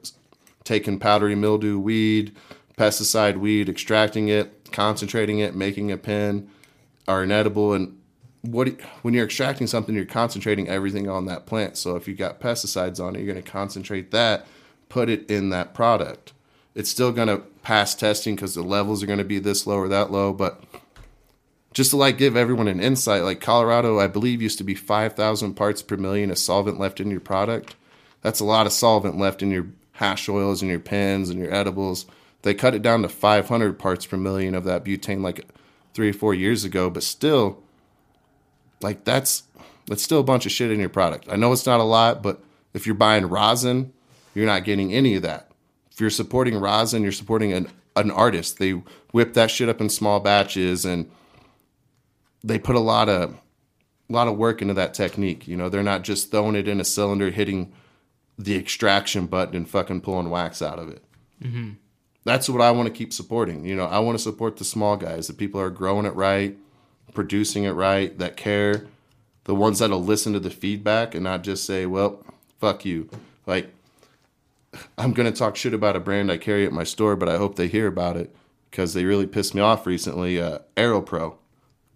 taking 0.65 0.99
powdery 0.99 1.35
mildew 1.35 1.79
weed, 1.79 2.37
pesticide 2.77 3.39
weed, 3.39 3.69
extracting 3.69 4.29
it, 4.29 4.71
concentrating 4.73 5.41
it, 5.41 5.55
making 5.55 5.91
a 5.91 5.97
pen 5.97 6.49
or 7.09 7.23
an 7.23 7.33
edible. 7.33 7.73
And 7.73 7.99
what 8.43 8.69
when 9.03 9.15
you're 9.15 9.25
extracting 9.25 9.67
something, 9.67 9.95
you're 9.95 10.05
concentrating 10.05 10.69
everything 10.69 11.09
on 11.09 11.27
that 11.27 11.47
plant. 11.47 11.77
So 11.77 11.97
if 11.97 12.07
you 12.07 12.15
got 12.15 12.41
pesticides 12.41 13.05
on 13.05 13.17
it, 13.17 13.23
you're 13.23 13.33
going 13.33 13.45
to 13.45 13.51
concentrate 13.51 14.11
that, 14.13 14.47
put 14.89 15.09
it 15.09 15.31
in 15.31 15.51
that 15.51 15.75
product. 15.75 16.33
It's 16.75 16.91
still 16.91 17.13
going 17.13 17.29
to 17.29 17.39
pass 17.63 17.95
testing 17.95 18.37
because 18.37 18.55
the 18.55 18.63
levels 18.63 19.03
are 19.03 19.07
going 19.07 19.19
to 19.19 19.25
be 19.25 19.39
this 19.39 19.67
low 19.67 19.79
or 19.79 19.89
that 19.89 20.11
low, 20.11 20.33
but 20.33 20.63
just 21.73 21.91
to 21.91 21.97
like 21.97 22.17
give 22.17 22.37
everyone 22.37 22.69
an 22.69 22.81
insight, 22.81 23.23
like 23.23 23.41
Colorado, 23.41 24.01
I 24.01 24.07
believe 24.07 24.41
used 24.41 24.59
to 24.59 24.65
be 24.65 24.75
5,000 24.75 25.55
parts 25.55 25.83
per 25.83 25.97
million 25.97 26.31
of 26.31 26.39
solvent 26.39 26.79
left 26.79 27.01
in 27.01 27.11
your 27.11 27.21
product. 27.21 27.77
That's 28.23 28.41
a 28.41 28.45
lot 28.45 28.67
of 28.67 28.73
solvent 28.73 29.19
left 29.19 29.43
in 29.43 29.51
your 29.51 29.67
hash 29.93 30.29
oils 30.29 30.63
and 30.63 30.71
your 30.71 30.81
pens 30.81 31.29
and 31.29 31.39
your 31.39 31.53
edibles. 31.53 32.07
They 32.43 32.55
cut 32.55 32.75
it 32.75 32.83
down 32.83 33.03
to 33.03 33.09
500 33.09 33.79
parts 33.79 34.07
per 34.07 34.17
million 34.17 34.55
of 34.55 34.65
that 34.65 34.85
butane 34.85 35.23
like 35.23 35.45
three 35.93 36.11
or 36.11 36.15
four 36.15 36.35
years 36.35 36.65
ago, 36.65 36.89
but 36.89 37.03
still, 37.03 37.63
like 38.81 39.05
that's 39.05 39.43
that's 39.87 40.03
still 40.03 40.21
a 40.21 40.25
bunch 40.25 40.47
of 40.47 40.53
shit 40.53 40.71
in 40.71 40.81
your 40.81 40.89
product. 40.89 41.27
I 41.31 41.37
know 41.37 41.53
it's 41.53 41.67
not 41.67 41.81
a 41.81 41.85
lot, 41.85 42.23
but 42.23 42.43
if 42.75 42.87
you're 42.87 42.95
buying 42.95 43.27
rosin, 43.27 43.93
you're 44.37 44.47
not 44.47 44.65
getting 44.65 44.93
any 44.93 45.15
of 45.15 45.23
that. 45.23 45.51
If 45.91 46.01
you're 46.01 46.11
supporting 46.11 46.57
rosin, 46.57 47.03
you're 47.03 47.13
supporting 47.13 47.53
an 47.53 47.69
an 47.97 48.11
artist. 48.11 48.59
They 48.59 48.73
whip 49.13 49.33
that 49.33 49.51
shit 49.51 49.71
up 49.71 49.81
in 49.81 49.89
small 49.89 50.21
batches 50.21 50.85
and 50.85 51.11
they 52.45 52.59
put 52.59 52.77
a 52.77 52.81
lot 52.81 53.09
of 53.09 53.35
a 54.09 54.13
lot 54.13 54.29
of 54.29 54.37
work 54.37 54.61
into 54.61 54.75
that 54.75 54.93
technique. 54.93 55.49
You 55.49 55.57
know, 55.57 55.69
they're 55.69 55.83
not 55.83 56.03
just 56.03 56.31
throwing 56.31 56.55
it 56.55 56.69
in 56.69 56.81
a 56.81 56.85
cylinder, 56.85 57.31
hitting 57.31 57.73
the 58.39 58.57
extraction 58.57 59.27
button, 59.27 59.57
and 59.57 59.69
fucking 59.69 60.03
pulling 60.03 60.29
wax 60.29 60.61
out 60.61 60.79
of 60.79 60.91
it. 60.91 61.03
Mm-hmm. 61.43 61.71
That's 62.25 62.49
what 62.49 62.61
I 62.61 62.71
want 62.73 62.89
to 62.89 62.95
keep 62.95 63.13
supporting. 63.15 63.65
You 63.65 63.75
know, 63.75 63.87
I 63.87 63.99
want 64.01 64.19
to 64.19 64.23
support 64.23 64.59
the 64.59 64.65
small 64.65 64.97
guys, 64.97 65.27
the 65.27 65.33
people 65.33 65.61
are 65.61 65.71
growing 65.71 66.05
it 66.05 66.15
right, 66.15 66.57
producing 67.15 67.65
it 67.65 67.71
right, 67.71 68.17
that 68.19 68.37
care, 68.37 68.87
the 69.45 69.55
ones 69.55 69.79
that'll 69.79 70.05
listen 70.05 70.35
to 70.35 70.41
the 70.41 70.51
feedback 70.51 71.15
and 71.15 71.25
not 71.25 71.43
just 71.43 71.65
say, 71.65 71.87
well, 71.87 72.23
fuck 72.61 72.85
you. 72.85 73.09
Like, 73.47 73.73
I'm 74.99 75.13
going 75.13 75.31
to 75.31 75.37
talk 75.37 75.57
shit 75.57 75.75
about 75.75 75.97
a 75.97 76.01
brand 76.01 76.31
I 76.31 76.39
carry 76.39 76.67
at 76.67 76.73
my 76.73 76.85
store, 76.85 77.17
but 77.17 77.29
I 77.29 77.37
hope 77.37 77.57
they 77.57 77.69
hear 77.69 77.87
about 77.87 78.17
it 78.17 78.35
because 78.71 78.95
they 78.95 79.05
really 79.05 79.27
pissed 79.27 79.55
me 79.55 79.61
off 79.61 79.87
recently. 79.87 80.41
Uh, 80.41 80.59
AiroPro. 80.77 81.37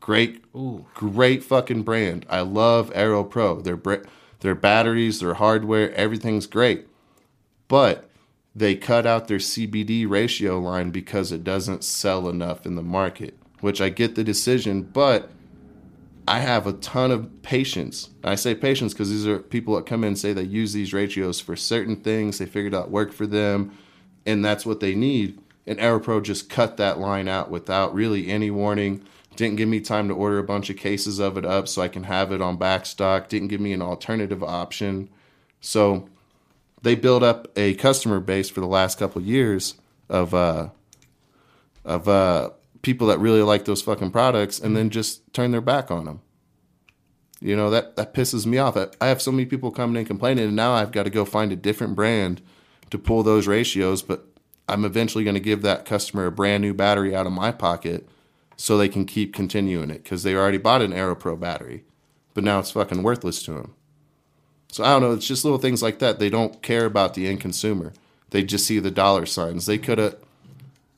Great, 0.01 0.45
Ooh. 0.57 0.87
great 0.95 1.43
fucking 1.45 1.83
brand. 1.83 2.25
I 2.29 2.41
love 2.41 2.91
AiroPro. 2.95 3.63
Their, 3.63 4.03
their 4.41 4.55
batteries, 4.55 5.21
their 5.21 5.35
hardware, 5.35 5.93
everything's 5.95 6.47
great. 6.47 6.89
But 7.69 8.09
they 8.55 8.75
cut 8.75 9.07
out 9.07 9.29
their 9.29 9.39
CBD 9.39 10.09
ratio 10.09 10.59
line 10.59 10.91
because 10.91 11.33
it 11.33 11.45
doesn't 11.45 11.85
sell 11.85 12.29
enough 12.29 12.67
in 12.67 12.75
the 12.75 12.83
market, 12.83 13.39
which 13.61 13.81
I 13.81 13.91
get 13.91 14.15
the 14.15 14.25
decision, 14.25 14.83
but 14.83 15.31
I 16.27 16.41
have 16.41 16.67
a 16.67 16.73
ton 16.75 17.11
of 17.11 17.43
patients. 17.43 18.11
I 18.23 18.35
say 18.35 18.55
patients 18.55 18.93
because 18.93 19.11
these 19.11 19.27
are 19.27 19.39
people 19.39 19.75
that 19.77 19.87
come 19.87 20.05
in 20.05 20.09
and 20.09 20.19
say 20.19 20.33
they 20.33 20.43
use 20.43 20.73
these 20.73 20.93
ratios 20.93 21.41
for 21.41 21.57
certain 21.57 21.97
things. 21.97 22.39
They 22.39 22.47
figured 22.47 22.75
out 22.75 22.91
work 22.91 23.13
for 23.13 23.27
them, 23.27 23.77
and 24.27 24.45
that's 24.45 24.65
what 24.65 24.81
they 24.81 24.95
need. 24.95 25.41
And 25.67 25.79
AiroPro 25.79 26.23
just 26.23 26.49
cut 26.49 26.77
that 26.77 26.99
line 26.99 27.29
out 27.29 27.51
without 27.51 27.95
really 27.95 28.29
any 28.29 28.51
warning. 28.51 29.05
Didn't 29.37 29.57
give 29.57 29.69
me 29.69 29.81
time 29.81 30.09
to 30.09 30.15
order 30.15 30.39
a 30.39 30.45
bunch 30.45 30.71
of 30.71 30.77
cases 30.77 31.19
of 31.19 31.37
it 31.37 31.45
up 31.45 31.69
so 31.69 31.83
I 31.83 31.89
can 31.89 32.05
have 32.05 32.33
it 32.33 32.43
on 32.43 32.57
back 32.57 32.87
stock. 32.87 33.29
Didn't 33.29 33.49
give 33.49 33.61
me 33.61 33.73
an 33.73 33.83
alternative 33.83 34.43
option. 34.43 35.09
So 35.61 36.09
they 36.83 36.95
built 36.95 37.23
up 37.23 37.49
a 37.57 37.75
customer 37.75 38.21
base 38.21 38.51
for 38.51 38.61
the 38.61 38.67
last 38.67 38.99
couple 38.99 39.23
of 39.23 39.29
years 39.29 39.75
of 40.09 40.35
uh, 40.35 40.71
of 41.85 42.09
uh, 42.09 42.51
people 42.83 43.07
that 43.09 43.19
really 43.19 43.43
like 43.43 43.65
those 43.65 43.83
fucking 43.83 44.11
products 44.11 44.59
and 44.59 44.77
then 44.77 44.91
just 44.91 45.33
turn 45.33 45.51
their 45.51 45.61
back 45.61 45.91
on 45.91 46.05
them. 46.05 46.21
You 47.41 47.57
know 47.57 47.71
that 47.71 47.97
that 47.97 48.13
pisses 48.13 48.45
me 48.45 48.59
off. 48.59 48.77
I, 48.77 48.89
I 49.01 49.07
have 49.07 49.23
so 49.23 49.33
many 49.33 49.47
people 49.47 49.71
coming 49.71 49.99
in 49.99 50.05
complaining, 50.07 50.45
and 50.45 50.57
now 50.57 50.73
I've 50.73 50.93
got 50.93 51.05
to 51.05 51.11
go 51.11 51.25
find 51.25 51.53
a 51.53 51.57
different 51.57 51.97
brand 51.97 52.43
to 52.91 52.99
pull 52.99 53.23
those 53.23 53.47
ratios. 53.47 54.03
But 54.03 54.27
I'm 54.69 54.85
eventually 54.85 55.25
going 55.25 55.35
to 55.35 55.41
give 55.41 55.63
that 55.63 55.87
customer 55.87 56.27
a 56.27 56.33
brand 56.33 56.61
new 56.63 56.75
battery 56.75 57.15
out 57.15 57.27
of 57.27 57.33
my 57.33 57.51
pocket 57.51 58.07
so 58.57 58.77
they 58.77 58.91
can 58.91 59.07
keep 59.07 59.35
continuing 59.35 59.91
it 59.91 60.03
because 60.03 60.23
they 60.23 60.35
already 60.35 60.59
bought 60.59 60.83
an 60.83 60.93
AiroPro 60.93 61.41
battery, 61.41 61.83
but 62.35 62.45
now 62.45 62.59
it's 62.59 62.73
fucking 62.73 63.03
worthless 63.03 63.43
to 63.45 63.53
them. 63.53 63.75
So 64.69 64.85
I 64.85 64.89
don't 64.89 65.01
know. 65.01 65.13
It's 65.13 65.27
just 65.27 65.45
little 65.45 65.59
things 65.59 65.83
like 65.83 65.99
that. 66.01 66.19
They 66.19 66.29
don't 66.29 66.61
care 66.63 66.85
about 66.85 67.15
the 67.15 67.27
end 67.27 67.41
consumer. 67.41 67.95
They 68.31 68.43
just 68.43 68.67
see 68.67 68.79
the 68.79 68.91
dollar 68.91 69.25
signs. 69.25 69.65
They 69.65 69.79
could 69.79 69.99
have, 69.99 70.17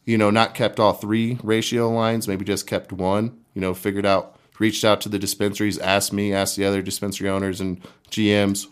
you 0.05 0.19
know, 0.19 0.31
not 0.31 0.55
kept 0.55 0.81
all 0.81 0.93
three 0.93 1.39
ratio 1.43 1.91
lines. 1.91 2.27
Maybe 2.27 2.45
just 2.45 2.67
kept 2.67 2.93
one. 2.93 3.39
You 3.55 3.61
know, 3.61 3.75
figured 3.75 4.07
out, 4.07 4.37
reached 4.59 4.85
out 4.85 5.01
to 5.03 5.09
the 5.09 5.19
dispensaries, 5.19 5.79
asked 5.79 6.13
me, 6.13 6.33
asked 6.33 6.57
the 6.57 6.65
other 6.65 6.83
dispensary 6.83 7.29
owners 7.29 7.61
and 7.61 7.81
GMs, 8.11 8.67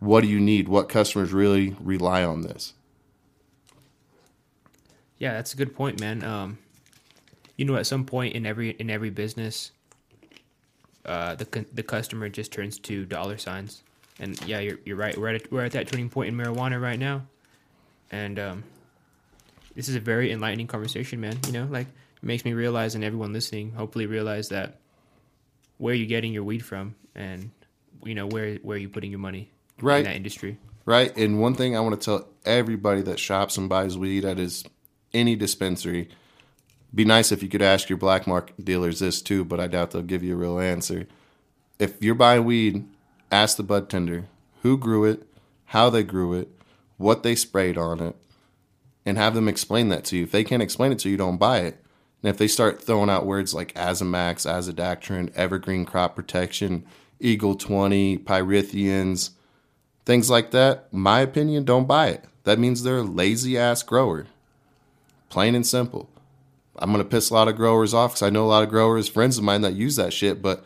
what 0.00 0.22
do 0.22 0.26
you 0.26 0.40
need? 0.40 0.68
What 0.68 0.88
customers 0.88 1.32
really 1.32 1.76
rely 1.80 2.24
on 2.24 2.42
this? 2.42 2.74
Yeah, 5.18 5.34
that's 5.34 5.54
a 5.54 5.56
good 5.56 5.76
point, 5.76 6.00
man. 6.00 6.24
Um, 6.24 6.58
you 7.56 7.64
know, 7.64 7.76
at 7.76 7.86
some 7.86 8.04
point 8.04 8.34
in 8.34 8.44
every 8.44 8.70
in 8.70 8.90
every 8.90 9.10
business, 9.10 9.70
uh, 11.06 11.36
the 11.36 11.64
the 11.72 11.84
customer 11.84 12.28
just 12.28 12.50
turns 12.52 12.80
to 12.80 13.04
dollar 13.04 13.38
signs. 13.38 13.84
And 14.18 14.40
yeah, 14.44 14.58
you're 14.58 14.78
you're 14.84 14.96
right. 14.96 15.16
We're 15.16 15.28
at 15.28 15.46
a, 15.46 15.48
we're 15.52 15.64
at 15.64 15.72
that 15.72 15.86
turning 15.86 16.08
point 16.08 16.28
in 16.28 16.36
marijuana 16.36 16.82
right 16.82 16.98
now, 16.98 17.22
and 18.10 18.38
um, 18.40 18.64
this 19.74 19.88
is 19.88 19.94
a 19.94 20.00
very 20.00 20.32
enlightening 20.32 20.66
conversation, 20.66 21.20
man. 21.20 21.38
You 21.46 21.52
know, 21.52 21.68
like 21.70 21.86
it 21.86 22.22
makes 22.22 22.44
me 22.44 22.52
realize, 22.52 22.94
and 22.94 23.02
everyone 23.04 23.32
listening, 23.32 23.72
hopefully 23.72 24.06
realize 24.06 24.48
that 24.50 24.78
where 25.78 25.94
you're 25.94 26.06
getting 26.08 26.32
your 26.32 26.44
weed 26.44 26.64
from, 26.64 26.94
and 27.14 27.50
you 28.04 28.14
know 28.14 28.26
where 28.26 28.56
where 28.56 28.76
you're 28.76 28.90
putting 28.90 29.10
your 29.10 29.20
money 29.20 29.50
Right. 29.80 29.98
in 29.98 30.04
that 30.04 30.16
industry. 30.16 30.58
Right. 30.84 31.16
And 31.16 31.40
one 31.40 31.54
thing 31.54 31.76
I 31.76 31.80
want 31.80 32.00
to 32.00 32.04
tell 32.04 32.28
everybody 32.44 33.02
that 33.02 33.18
shops 33.18 33.56
and 33.56 33.68
buys 33.68 33.96
weed 33.96 34.24
at 34.24 34.38
is 34.38 34.64
any 35.14 35.36
dispensary. 35.36 36.08
Be 36.94 37.04
nice 37.04 37.32
if 37.32 37.42
you 37.42 37.48
could 37.48 37.62
ask 37.62 37.88
your 37.88 37.96
black 37.98 38.26
market 38.26 38.62
dealers 38.64 38.98
this 38.98 39.22
too, 39.22 39.44
but 39.44 39.60
I 39.60 39.66
doubt 39.66 39.92
they'll 39.92 40.02
give 40.02 40.22
you 40.22 40.34
a 40.34 40.36
real 40.36 40.58
answer. 40.58 41.06
If 41.78 42.02
you're 42.02 42.14
buying 42.16 42.44
weed, 42.44 42.84
ask 43.30 43.56
the 43.56 43.62
bud 43.62 43.88
tender 43.88 44.26
who 44.62 44.76
grew 44.76 45.04
it, 45.04 45.26
how 45.66 45.88
they 45.88 46.02
grew 46.02 46.34
it, 46.34 46.48
what 46.98 47.22
they 47.22 47.34
sprayed 47.34 47.78
on 47.78 48.00
it, 48.00 48.16
and 49.04 49.18
have 49.18 49.34
them 49.34 49.48
explain 49.48 49.88
that 49.88 50.04
to 50.06 50.16
you. 50.16 50.24
If 50.24 50.32
they 50.32 50.44
can't 50.44 50.62
explain 50.62 50.92
it 50.92 50.98
to 51.00 51.10
you, 51.10 51.16
don't 51.16 51.38
buy 51.38 51.60
it. 51.60 51.82
And 52.22 52.30
if 52.30 52.38
they 52.38 52.48
start 52.48 52.82
throwing 52.82 53.10
out 53.10 53.26
words 53.26 53.52
like 53.52 53.74
Azamax, 53.74 54.46
Azadirachtin, 54.46 55.34
Evergreen 55.34 55.84
Crop 55.84 56.14
Protection, 56.14 56.84
Eagle 57.18 57.56
20, 57.56 58.18
Pyrethrins, 58.18 59.30
things 60.04 60.30
like 60.30 60.52
that, 60.52 60.92
my 60.92 61.20
opinion, 61.20 61.64
don't 61.64 61.88
buy 61.88 62.08
it. 62.08 62.24
That 62.44 62.58
means 62.58 62.82
they're 62.82 62.98
a 62.98 63.02
lazy 63.02 63.58
ass 63.58 63.82
grower. 63.82 64.26
Plain 65.28 65.54
and 65.54 65.66
simple. 65.66 66.08
I'm 66.76 66.92
going 66.92 67.02
to 67.02 67.08
piss 67.08 67.30
a 67.30 67.34
lot 67.34 67.48
of 67.48 67.56
growers 67.56 67.92
off 67.92 68.12
because 68.12 68.22
I 68.22 68.30
know 68.30 68.44
a 68.44 68.48
lot 68.48 68.62
of 68.62 68.70
growers, 68.70 69.08
friends 69.08 69.38
of 69.38 69.44
mine 69.44 69.60
that 69.62 69.74
use 69.74 69.96
that 69.96 70.12
shit, 70.12 70.40
but 70.40 70.64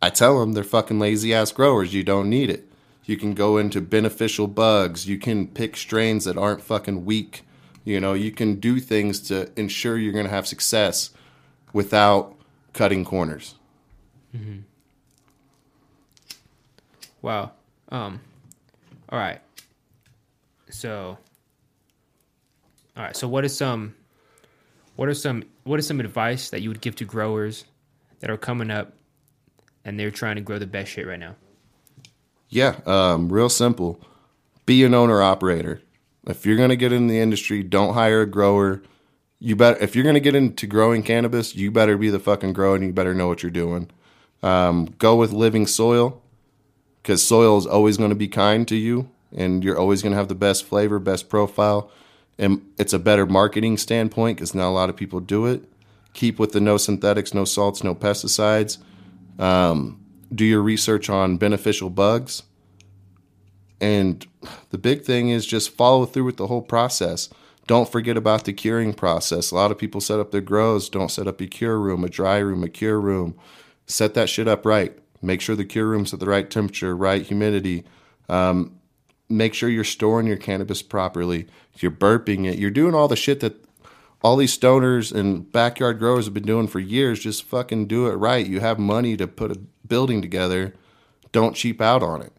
I 0.00 0.10
tell 0.10 0.40
them 0.40 0.52
they're 0.52 0.64
fucking 0.64 0.98
lazy 0.98 1.34
ass 1.34 1.52
growers. 1.52 1.94
You 1.94 2.04
don't 2.04 2.30
need 2.30 2.50
it. 2.50 2.68
You 3.04 3.16
can 3.16 3.34
go 3.34 3.56
into 3.56 3.80
beneficial 3.80 4.46
bugs. 4.46 5.08
You 5.08 5.18
can 5.18 5.46
pick 5.46 5.76
strains 5.76 6.24
that 6.24 6.36
aren't 6.36 6.62
fucking 6.62 7.04
weak. 7.04 7.42
You 7.86 8.00
know, 8.00 8.14
you 8.14 8.32
can 8.32 8.56
do 8.56 8.80
things 8.80 9.20
to 9.28 9.48
ensure 9.56 9.96
you're 9.96 10.12
going 10.12 10.24
to 10.24 10.30
have 10.30 10.48
success 10.48 11.10
without 11.72 12.34
cutting 12.72 13.04
corners. 13.04 13.54
Wow. 17.22 17.52
Um. 17.88 18.20
All 19.08 19.18
right. 19.20 19.40
So. 20.68 21.16
All 22.96 23.04
right. 23.04 23.16
So 23.16 23.28
what 23.28 23.44
is 23.44 23.56
some, 23.56 23.94
what 24.96 25.08
are 25.08 25.14
some 25.14 25.44
what 25.62 25.78
is 25.78 25.86
some 25.86 26.00
advice 26.00 26.50
that 26.50 26.62
you 26.62 26.70
would 26.70 26.80
give 26.80 26.96
to 26.96 27.04
growers 27.04 27.66
that 28.18 28.30
are 28.30 28.36
coming 28.36 28.72
up, 28.72 28.94
and 29.84 29.98
they're 29.98 30.10
trying 30.10 30.34
to 30.34 30.42
grow 30.42 30.58
the 30.58 30.66
best 30.66 30.90
shit 30.90 31.06
right 31.06 31.20
now? 31.20 31.36
Yeah, 32.48 32.80
um, 32.84 33.28
real 33.32 33.48
simple. 33.48 34.00
Be 34.64 34.82
an 34.82 34.92
owner 34.92 35.22
operator. 35.22 35.82
If 36.26 36.44
you're 36.44 36.56
gonna 36.56 36.76
get 36.76 36.92
in 36.92 37.06
the 37.06 37.18
industry, 37.18 37.62
don't 37.62 37.94
hire 37.94 38.22
a 38.22 38.26
grower. 38.26 38.82
You 39.38 39.56
better 39.56 39.78
If 39.82 39.94
you're 39.94 40.04
gonna 40.04 40.20
get 40.20 40.34
into 40.34 40.66
growing 40.66 41.02
cannabis, 41.02 41.54
you 41.54 41.70
better 41.70 41.96
be 41.96 42.10
the 42.10 42.18
fucking 42.18 42.52
grower, 42.52 42.76
and 42.76 42.84
you 42.84 42.92
better 42.92 43.14
know 43.14 43.28
what 43.28 43.42
you're 43.42 43.50
doing. 43.50 43.90
Um, 44.42 44.94
go 44.98 45.16
with 45.16 45.32
living 45.32 45.66
soil, 45.66 46.22
because 47.02 47.22
soil 47.22 47.56
is 47.58 47.66
always 47.66 47.96
going 47.96 48.10
to 48.10 48.16
be 48.16 48.28
kind 48.28 48.66
to 48.68 48.76
you, 48.76 49.10
and 49.34 49.64
you're 49.64 49.78
always 49.78 50.02
going 50.02 50.12
to 50.12 50.16
have 50.16 50.28
the 50.28 50.34
best 50.34 50.64
flavor, 50.64 50.98
best 50.98 51.28
profile, 51.28 51.90
and 52.38 52.62
it's 52.78 52.92
a 52.92 52.98
better 52.98 53.26
marketing 53.26 53.78
standpoint 53.78 54.36
because 54.36 54.54
not 54.54 54.68
a 54.68 54.70
lot 54.70 54.90
of 54.90 54.96
people 54.96 55.20
do 55.20 55.46
it. 55.46 55.64
Keep 56.12 56.38
with 56.38 56.52
the 56.52 56.60
no 56.60 56.76
synthetics, 56.76 57.32
no 57.32 57.44
salts, 57.44 57.82
no 57.82 57.94
pesticides 57.94 58.78
do 60.34 60.44
your 60.44 60.62
research 60.62 61.08
on 61.08 61.36
beneficial 61.36 61.90
bugs. 61.90 62.42
And 63.80 64.26
the 64.70 64.78
big 64.78 65.02
thing 65.02 65.28
is 65.28 65.46
just 65.46 65.76
follow 65.76 66.06
through 66.06 66.24
with 66.24 66.36
the 66.36 66.46
whole 66.46 66.62
process. 66.62 67.28
Don't 67.66 67.90
forget 67.90 68.16
about 68.16 68.44
the 68.44 68.52
curing 68.52 68.94
process. 68.94 69.50
A 69.50 69.54
lot 69.54 69.70
of 69.70 69.78
people 69.78 70.00
set 70.00 70.20
up 70.20 70.30
their 70.30 70.40
grows, 70.40 70.88
don't 70.88 71.10
set 71.10 71.26
up 71.26 71.40
a 71.40 71.46
cure 71.46 71.78
room, 71.78 72.04
a 72.04 72.08
dry 72.08 72.38
room, 72.38 72.62
a 72.62 72.68
cure 72.68 73.00
room. 73.00 73.36
Set 73.86 74.14
that 74.14 74.28
shit 74.28 74.48
up 74.48 74.64
right. 74.64 74.96
Make 75.20 75.40
sure 75.40 75.56
the 75.56 75.64
cure 75.64 75.86
room's 75.86 76.12
at 76.14 76.20
the 76.20 76.26
right 76.26 76.48
temperature, 76.48 76.96
right 76.96 77.22
humidity. 77.22 77.84
Um, 78.28 78.78
make 79.28 79.54
sure 79.54 79.68
you're 79.68 79.84
storing 79.84 80.26
your 80.26 80.36
cannabis 80.36 80.82
properly. 80.82 81.46
You're 81.74 81.90
burping 81.90 82.46
it. 82.46 82.58
You're 82.58 82.70
doing 82.70 82.94
all 82.94 83.08
the 83.08 83.16
shit 83.16 83.40
that 83.40 83.64
all 84.22 84.36
these 84.36 84.56
stoners 84.56 85.12
and 85.14 85.50
backyard 85.50 85.98
growers 85.98 86.24
have 86.26 86.34
been 86.34 86.44
doing 86.44 86.68
for 86.68 86.80
years. 86.80 87.20
Just 87.20 87.44
fucking 87.44 87.86
do 87.86 88.06
it 88.06 88.14
right. 88.14 88.46
You 88.46 88.60
have 88.60 88.78
money 88.78 89.16
to 89.16 89.26
put 89.26 89.52
a 89.52 89.60
building 89.86 90.22
together. 90.22 90.74
Don't 91.32 91.54
cheap 91.54 91.80
out 91.80 92.02
on 92.02 92.22
it. 92.22 92.32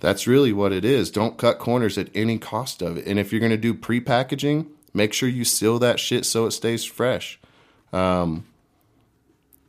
That's 0.00 0.26
really 0.26 0.52
what 0.52 0.72
it 0.72 0.84
is. 0.84 1.10
Don't 1.10 1.38
cut 1.38 1.58
corners 1.58 1.98
at 1.98 2.08
any 2.14 2.38
cost 2.38 2.82
of 2.82 2.96
it. 2.96 3.06
And 3.06 3.18
if 3.18 3.32
you're 3.32 3.40
going 3.40 3.50
to 3.50 3.56
do 3.56 3.74
pre-packaging, 3.74 4.66
make 4.94 5.12
sure 5.12 5.28
you 5.28 5.44
seal 5.44 5.78
that 5.78 6.00
shit 6.00 6.24
so 6.24 6.46
it 6.46 6.52
stays 6.52 6.84
fresh. 6.84 7.38
Um, 7.92 8.44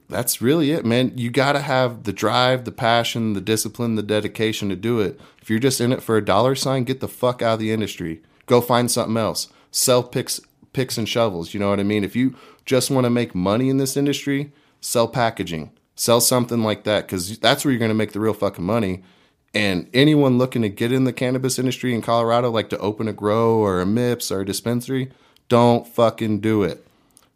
that's 0.08 0.42
really 0.42 0.72
it, 0.72 0.86
man. 0.86 1.18
You 1.18 1.30
got 1.30 1.54
to 1.54 1.62
have 1.62 2.04
the 2.04 2.14
drive, 2.14 2.66
the 2.66 2.72
passion, 2.72 3.34
the 3.34 3.42
discipline, 3.42 3.96
the 3.96 4.04
dedication 4.04 4.70
to 4.70 4.76
do 4.76 5.00
it. 5.00 5.20
If 5.42 5.50
you're 5.50 5.60
just 5.60 5.82
in 5.82 5.92
it 5.92 6.04
for 6.04 6.18
a 6.18 6.26
dollar 6.26 6.56
sign, 6.56 6.84
get 6.84 7.00
the 7.00 7.08
fuck 7.08 7.42
out 7.42 7.54
of 7.54 7.60
the 7.60 7.72
industry. 7.72 8.22
Go 8.46 8.62
find 8.62 8.92
something 8.92 9.18
else. 9.18 9.48
Sell 9.72 10.04
picks, 10.04 10.42
picks 10.74 10.98
and 10.98 11.08
shovels. 11.08 11.54
You 11.54 11.60
know 11.60 11.70
what 11.70 11.80
I 11.80 11.84
mean? 11.84 12.04
If 12.04 12.16
you 12.16 12.36
just 12.66 12.92
want 12.92 13.06
to 13.06 13.10
make 13.10 13.34
money 13.34 13.70
in 13.70 13.78
this 13.78 13.96
industry, 13.96 14.52
sell 14.82 15.08
packaging. 15.08 15.72
Sell 15.96 16.20
something 16.20 16.62
like 16.62 16.84
that 16.84 17.06
because 17.06 17.38
that's 17.40 17.64
where 17.64 17.72
you're 17.72 17.80
going 17.80 17.90
to 17.90 17.96
make 17.96 18.12
the 18.12 18.20
real 18.20 18.34
fucking 18.34 18.66
money. 18.66 19.04
And 19.54 19.90
anyone 19.94 20.38
looking 20.38 20.62
to 20.62 20.70
get 20.70 20.92
in 20.92 21.04
the 21.04 21.14
cannabis 21.14 21.60
industry 21.60 21.94
in 21.94 22.02
Colorado, 22.02 22.50
like 22.50 22.70
to 22.70 22.78
open 22.78 23.08
a 23.08 23.14
grow 23.14 23.56
or 23.56 23.82
a 23.82 23.86
MIPS 23.86 24.32
or 24.32 24.42
a 24.42 24.46
dispensary, 24.46 25.12
don't 25.50 25.86
fucking 25.86 26.40
do 26.40 26.64
it. 26.64 26.88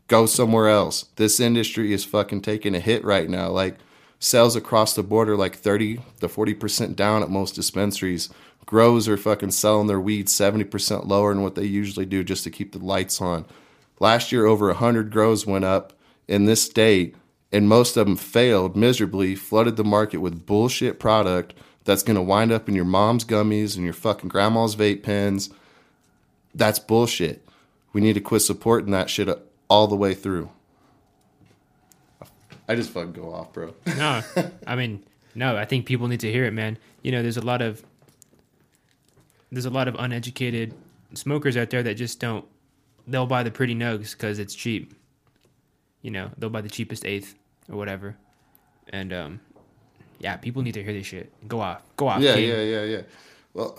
Go 0.07 0.25
somewhere 0.25 0.69
else. 0.69 1.05
This 1.17 1.39
industry 1.39 1.91
is 1.91 2.05
fucking 2.05 2.41
taking 2.41 2.75
a 2.75 2.79
hit 2.79 3.03
right 3.03 3.29
now. 3.29 3.49
Like 3.49 3.77
sales 4.19 4.55
across 4.55 4.93
the 4.93 5.03
border, 5.03 5.35
like 5.35 5.55
30 5.55 5.99
to 6.21 6.27
40% 6.27 6.95
down 6.95 7.21
at 7.21 7.29
most 7.29 7.55
dispensaries. 7.55 8.29
Grows 8.65 9.07
are 9.09 9.17
fucking 9.17 9.51
selling 9.51 9.87
their 9.87 9.99
weed 9.99 10.27
70% 10.27 11.07
lower 11.07 11.33
than 11.33 11.43
what 11.43 11.55
they 11.55 11.65
usually 11.65 12.05
do 12.05 12.23
just 12.23 12.43
to 12.45 12.49
keep 12.49 12.71
the 12.71 12.79
lights 12.79 13.19
on. 13.21 13.45
Last 13.99 14.31
year, 14.31 14.45
over 14.45 14.67
100 14.67 15.11
grows 15.11 15.45
went 15.45 15.65
up 15.65 15.93
in 16.27 16.45
this 16.45 16.63
state, 16.63 17.15
and 17.51 17.69
most 17.69 17.95
of 17.95 18.07
them 18.07 18.15
failed 18.15 18.75
miserably, 18.75 19.35
flooded 19.35 19.75
the 19.75 19.83
market 19.83 20.17
with 20.17 20.45
bullshit 20.45 20.99
product 20.99 21.53
that's 21.85 22.03
going 22.03 22.15
to 22.15 22.21
wind 22.21 22.51
up 22.51 22.67
in 22.67 22.75
your 22.75 22.85
mom's 22.85 23.23
gummies 23.23 23.75
and 23.75 23.85
your 23.85 23.93
fucking 23.93 24.29
grandma's 24.29 24.75
vape 24.75 25.03
pens. 25.03 25.49
That's 26.53 26.79
bullshit. 26.79 27.47
We 27.93 28.01
need 28.01 28.13
to 28.13 28.19
quit 28.19 28.41
supporting 28.41 28.91
that 28.91 29.09
shit 29.09 29.29
all 29.69 29.87
the 29.87 29.95
way 29.95 30.13
through. 30.13 30.49
I 32.67 32.75
just 32.75 32.89
fucking 32.89 33.13
go 33.13 33.31
off, 33.31 33.53
bro. 33.53 33.75
no, 33.97 34.21
I 34.65 34.75
mean, 34.75 35.03
no, 35.35 35.55
I 35.55 35.65
think 35.65 35.85
people 35.85 36.07
need 36.07 36.21
to 36.21 36.31
hear 36.31 36.45
it, 36.45 36.51
man. 36.51 36.77
You 37.03 37.11
know, 37.11 37.21
there's 37.21 37.37
a 37.37 37.45
lot 37.45 37.61
of 37.61 37.83
there's 39.51 39.65
a 39.65 39.69
lot 39.69 39.87
of 39.87 39.95
uneducated 39.99 40.73
smokers 41.13 41.55
out 41.55 41.69
there 41.69 41.83
that 41.83 41.93
just 41.93 42.19
don't. 42.19 42.45
They'll 43.07 43.27
buy 43.27 43.43
the 43.43 43.51
pretty 43.51 43.75
nugs 43.75 44.13
because 44.13 44.39
it's 44.39 44.55
cheap. 44.55 44.95
You 46.01 46.09
know, 46.09 46.31
they'll 46.37 46.49
buy 46.49 46.61
the 46.61 46.69
cheapest 46.69 47.05
eighth 47.05 47.35
or 47.69 47.77
whatever, 47.77 48.15
and 48.89 49.13
um, 49.13 49.39
yeah, 50.19 50.37
people 50.37 50.61
need 50.61 50.73
to 50.73 50.83
hear 50.83 50.93
this 50.93 51.05
shit. 51.07 51.31
Go 51.47 51.59
off, 51.61 51.81
go 51.97 52.07
off. 52.07 52.21
Yeah, 52.21 52.35
King. 52.35 52.49
yeah, 52.49 52.61
yeah, 52.61 52.83
yeah. 52.83 53.01
Well, 53.53 53.77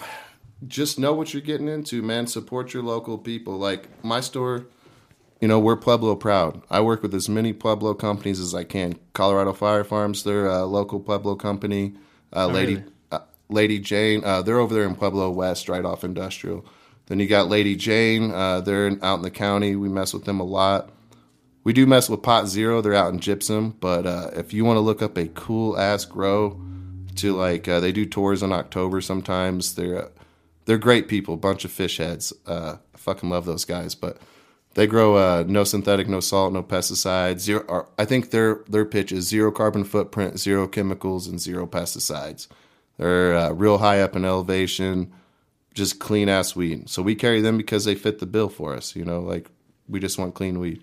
just 0.67 0.99
know 0.99 1.13
what 1.13 1.33
you're 1.35 1.43
getting 1.43 1.69
into, 1.69 2.03
man. 2.03 2.27
Support 2.27 2.73
your 2.75 2.83
local 2.83 3.19
people. 3.19 3.59
Like 3.59 3.89
my 4.05 4.21
store, 4.21 4.67
you 5.41 5.49
know, 5.49 5.59
we're 5.61 5.77
Pueblo 5.77 6.17
proud. 6.17 6.63
I 6.71 6.81
work 6.81 7.03
with 7.03 7.15
as 7.15 7.29
many 7.29 7.53
Pueblo 7.53 7.95
companies 7.95 8.41
as 8.41 8.55
I 8.55 8.65
can. 8.65 8.99
Colorado 9.13 9.53
Fire 9.53 9.85
Farms, 9.85 10.25
they're 10.25 10.47
a 10.47 10.65
local 10.65 10.99
Pueblo 11.01 11.35
company. 11.37 11.95
Uh, 12.33 12.47
Oh, 12.47 12.49
Lady 12.49 12.75
really? 12.77 12.87
uh, 13.13 13.19
Lady 13.49 13.79
Jane, 13.79 14.25
uh, 14.25 14.43
they're 14.43 14.59
over 14.59 14.75
there 14.75 14.85
in 14.85 14.95
Pueblo 14.97 15.31
West, 15.31 15.69
right 15.69 15.85
off 15.85 16.05
Industrial. 16.05 16.65
Then 17.07 17.21
you 17.21 17.27
got 17.29 17.49
Lady 17.49 17.77
Jane, 17.77 18.33
uh, 18.33 18.61
they're 18.63 18.89
in, 18.89 18.99
out 19.05 19.17
in 19.17 19.23
the 19.23 19.31
county. 19.31 19.77
We 19.77 19.89
mess 19.89 20.13
with 20.13 20.25
them 20.25 20.41
a 20.41 20.45
lot. 20.45 20.91
We 21.67 21.73
do 21.73 21.85
mess 21.85 22.09
with 22.09 22.23
Pot 22.23 22.47
Zero. 22.47 22.81
They're 22.81 22.95
out 22.95 23.13
in 23.13 23.19
Gypsum, 23.19 23.71
but 23.81 24.07
uh, 24.07 24.31
if 24.35 24.53
you 24.53 24.65
want 24.65 24.77
to 24.77 24.83
look 24.83 25.03
up 25.03 25.19
a 25.19 25.27
cool 25.27 25.77
ass 25.77 26.05
grow, 26.05 26.61
to 27.17 27.35
like 27.35 27.67
uh, 27.67 27.81
they 27.81 27.91
do 27.91 28.07
tours 28.07 28.41
in 28.45 28.53
October 28.53 29.01
sometimes. 29.01 29.75
They're 29.75 30.05
uh, 30.05 30.09
they're 30.67 30.79
great 30.79 31.09
people, 31.09 31.37
bunch 31.37 31.65
of 31.65 31.73
fish 31.73 31.97
heads. 31.97 32.33
Uh, 32.47 32.77
I 32.95 32.99
fucking 32.99 33.31
love 33.31 33.47
those 33.47 33.65
guys, 33.65 33.97
but 33.97 34.19
they 34.75 34.87
grow 34.87 35.17
uh, 35.17 35.45
no 35.49 35.65
synthetic, 35.65 36.07
no 36.07 36.21
salt, 36.21 36.53
no 36.53 36.63
pesticides. 36.63 37.41
Zero. 37.41 37.65
Or 37.67 37.89
I 37.99 38.05
think 38.05 38.31
their 38.31 38.63
their 38.69 38.85
pitch 38.85 39.11
is 39.11 39.27
zero 39.27 39.51
carbon 39.51 39.83
footprint, 39.83 40.39
zero 40.39 40.69
chemicals, 40.69 41.27
and 41.27 41.41
zero 41.41 41.67
pesticides. 41.67 42.47
They're 42.97 43.37
uh, 43.37 43.51
real 43.51 43.79
high 43.79 44.03
up 44.03 44.15
in 44.15 44.25
elevation, 44.25 45.13
just 45.75 45.99
clean 45.99 46.29
ass 46.29 46.55
weed. 46.55 46.89
So 46.89 47.03
we 47.03 47.17
carry 47.17 47.41
them 47.41 47.57
because 47.57 47.85
they 47.87 47.97
fit 47.97 48.21
the 48.21 48.27
bill 48.27 48.51
for 48.51 48.73
us. 48.73 48.95
You 48.95 49.05
know, 49.05 49.19
like 49.19 49.51
we 49.89 49.99
just 49.99 50.17
want 50.17 50.37
clean 50.37 50.61
weed. 50.61 50.81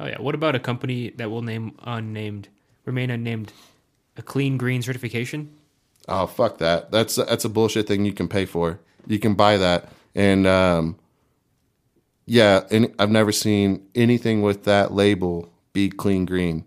Hell 0.00 0.08
yeah. 0.08 0.18
What 0.18 0.34
about 0.34 0.54
a 0.54 0.58
company 0.58 1.10
that 1.16 1.30
will 1.30 1.42
name 1.42 1.74
unnamed, 1.82 2.48
remain 2.86 3.10
unnamed, 3.10 3.52
a 4.16 4.22
clean 4.22 4.56
green 4.56 4.80
certification? 4.80 5.50
Oh 6.08 6.26
fuck 6.26 6.56
that. 6.56 6.90
That's 6.90 7.16
that's 7.16 7.44
a 7.44 7.50
bullshit 7.50 7.86
thing 7.86 8.06
you 8.06 8.14
can 8.14 8.26
pay 8.26 8.46
for. 8.46 8.80
You 9.06 9.18
can 9.18 9.34
buy 9.34 9.58
that, 9.58 9.92
and 10.14 10.46
um, 10.46 10.98
yeah, 12.24 12.62
and 12.70 12.94
I've 12.98 13.10
never 13.10 13.30
seen 13.30 13.86
anything 13.94 14.40
with 14.40 14.64
that 14.64 14.90
label 14.90 15.52
be 15.74 15.90
clean 15.90 16.24
green. 16.24 16.64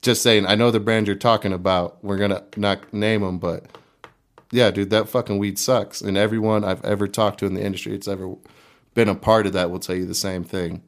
Just 0.00 0.20
saying, 0.20 0.46
I 0.46 0.56
know 0.56 0.72
the 0.72 0.80
brand 0.80 1.06
you're 1.06 1.14
talking 1.14 1.52
about. 1.52 2.02
We're 2.02 2.18
gonna 2.18 2.42
not 2.56 2.92
name 2.92 3.20
them, 3.20 3.38
but 3.38 3.66
yeah, 4.50 4.72
dude, 4.72 4.90
that 4.90 5.08
fucking 5.08 5.38
weed 5.38 5.60
sucks. 5.60 6.00
And 6.00 6.16
everyone 6.16 6.64
I've 6.64 6.84
ever 6.84 7.06
talked 7.06 7.38
to 7.38 7.46
in 7.46 7.54
the 7.54 7.64
industry, 7.64 7.94
it's 7.94 8.08
ever 8.08 8.34
been 8.94 9.08
a 9.08 9.14
part 9.14 9.46
of 9.46 9.52
that, 9.52 9.70
will 9.70 9.78
tell 9.78 9.94
you 9.94 10.06
the 10.06 10.14
same 10.16 10.42
thing. 10.42 10.82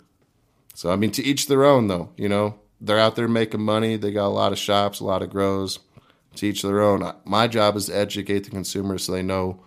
So 0.74 0.90
I 0.90 0.96
mean, 0.96 1.10
to 1.12 1.24
each 1.24 1.46
their 1.46 1.64
own, 1.64 1.88
though. 1.88 2.10
You 2.16 2.28
know, 2.28 2.58
they're 2.80 2.98
out 2.98 3.16
there 3.16 3.28
making 3.28 3.62
money. 3.62 3.96
They 3.96 4.12
got 4.12 4.26
a 4.26 4.28
lot 4.28 4.52
of 4.52 4.58
shops, 4.58 5.00
a 5.00 5.04
lot 5.04 5.22
of 5.22 5.30
grows. 5.30 5.78
To 6.36 6.46
each 6.46 6.62
their 6.62 6.82
own. 6.82 7.14
My 7.24 7.46
job 7.46 7.76
is 7.76 7.86
to 7.86 7.96
educate 7.96 8.40
the 8.40 8.50
consumer 8.50 8.98
so 8.98 9.12
they 9.12 9.22
know 9.22 9.62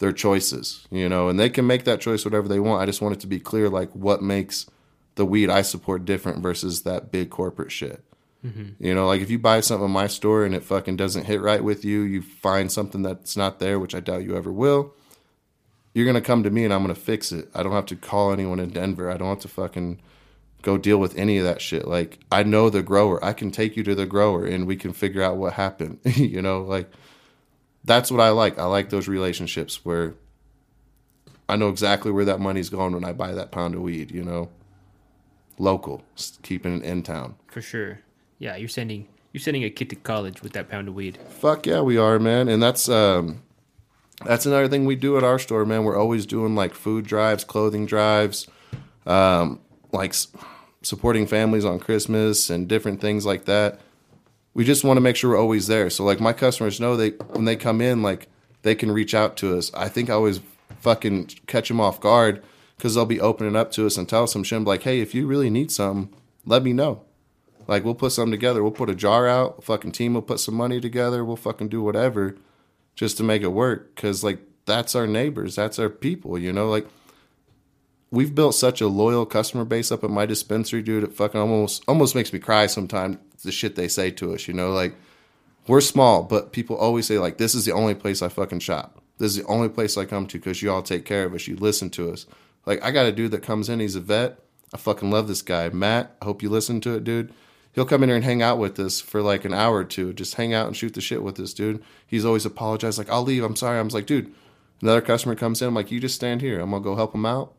their 0.00 0.12
choices. 0.12 0.86
You 0.90 1.08
know, 1.08 1.28
and 1.28 1.38
they 1.38 1.48
can 1.48 1.66
make 1.66 1.84
that 1.84 2.00
choice 2.00 2.24
whatever 2.24 2.48
they 2.48 2.60
want. 2.60 2.82
I 2.82 2.86
just 2.86 3.00
want 3.00 3.14
it 3.14 3.20
to 3.20 3.28
be 3.28 3.38
clear, 3.38 3.68
like 3.68 3.92
what 3.92 4.22
makes 4.22 4.66
the 5.14 5.24
weed 5.24 5.50
I 5.50 5.62
support 5.62 6.04
different 6.04 6.42
versus 6.42 6.82
that 6.82 7.12
big 7.12 7.30
corporate 7.30 7.70
shit. 7.70 8.02
Mm-hmm. 8.44 8.84
You 8.84 8.94
know, 8.94 9.06
like 9.06 9.20
if 9.20 9.30
you 9.30 9.38
buy 9.38 9.60
something 9.60 9.84
in 9.86 9.92
my 9.92 10.06
store 10.06 10.44
and 10.44 10.54
it 10.54 10.64
fucking 10.64 10.96
doesn't 10.96 11.26
hit 11.26 11.40
right 11.40 11.62
with 11.62 11.84
you, 11.84 12.00
you 12.02 12.22
find 12.22 12.72
something 12.72 13.02
that's 13.02 13.36
not 13.36 13.58
there, 13.58 13.78
which 13.78 13.94
I 13.94 14.00
doubt 14.00 14.24
you 14.24 14.36
ever 14.36 14.50
will. 14.50 14.94
You're 15.92 16.06
gonna 16.06 16.20
come 16.20 16.42
to 16.42 16.50
me 16.50 16.64
and 16.64 16.72
I'm 16.72 16.82
gonna 16.82 16.94
fix 16.94 17.32
it. 17.32 17.50
I 17.54 17.62
don't 17.62 17.72
have 17.72 17.86
to 17.86 17.96
call 17.96 18.32
anyone 18.32 18.60
in 18.60 18.70
Denver. 18.70 19.10
I 19.10 19.16
don't 19.16 19.28
have 19.28 19.40
to 19.40 19.48
fucking 19.48 20.00
go 20.62 20.78
deal 20.78 20.98
with 20.98 21.16
any 21.16 21.38
of 21.38 21.44
that 21.44 21.60
shit. 21.60 21.86
Like 21.86 22.18
I 22.30 22.42
know 22.42 22.70
the 22.70 22.82
grower. 22.82 23.22
I 23.24 23.32
can 23.32 23.50
take 23.50 23.76
you 23.76 23.82
to 23.84 23.94
the 23.94 24.06
grower 24.06 24.44
and 24.44 24.66
we 24.66 24.76
can 24.76 24.92
figure 24.92 25.22
out 25.22 25.36
what 25.36 25.54
happened. 25.54 25.98
you 26.04 26.42
know, 26.42 26.62
like 26.62 26.90
that's 27.84 28.10
what 28.10 28.20
I 28.20 28.30
like. 28.30 28.58
I 28.58 28.64
like 28.64 28.90
those 28.90 29.08
relationships 29.08 29.84
where 29.84 30.14
I 31.48 31.56
know 31.56 31.68
exactly 31.68 32.12
where 32.12 32.24
that 32.26 32.40
money's 32.40 32.70
going 32.70 32.94
when 32.94 33.04
I 33.04 33.12
buy 33.12 33.32
that 33.32 33.50
pound 33.50 33.74
of 33.74 33.82
weed, 33.82 34.10
you 34.10 34.22
know. 34.22 34.50
Local, 35.58 36.02
keeping 36.42 36.78
it 36.78 36.84
in 36.84 37.02
town. 37.02 37.34
For 37.48 37.60
sure. 37.60 38.00
Yeah, 38.38 38.56
you're 38.56 38.68
sending 38.68 39.08
you're 39.32 39.40
sending 39.40 39.64
a 39.64 39.70
kid 39.70 39.90
to 39.90 39.96
college 39.96 40.42
with 40.42 40.52
that 40.52 40.68
pound 40.68 40.88
of 40.88 40.94
weed. 40.94 41.18
Fuck 41.28 41.66
yeah, 41.66 41.80
we 41.80 41.96
are, 41.96 42.18
man. 42.18 42.48
And 42.48 42.62
that's 42.62 42.88
um 42.88 43.42
that's 44.24 44.46
another 44.46 44.68
thing 44.68 44.84
we 44.84 44.96
do 44.96 45.16
at 45.16 45.24
our 45.24 45.38
store, 45.38 45.64
man. 45.64 45.84
We're 45.84 45.98
always 45.98 46.26
doing 46.26 46.54
like 46.54 46.74
food 46.74 47.06
drives, 47.06 47.44
clothing 47.44 47.86
drives, 47.86 48.46
um, 49.06 49.60
like 49.92 50.14
supporting 50.82 51.26
families 51.26 51.64
on 51.64 51.78
Christmas 51.78 52.50
and 52.50 52.68
different 52.68 53.00
things 53.00 53.26
like 53.26 53.44
that. 53.44 53.80
We 54.54 54.64
just 54.64 54.84
want 54.84 54.96
to 54.96 55.00
make 55.00 55.16
sure 55.16 55.30
we're 55.30 55.38
always 55.40 55.66
there. 55.66 55.90
So 55.90 56.04
like 56.04 56.20
my 56.20 56.32
customers 56.32 56.80
know 56.80 56.96
they 56.96 57.10
when 57.10 57.44
they 57.44 57.56
come 57.56 57.80
in, 57.80 58.02
like 58.02 58.28
they 58.62 58.74
can 58.74 58.90
reach 58.90 59.14
out 59.14 59.36
to 59.38 59.56
us. 59.56 59.72
I 59.74 59.88
think 59.88 60.10
I 60.10 60.14
always 60.14 60.40
fucking 60.80 61.26
catch 61.46 61.68
them 61.68 61.80
off 61.80 62.00
guard 62.00 62.42
because 62.76 62.94
they'll 62.94 63.06
be 63.06 63.20
opening 63.20 63.56
up 63.56 63.70
to 63.72 63.86
us 63.86 63.96
and 63.96 64.08
tell 64.08 64.24
us 64.24 64.32
some 64.32 64.42
shit 64.42 64.62
like, 64.62 64.82
hey, 64.82 65.00
if 65.00 65.14
you 65.14 65.26
really 65.26 65.50
need 65.50 65.70
something, 65.70 66.14
let 66.46 66.62
me 66.62 66.72
know. 66.72 67.02
Like 67.68 67.84
we'll 67.84 67.94
put 67.94 68.12
something 68.12 68.32
together. 68.32 68.62
We'll 68.62 68.72
put 68.72 68.90
a 68.90 68.94
jar 68.94 69.28
out. 69.28 69.62
Fucking 69.62 69.92
team 69.92 70.14
will 70.14 70.22
put 70.22 70.40
some 70.40 70.54
money 70.54 70.80
together. 70.80 71.24
We'll 71.24 71.36
fucking 71.36 71.68
do 71.68 71.82
whatever, 71.82 72.36
just 72.96 73.16
to 73.18 73.22
make 73.22 73.42
it 73.42 73.48
work. 73.48 73.94
Cause 73.94 74.24
like 74.24 74.40
that's 74.64 74.94
our 74.94 75.06
neighbors. 75.06 75.54
That's 75.56 75.78
our 75.78 75.88
people. 75.88 76.38
You 76.38 76.52
know, 76.52 76.68
like 76.68 76.88
we've 78.10 78.34
built 78.34 78.54
such 78.54 78.80
a 78.80 78.88
loyal 78.88 79.26
customer 79.26 79.64
base 79.64 79.92
up 79.92 80.04
at 80.04 80.10
my 80.10 80.26
dispensary, 80.26 80.82
dude. 80.82 81.04
It 81.04 81.12
fucking 81.12 81.40
almost 81.40 81.84
almost 81.86 82.14
makes 82.14 82.32
me 82.32 82.38
cry 82.38 82.66
sometimes. 82.66 83.18
The 83.42 83.52
shit 83.52 83.74
they 83.74 83.88
say 83.88 84.10
to 84.12 84.34
us. 84.34 84.48
You 84.48 84.54
know, 84.54 84.70
like 84.70 84.94
we're 85.66 85.80
small, 85.80 86.22
but 86.22 86.52
people 86.52 86.76
always 86.76 87.06
say 87.06 87.18
like 87.18 87.38
this 87.38 87.54
is 87.54 87.64
the 87.64 87.72
only 87.72 87.94
place 87.94 88.22
I 88.22 88.28
fucking 88.28 88.60
shop. 88.60 89.02
This 89.18 89.32
is 89.32 89.42
the 89.42 89.48
only 89.48 89.68
place 89.68 89.96
I 89.96 90.04
come 90.04 90.26
to 90.26 90.38
because 90.38 90.62
you 90.62 90.70
all 90.70 90.82
take 90.82 91.04
care 91.04 91.24
of 91.24 91.34
us. 91.34 91.46
You 91.46 91.56
listen 91.56 91.90
to 91.90 92.10
us. 92.10 92.26
Like 92.66 92.82
I 92.82 92.90
got 92.90 93.06
a 93.06 93.12
dude 93.12 93.30
that 93.30 93.42
comes 93.42 93.68
in. 93.68 93.80
He's 93.80 93.96
a 93.96 94.00
vet. 94.00 94.38
I 94.72 94.76
fucking 94.76 95.10
love 95.10 95.26
this 95.26 95.42
guy, 95.42 95.68
Matt. 95.70 96.14
I 96.20 96.26
hope 96.26 96.42
you 96.42 96.50
listen 96.50 96.80
to 96.82 96.94
it, 96.94 97.04
dude. 97.04 97.32
He'll 97.72 97.86
come 97.86 98.02
in 98.02 98.08
here 98.08 98.16
and 98.16 98.24
hang 98.24 98.42
out 98.42 98.58
with 98.58 98.78
us 98.78 99.00
for 99.00 99.22
like 99.22 99.44
an 99.44 99.54
hour 99.54 99.76
or 99.76 99.84
two. 99.84 100.12
Just 100.12 100.34
hang 100.34 100.52
out 100.52 100.66
and 100.66 100.76
shoot 100.76 100.94
the 100.94 101.00
shit 101.00 101.22
with 101.22 101.38
us, 101.38 101.54
dude. 101.54 101.82
He's 102.06 102.24
always 102.24 102.44
apologized, 102.44 102.98
like 102.98 103.10
I'll 103.10 103.22
leave. 103.22 103.44
I'm 103.44 103.56
sorry. 103.56 103.78
I'm 103.78 103.88
like, 103.88 104.06
dude. 104.06 104.34
Another 104.82 105.02
customer 105.02 105.34
comes 105.34 105.60
in. 105.60 105.68
I'm 105.68 105.74
like, 105.74 105.90
you 105.90 106.00
just 106.00 106.14
stand 106.14 106.40
here. 106.40 106.60
I'm 106.60 106.70
gonna 106.70 106.82
go 106.82 106.96
help 106.96 107.14
him 107.14 107.26
out. 107.26 107.52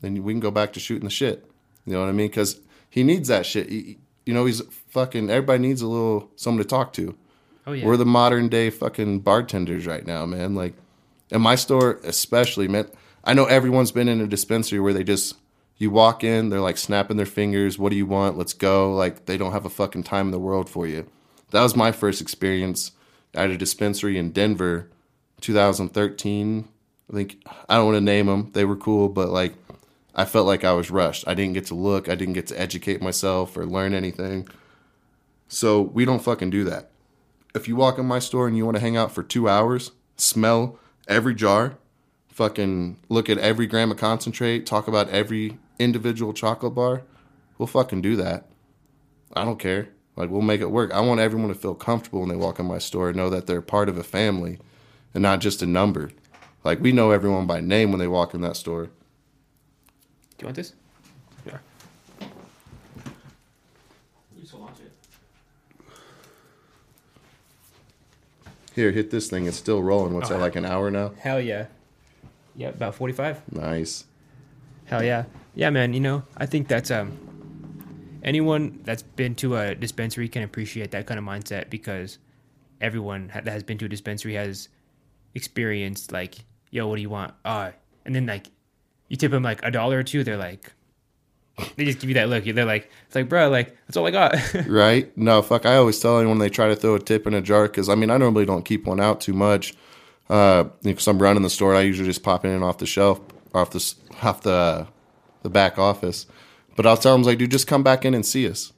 Then 0.00 0.22
we 0.22 0.32
can 0.32 0.40
go 0.40 0.50
back 0.50 0.72
to 0.74 0.80
shooting 0.80 1.04
the 1.04 1.10
shit. 1.10 1.44
You 1.84 1.94
know 1.94 2.00
what 2.00 2.08
I 2.08 2.12
mean? 2.12 2.28
Because 2.28 2.60
he 2.90 3.02
needs 3.02 3.28
that 3.28 3.46
shit. 3.46 3.68
He, 3.68 3.98
you 4.24 4.34
know, 4.34 4.44
he's 4.44 4.60
fucking. 4.88 5.30
Everybody 5.30 5.60
needs 5.60 5.82
a 5.82 5.86
little 5.86 6.30
someone 6.36 6.62
to 6.62 6.68
talk 6.68 6.92
to. 6.94 7.16
Oh 7.66 7.72
yeah. 7.72 7.84
We're 7.84 7.96
the 7.96 8.04
modern 8.04 8.48
day 8.48 8.70
fucking 8.70 9.20
bartenders 9.20 9.86
right 9.86 10.06
now, 10.06 10.26
man. 10.26 10.54
Like 10.54 10.74
in 11.30 11.40
my 11.40 11.54
store, 11.54 12.00
especially, 12.04 12.68
man. 12.68 12.88
I 13.24 13.34
know 13.34 13.46
everyone's 13.46 13.90
been 13.90 14.08
in 14.08 14.20
a 14.20 14.26
dispensary 14.26 14.78
where 14.78 14.92
they 14.92 15.02
just 15.02 15.34
you 15.78 15.90
walk 15.90 16.24
in, 16.24 16.48
they're 16.48 16.60
like 16.60 16.78
snapping 16.78 17.16
their 17.16 17.26
fingers. 17.26 17.78
What 17.78 17.90
do 17.90 17.96
you 17.96 18.06
want? 18.06 18.38
Let's 18.38 18.52
go. 18.52 18.94
Like 18.94 19.26
they 19.26 19.36
don't 19.36 19.52
have 19.52 19.66
a 19.66 19.70
fucking 19.70 20.04
time 20.04 20.26
in 20.26 20.32
the 20.32 20.38
world 20.38 20.70
for 20.70 20.86
you. 20.86 21.06
That 21.50 21.62
was 21.62 21.76
my 21.76 21.92
first 21.92 22.20
experience 22.20 22.92
at 23.34 23.50
a 23.50 23.56
dispensary 23.56 24.16
in 24.18 24.32
Denver, 24.32 24.90
2013. 25.40 26.68
I 27.10 27.12
think 27.14 27.44
I 27.68 27.76
don't 27.76 27.86
want 27.86 27.96
to 27.96 28.00
name 28.00 28.26
them. 28.26 28.50
They 28.52 28.64
were 28.64 28.76
cool, 28.76 29.08
but 29.08 29.28
like 29.28 29.54
I 30.16 30.24
felt 30.24 30.46
like 30.46 30.64
I 30.64 30.72
was 30.72 30.90
rushed. 30.90 31.28
I 31.28 31.34
didn't 31.34 31.54
get 31.54 31.66
to 31.66 31.74
look. 31.74 32.08
I 32.08 32.16
didn't 32.16 32.34
get 32.34 32.48
to 32.48 32.60
educate 32.60 33.00
myself 33.00 33.56
or 33.56 33.66
learn 33.66 33.94
anything. 33.94 34.48
So 35.46 35.80
we 35.80 36.04
don't 36.04 36.24
fucking 36.24 36.50
do 36.50 36.64
that 36.64 36.90
if 37.56 37.66
you 37.66 37.74
walk 37.74 37.98
in 37.98 38.04
my 38.04 38.18
store 38.18 38.46
and 38.46 38.56
you 38.56 38.66
want 38.66 38.76
to 38.76 38.82
hang 38.82 38.96
out 38.96 39.10
for 39.10 39.22
two 39.22 39.48
hours, 39.48 39.92
smell 40.16 40.78
every 41.08 41.34
jar, 41.34 41.78
fucking 42.28 42.98
look 43.08 43.30
at 43.30 43.38
every 43.38 43.66
gram 43.66 43.90
of 43.90 43.96
concentrate, 43.96 44.66
talk 44.66 44.86
about 44.86 45.08
every 45.08 45.58
individual 45.78 46.34
chocolate 46.34 46.74
bar, 46.74 47.02
we'll 47.56 47.66
fucking 47.66 48.02
do 48.02 48.14
that. 48.16 48.46
I 49.34 49.44
don't 49.44 49.58
care. 49.58 49.88
Like 50.16 50.30
we'll 50.30 50.42
make 50.42 50.60
it 50.60 50.70
work. 50.70 50.92
I 50.92 51.00
want 51.00 51.20
everyone 51.20 51.48
to 51.48 51.54
feel 51.54 51.74
comfortable 51.74 52.20
when 52.20 52.28
they 52.28 52.36
walk 52.36 52.58
in 52.58 52.66
my 52.66 52.78
store 52.78 53.08
and 53.08 53.16
know 53.16 53.30
that 53.30 53.46
they're 53.46 53.62
part 53.62 53.88
of 53.88 53.96
a 53.96 54.04
family 54.04 54.58
and 55.14 55.22
not 55.22 55.40
just 55.40 55.62
a 55.62 55.66
number. 55.66 56.10
Like 56.62 56.80
we 56.80 56.92
know 56.92 57.10
everyone 57.10 57.46
by 57.46 57.60
name 57.60 57.90
when 57.90 58.00
they 58.00 58.06
walk 58.06 58.34
in 58.34 58.42
that 58.42 58.56
store. 58.56 58.90
Do 60.38 60.42
you 60.42 60.46
want 60.46 60.56
this? 60.56 60.74
Yeah. 61.46 61.58
You 64.34 64.42
just 64.42 64.54
launch 64.54 64.78
it. 64.80 64.92
Here, 68.74 68.92
hit 68.92 69.10
this 69.10 69.30
thing. 69.30 69.46
It's 69.46 69.56
still 69.56 69.82
rolling. 69.82 70.12
What's 70.12 70.28
that, 70.28 70.40
like 70.40 70.56
an 70.56 70.66
hour 70.66 70.90
now? 70.90 71.12
Hell 71.18 71.40
yeah. 71.40 71.66
Yeah, 72.54 72.68
about 72.68 72.94
45. 72.94 73.52
Nice. 73.52 74.04
Hell 74.84 75.02
yeah. 75.02 75.24
Yeah, 75.54 75.70
man, 75.70 75.94
you 75.94 76.00
know, 76.00 76.22
I 76.36 76.44
think 76.44 76.68
that's 76.68 76.90
um 76.90 77.18
anyone 78.22 78.80
that's 78.84 79.02
been 79.02 79.34
to 79.36 79.56
a 79.56 79.74
dispensary 79.74 80.28
can 80.28 80.42
appreciate 80.42 80.90
that 80.90 81.06
kind 81.06 81.18
of 81.18 81.24
mindset 81.24 81.70
because 81.70 82.18
everyone 82.80 83.30
that 83.32 83.48
has 83.48 83.62
been 83.62 83.78
to 83.78 83.86
a 83.86 83.88
dispensary 83.88 84.34
has 84.34 84.68
experienced 85.34 86.12
like, 86.12 86.36
yo, 86.70 86.86
what 86.88 86.96
do 86.96 87.02
you 87.02 87.08
want? 87.08 87.32
Uh, 87.44 87.70
and 88.04 88.14
then 88.14 88.26
like 88.26 88.48
you 89.08 89.16
tip 89.16 89.30
them 89.30 89.42
like 89.42 89.60
a 89.62 89.70
dollar 89.70 89.98
or 89.98 90.02
two, 90.02 90.24
they're 90.24 90.36
like 90.36 90.72
they 91.76 91.84
just 91.84 92.00
give 92.00 92.10
you 92.10 92.14
that 92.14 92.28
look. 92.28 92.44
They're 92.44 92.64
like, 92.64 92.90
it's 93.06 93.14
like, 93.14 93.28
bro, 93.28 93.48
like 93.48 93.76
that's 93.86 93.96
all 93.96 94.06
I 94.06 94.10
got. 94.10 94.36
right? 94.66 95.16
No, 95.16 95.40
fuck. 95.42 95.64
I 95.64 95.76
always 95.76 95.98
tell 95.98 96.18
anyone 96.18 96.38
they 96.38 96.50
try 96.50 96.68
to 96.68 96.76
throw 96.76 96.94
a 96.94 97.00
tip 97.00 97.26
in 97.26 97.34
a 97.34 97.40
jar 97.40 97.64
because 97.64 97.88
I 97.88 97.94
mean 97.94 98.10
I 98.10 98.18
normally 98.18 98.44
don't 98.44 98.64
keep 98.64 98.86
one 98.86 99.00
out 99.00 99.20
too 99.20 99.32
much 99.32 99.74
uh, 100.28 100.64
because 100.82 101.06
I'm 101.06 101.20
running 101.20 101.42
the 101.42 101.50
store. 101.50 101.74
I 101.74 101.82
usually 101.82 102.08
just 102.08 102.22
pop 102.22 102.44
in 102.44 102.62
off 102.62 102.78
the 102.78 102.86
shelf, 102.86 103.20
off 103.54 103.70
the 103.70 103.94
off 104.22 104.42
the 104.42 104.86
the 105.42 105.50
back 105.50 105.78
office. 105.78 106.26
But 106.76 106.86
I'll 106.86 106.98
tell 106.98 107.14
them 107.14 107.22
like, 107.22 107.38
dude, 107.38 107.50
just 107.50 107.66
come 107.66 107.82
back 107.82 108.04
in 108.04 108.12
and 108.12 108.24
see 108.24 108.48
us. 108.48 108.72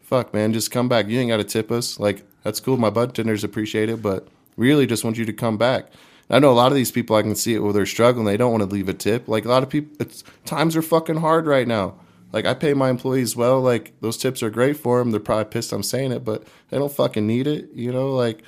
Fuck, 0.00 0.32
man, 0.32 0.52
just 0.52 0.70
come 0.70 0.88
back. 0.88 1.08
You 1.08 1.20
ain't 1.20 1.28
got 1.28 1.36
to 1.38 1.44
tip 1.44 1.70
us. 1.70 2.00
Like 2.00 2.24
that's 2.44 2.60
cool. 2.60 2.78
My 2.78 2.90
bud 2.90 3.14
tenders 3.14 3.44
appreciate 3.44 3.90
it, 3.90 4.00
but 4.00 4.28
really 4.56 4.86
just 4.86 5.04
want 5.04 5.18
you 5.18 5.26
to 5.26 5.32
come 5.32 5.58
back. 5.58 5.90
I 6.32 6.38
know 6.38 6.50
a 6.50 6.54
lot 6.54 6.72
of 6.72 6.76
these 6.76 6.90
people. 6.90 7.14
I 7.14 7.22
can 7.22 7.36
see 7.36 7.54
it 7.54 7.58
where 7.60 7.74
they're 7.74 7.86
struggling. 7.86 8.24
They 8.24 8.38
don't 8.38 8.50
want 8.50 8.62
to 8.62 8.68
leave 8.74 8.88
a 8.88 8.94
tip. 8.94 9.28
Like 9.28 9.44
a 9.44 9.48
lot 9.48 9.62
of 9.62 9.68
people, 9.68 9.94
it's 10.00 10.24
times 10.46 10.74
are 10.74 10.82
fucking 10.82 11.18
hard 11.18 11.46
right 11.46 11.68
now. 11.68 11.94
Like 12.32 12.46
I 12.46 12.54
pay 12.54 12.72
my 12.72 12.88
employees 12.88 13.36
well. 13.36 13.60
Like 13.60 13.92
those 14.00 14.16
tips 14.16 14.42
are 14.42 14.48
great 14.48 14.78
for 14.78 14.98
them. 14.98 15.10
They're 15.10 15.20
probably 15.20 15.44
pissed 15.44 15.72
I'm 15.72 15.82
saying 15.82 16.10
it, 16.10 16.24
but 16.24 16.44
they 16.70 16.78
don't 16.78 16.90
fucking 16.90 17.26
need 17.26 17.46
it. 17.46 17.68
You 17.74 17.92
know, 17.92 18.10
like 18.12 18.42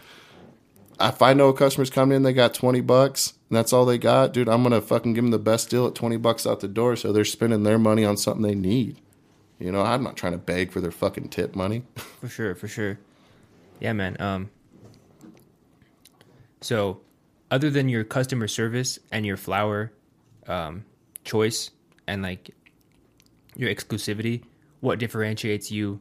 if 0.98 1.20
I 1.20 1.34
know 1.34 1.48
a 1.48 1.54
customer's 1.54 1.90
coming 1.90 2.16
in, 2.16 2.22
they 2.22 2.32
got 2.32 2.54
20 2.54 2.80
bucks 2.80 3.34
and 3.50 3.56
that's 3.58 3.72
all 3.72 3.84
they 3.84 3.98
got, 3.98 4.32
dude, 4.32 4.48
I'm 4.48 4.64
to 4.64 4.80
fucking 4.80 5.12
give 5.12 5.24
them 5.24 5.30
the 5.30 5.38
best 5.38 5.68
deal 5.68 5.86
at 5.86 5.94
20 5.94 6.16
bucks 6.16 6.46
out 6.46 6.60
the 6.60 6.68
door. 6.68 6.96
So 6.96 7.12
they're 7.12 7.24
spending 7.26 7.64
their 7.64 7.78
money 7.78 8.04
on 8.04 8.16
something 8.16 8.42
they 8.42 8.54
need. 8.54 8.96
You 9.58 9.70
know, 9.70 9.82
I'm 9.82 10.02
not 10.02 10.16
trying 10.16 10.32
to 10.32 10.38
beg 10.38 10.72
for 10.72 10.80
their 10.80 10.90
fucking 10.90 11.28
tip 11.28 11.54
money. 11.54 11.84
for 11.94 12.28
sure, 12.28 12.54
for 12.54 12.68
sure. 12.68 12.98
Yeah, 13.78 13.92
man. 13.92 14.16
Um 14.18 14.50
so 16.62 17.00
other 17.54 17.70
than 17.70 17.88
your 17.88 18.02
customer 18.02 18.48
service 18.48 18.98
and 19.12 19.24
your 19.24 19.36
flower 19.36 19.92
um 20.48 20.84
choice 21.22 21.70
and 22.06 22.20
like 22.22 22.50
your 23.56 23.72
exclusivity, 23.72 24.42
what 24.80 24.98
differentiates 24.98 25.70
you 25.70 26.00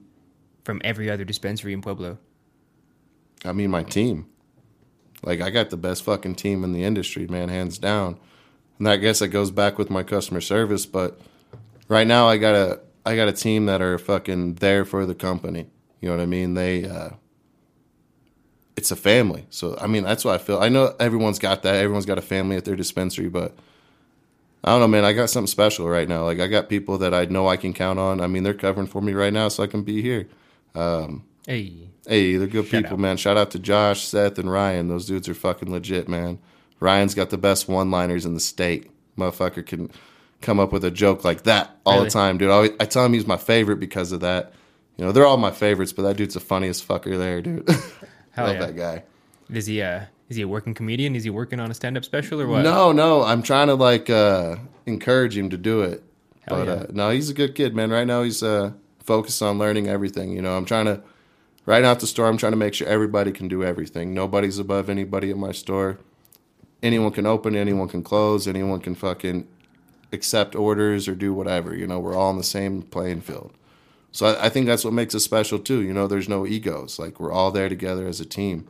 from 0.64 0.82
every 0.84 1.10
other 1.10 1.24
dispensary 1.24 1.72
in 1.74 1.82
Pueblo? 1.82 2.18
I 3.46 3.52
mean, 3.52 3.70
my 3.70 3.84
team. 3.84 4.28
Like, 5.22 5.40
I 5.40 5.52
got 5.52 5.70
the 5.70 5.78
best 5.78 6.04
fucking 6.04 6.36
team 6.36 6.64
in 6.64 6.74
the 6.74 6.84
industry, 6.84 7.28
man, 7.28 7.50
hands 7.50 7.78
down. 7.78 8.20
And 8.80 8.90
I 8.90 8.98
guess 8.98 9.20
that 9.20 9.30
goes 9.30 9.52
back 9.52 9.78
with 9.78 9.90
my 9.90 10.04
customer 10.04 10.42
service, 10.42 10.86
but 10.86 11.22
right 11.88 12.08
now 12.08 12.28
I 12.28 12.38
got 12.38 12.56
a 12.56 12.82
I 13.06 13.16
got 13.16 13.28
a 13.28 13.34
team 13.34 13.68
that 13.68 13.82
are 13.82 13.98
fucking 13.98 14.56
there 14.56 14.84
for 14.86 15.06
the 15.06 15.16
company. 15.16 15.68
You 16.02 16.10
know 16.10 16.16
what 16.18 16.24
I 16.24 16.26
mean? 16.26 16.56
They 16.56 16.86
uh 16.86 17.12
it's 18.76 18.92
a 18.92 18.96
family. 18.96 19.46
So 19.50 19.78
I 19.80 19.88
mean, 19.88 20.04
that's 20.04 20.26
what 20.26 20.36
I 20.36 20.38
feel. 20.38 20.60
I 20.60 20.70
know 20.70 20.96
everyone's 21.00 21.40
got 21.40 21.64
that. 21.64 21.76
Everyone's 21.76 22.06
got 22.06 22.18
a 22.18 22.22
family 22.24 22.56
at 22.56 22.66
their 22.66 22.76
dispensary, 22.76 23.30
but 23.30 23.56
I 24.64 24.70
don't 24.72 24.80
know, 24.80 24.88
man. 24.88 25.04
I 25.06 25.14
got 25.14 25.30
something 25.30 25.48
special 25.48 25.88
right 25.90 26.08
now. 26.08 26.24
Like 26.24 26.40
I 26.40 26.48
got 26.48 26.70
people 26.70 26.98
that 27.00 27.14
I 27.14 27.26
know 27.26 27.48
I 27.48 27.58
can 27.58 27.74
count 27.74 28.00
on. 28.00 28.22
I 28.22 28.28
mean, 28.28 28.44
they're 28.44 28.54
covering 28.54 28.88
for 28.88 29.02
me 29.02 29.14
right 29.14 29.34
now, 29.34 29.50
so 29.50 29.62
I 29.64 29.68
can 29.68 29.84
be 29.84 30.02
here. 30.02 30.28
Um, 30.76 31.24
hey, 31.48 31.90
Hey, 32.06 32.36
they're 32.36 32.48
good 32.48 32.66
Shout 32.68 32.82
people, 32.84 32.96
out. 32.96 33.00
man. 33.00 33.16
Shout 33.18 33.38
out 33.38 33.52
to 33.52 33.60
Josh, 33.60 34.04
Seth, 34.04 34.38
and 34.38 34.52
Ryan. 34.52 34.90
Those 34.90 35.06
dudes 35.06 35.30
are 35.30 35.34
fucking 35.34 35.72
legit, 35.72 36.10
man. 36.10 36.38
Ryan's 36.82 37.14
got 37.16 37.30
the 37.30 37.38
best 37.38 37.70
one-liners 37.70 38.26
in 38.26 38.34
the 38.34 38.42
state. 38.42 38.92
Motherfucker 39.18 39.66
can 39.66 39.90
come 40.42 40.60
up 40.60 40.74
with 40.74 40.84
a 40.84 40.92
joke 40.92 41.24
like 41.24 41.44
that 41.44 41.78
all 41.86 41.94
Really? 41.94 42.06
the 42.08 42.12
time, 42.12 42.38
dude. 42.38 42.50
I, 42.50 42.54
always, 42.54 42.72
I 42.82 42.86
tell 42.86 43.06
him 43.06 43.14
he's 43.14 43.26
my 43.26 43.38
favorite 43.38 43.80
because 43.80 44.12
of 44.12 44.20
that. 44.20 44.52
You 44.98 45.06
know, 45.06 45.14
they're 45.14 45.26
all 45.26 45.38
my 45.38 45.52
favorites, 45.52 45.94
but 45.94 46.02
that 46.02 46.18
dude's 46.18 46.34
the 46.34 46.42
funniest 46.42 46.86
fucker 46.86 47.18
there, 47.18 47.42
dude. 47.42 47.70
Hell 48.34 48.48
Love 48.48 48.56
yeah. 48.56 48.66
that 48.66 48.76
guy. 48.76 49.04
is 49.52 49.66
he 49.68 49.82
uh 49.82 50.06
is 50.30 50.38
he 50.38 50.42
a 50.42 50.48
working 50.48 50.74
comedian? 50.74 51.16
Is 51.16 51.24
he 51.24 51.30
working 51.30 51.60
on 51.60 51.70
a 51.70 51.74
stand 51.74 51.98
up 51.98 52.04
special 52.04 52.42
or 52.42 52.48
what? 52.48 52.64
No, 52.64 52.92
no, 52.92 53.24
I'm 53.24 53.44
trying 53.44 53.68
to 53.68 53.76
like 53.76 54.10
uh 54.10 54.58
encourage 54.86 55.38
him 55.38 55.50
to 55.50 55.58
do 55.58 55.82
it. 55.82 56.04
Hell 56.48 56.58
but 56.58 56.68
yeah. 56.68 56.74
uh 56.74 56.86
no, 56.92 57.10
he's 57.12 57.30
a 57.30 57.34
good 57.34 57.56
kid, 57.56 57.76
man. 57.76 57.92
Right 57.92 58.08
now 58.08 58.24
he's 58.24 58.42
uh 58.44 58.72
focused 59.00 59.42
on 59.42 59.60
learning 59.60 59.88
everything. 59.88 60.32
You 60.32 60.42
know, 60.42 60.58
I'm 60.58 60.66
trying 60.66 60.86
to 60.86 61.02
right 61.66 61.84
now 61.84 61.92
at 61.92 62.00
the 62.00 62.08
store 62.08 62.28
I'm 62.28 62.38
trying 62.38 62.54
to 62.54 62.58
make 62.58 62.74
sure 62.74 62.88
everybody 62.88 63.32
can 63.32 63.48
do 63.48 63.64
everything. 63.64 64.14
Nobody's 64.14 64.60
above 64.60 64.90
anybody 64.90 65.30
at 65.30 65.38
my 65.38 65.52
store. 65.52 66.00
Anyone 66.82 67.12
can 67.12 67.26
open, 67.26 67.56
anyone 67.56 67.88
can 67.88 68.04
close, 68.04 68.48
anyone 68.48 68.82
can 68.82 68.96
fucking 68.96 69.48
accept 70.12 70.56
orders 70.56 71.08
or 71.08 71.16
do 71.16 71.34
whatever. 71.34 71.76
You 71.76 71.88
know, 71.88 72.00
we're 72.00 72.16
all 72.16 72.30
on 72.30 72.38
the 72.38 72.44
same 72.44 72.82
playing 72.82 73.22
field. 73.22 73.54
So 74.14 74.28
I, 74.28 74.46
I 74.46 74.50
think 74.50 74.66
that's 74.68 74.86
what 74.86 74.94
makes 74.94 75.14
us 75.14 75.24
special 75.26 75.60
too. 75.60 75.82
You 75.82 75.94
know, 75.94 76.08
there's 76.08 76.30
no 76.30 76.46
egos. 76.48 76.98
Like 77.00 77.20
we're 77.20 77.32
all 77.34 77.52
there 77.52 77.68
together 77.68 78.08
as 78.08 78.22
a 78.22 78.26
team 78.26 78.68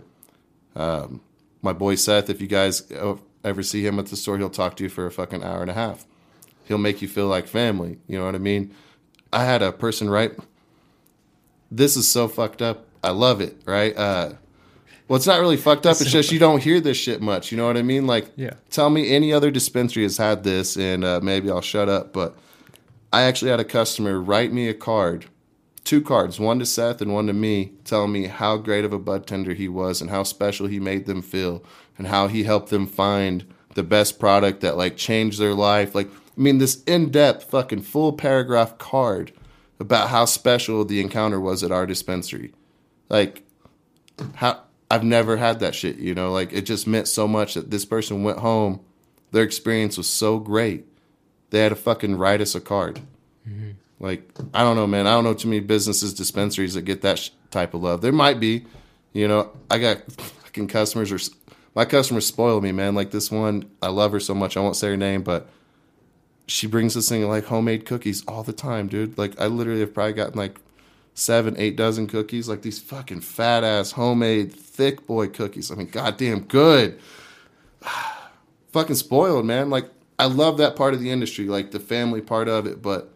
my 1.63 1.73
boy 1.73 1.95
Seth, 1.95 2.29
if 2.29 2.41
you 2.41 2.47
guys 2.47 2.91
ever 3.43 3.63
see 3.63 3.85
him 3.85 3.97
at 3.99 4.07
the 4.07 4.15
store, 4.15 4.37
he'll 4.37 4.49
talk 4.49 4.75
to 4.77 4.83
you 4.83 4.89
for 4.89 5.05
a 5.05 5.11
fucking 5.11 5.43
hour 5.43 5.61
and 5.61 5.71
a 5.71 5.73
half. 5.73 6.05
He'll 6.65 6.77
make 6.77 7.01
you 7.01 7.07
feel 7.07 7.27
like 7.27 7.47
family. 7.47 7.99
You 8.07 8.19
know 8.19 8.25
what 8.25 8.35
I 8.35 8.39
mean? 8.39 8.73
I 9.31 9.45
had 9.45 9.61
a 9.61 9.71
person 9.71 10.09
right. 10.09 10.31
This 11.71 11.97
is 11.97 12.07
so 12.07 12.27
fucked 12.27 12.61
up. 12.61 12.85
I 13.03 13.11
love 13.11 13.41
it. 13.41 13.61
Right? 13.65 13.95
Uh, 13.97 14.33
well, 15.07 15.17
it's 15.17 15.27
not 15.27 15.39
really 15.39 15.57
fucked 15.57 15.85
up. 15.85 15.99
It's 15.99 16.11
just 16.11 16.31
you 16.31 16.39
don't 16.39 16.61
hear 16.61 16.79
this 16.79 16.97
shit 16.97 17.21
much. 17.21 17.51
You 17.51 17.57
know 17.57 17.65
what 17.67 17.77
I 17.77 17.81
mean? 17.81 18.07
Like, 18.07 18.31
Yeah. 18.35 18.53
tell 18.69 18.89
me 18.89 19.13
any 19.13 19.33
other 19.33 19.51
dispensary 19.51 20.03
has 20.03 20.17
had 20.17 20.43
this, 20.43 20.77
and 20.77 21.03
uh, 21.03 21.19
maybe 21.21 21.49
I'll 21.49 21.61
shut 21.61 21.89
up. 21.89 22.13
But 22.13 22.37
I 23.11 23.23
actually 23.23 23.51
had 23.51 23.59
a 23.59 23.65
customer 23.65 24.19
write 24.19 24.53
me 24.53 24.69
a 24.69 24.73
card, 24.73 25.25
two 25.83 26.01
cards, 26.01 26.39
one 26.39 26.59
to 26.59 26.65
Seth 26.65 27.01
and 27.01 27.13
one 27.13 27.27
to 27.27 27.33
me, 27.33 27.73
telling 27.83 28.11
me 28.11 28.27
how 28.27 28.57
great 28.57 28.85
of 28.85 28.93
a 28.93 28.99
bud 28.99 29.27
tender 29.27 29.53
he 29.53 29.67
was 29.67 30.01
and 30.01 30.09
how 30.09 30.23
special 30.23 30.67
he 30.67 30.79
made 30.79 31.05
them 31.05 31.21
feel 31.21 31.63
and 31.97 32.07
how 32.07 32.27
he 32.27 32.43
helped 32.43 32.69
them 32.69 32.87
find 32.87 33.45
the 33.75 33.83
best 33.83 34.19
product 34.19 34.61
that 34.61 34.77
like 34.77 34.97
changed 34.97 35.39
their 35.39 35.53
life. 35.53 35.93
Like, 35.93 36.07
I 36.07 36.41
mean, 36.41 36.57
this 36.57 36.83
in 36.83 37.09
depth, 37.09 37.49
fucking 37.49 37.81
full 37.81 38.13
paragraph 38.13 38.77
card 38.77 39.31
about 39.79 40.09
how 40.09 40.25
special 40.25 40.85
the 40.85 41.01
encounter 41.01 41.39
was 41.39 41.63
at 41.63 41.71
our 41.71 41.85
dispensary. 41.85 42.53
Like, 43.09 43.43
how 44.35 44.61
I've 44.89 45.03
never 45.03 45.37
had 45.37 45.59
that 45.59 45.75
shit, 45.75 45.97
you 45.97 46.13
know, 46.13 46.31
like 46.31 46.53
it 46.53 46.61
just 46.61 46.87
meant 46.87 47.07
so 47.07 47.27
much 47.27 47.55
that 47.55 47.71
this 47.71 47.85
person 47.85 48.23
went 48.23 48.39
home. 48.39 48.79
Their 49.31 49.43
experience 49.43 49.97
was 49.97 50.07
so 50.07 50.37
great. 50.39 50.85
They 51.49 51.59
had 51.59 51.69
to 51.69 51.75
fucking 51.75 52.15
write 52.15 52.41
us 52.41 52.55
a 52.55 52.61
card. 52.61 53.01
Mm-hmm. 53.47 53.71
Like, 54.03 54.29
I 54.53 54.63
don't 54.63 54.75
know, 54.75 54.85
man. 54.85 55.07
I 55.07 55.13
don't 55.13 55.23
know 55.23 55.33
too 55.33 55.47
many 55.47 55.61
businesses, 55.61 56.13
dispensaries 56.13 56.73
that 56.73 56.81
get 56.81 57.03
that 57.03 57.19
sh- 57.19 57.29
type 57.51 57.73
of 57.73 57.81
love. 57.81 58.01
There 58.01 58.11
might 58.11 58.37
be, 58.37 58.65
you 59.13 59.29
know, 59.29 59.49
I 59.71 59.79
got 59.79 59.99
fucking 60.11 60.67
customers 60.67 61.09
or 61.09 61.19
my 61.73 61.85
customers 61.85 62.25
spoil 62.25 62.59
me, 62.59 62.73
man. 62.73 62.95
Like 62.95 63.11
this 63.11 63.31
one, 63.31 63.71
I 63.81 63.87
love 63.87 64.11
her 64.11 64.19
so 64.19 64.35
much. 64.35 64.57
I 64.57 64.59
won't 64.59 64.75
say 64.75 64.89
her 64.89 64.97
name, 64.97 65.23
but 65.23 65.47
she 66.47 66.67
brings 66.67 66.95
this 66.95 67.07
thing 67.07 67.25
like 67.29 67.45
homemade 67.45 67.85
cookies 67.85 68.25
all 68.27 68.43
the 68.43 68.51
time, 68.51 68.89
dude. 68.89 69.17
Like 69.17 69.39
I 69.39 69.45
literally 69.45 69.79
have 69.79 69.93
probably 69.93 70.11
gotten 70.11 70.37
like 70.37 70.59
seven, 71.13 71.55
eight 71.57 71.77
dozen 71.77 72.05
cookies, 72.05 72.49
like 72.49 72.61
these 72.61 72.79
fucking 72.79 73.21
fat 73.21 73.63
ass 73.63 73.93
homemade 73.93 74.51
thick 74.51 75.07
boy 75.07 75.29
cookies. 75.29 75.71
I 75.71 75.75
mean, 75.75 75.87
goddamn 75.87 76.41
good. 76.41 76.99
fucking 78.73 78.97
spoiled, 78.97 79.45
man. 79.45 79.69
Like 79.69 79.85
I 80.19 80.25
love 80.25 80.57
that 80.57 80.75
part 80.75 80.93
of 80.93 80.99
the 80.99 81.09
industry, 81.09 81.45
like 81.45 81.71
the 81.71 81.79
family 81.79 82.19
part 82.19 82.49
of 82.49 82.67
it, 82.67 82.81
but 82.81 83.09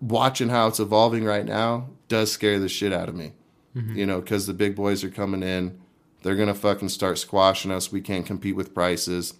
watching 0.00 0.48
how 0.48 0.68
it's 0.68 0.80
evolving 0.80 1.24
right 1.24 1.44
now 1.44 1.88
does 2.08 2.32
scare 2.32 2.58
the 2.58 2.68
shit 2.68 2.92
out 2.92 3.08
of 3.08 3.14
me. 3.14 3.32
Mm-hmm. 3.76 3.96
You 3.96 4.06
know, 4.06 4.20
because 4.20 4.46
the 4.46 4.54
big 4.54 4.74
boys 4.74 5.04
are 5.04 5.10
coming 5.10 5.42
in, 5.42 5.78
they're 6.22 6.36
gonna 6.36 6.54
fucking 6.54 6.88
start 6.88 7.18
squashing 7.18 7.70
us. 7.70 7.92
We 7.92 8.00
can't 8.00 8.26
compete 8.26 8.56
with 8.56 8.74
prices, 8.74 9.34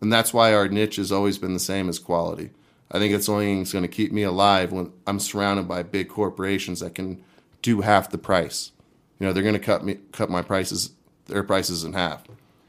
and 0.00 0.12
that's 0.12 0.32
why 0.32 0.54
our 0.54 0.68
niche 0.68 0.96
has 0.96 1.12
always 1.12 1.38
been 1.38 1.52
the 1.52 1.58
same 1.60 1.88
as 1.88 1.98
quality. 1.98 2.50
I 2.90 2.98
think 2.98 3.12
it's 3.12 3.28
only 3.28 3.64
going 3.64 3.82
to 3.82 3.88
keep 3.88 4.12
me 4.12 4.22
alive 4.22 4.72
when 4.72 4.92
I'm 5.06 5.18
surrounded 5.18 5.66
by 5.66 5.82
big 5.82 6.08
corporations 6.08 6.80
that 6.80 6.94
can 6.94 7.22
do 7.62 7.80
half 7.80 8.10
the 8.10 8.18
price. 8.18 8.70
You 9.18 9.26
know, 9.26 9.32
they're 9.32 9.42
going 9.42 9.54
to 9.54 9.60
cut 9.60 9.84
me 9.84 9.98
cut 10.12 10.30
my 10.30 10.42
prices 10.42 10.90
their 11.26 11.42
prices 11.42 11.82
in 11.82 11.94
half. 11.94 12.22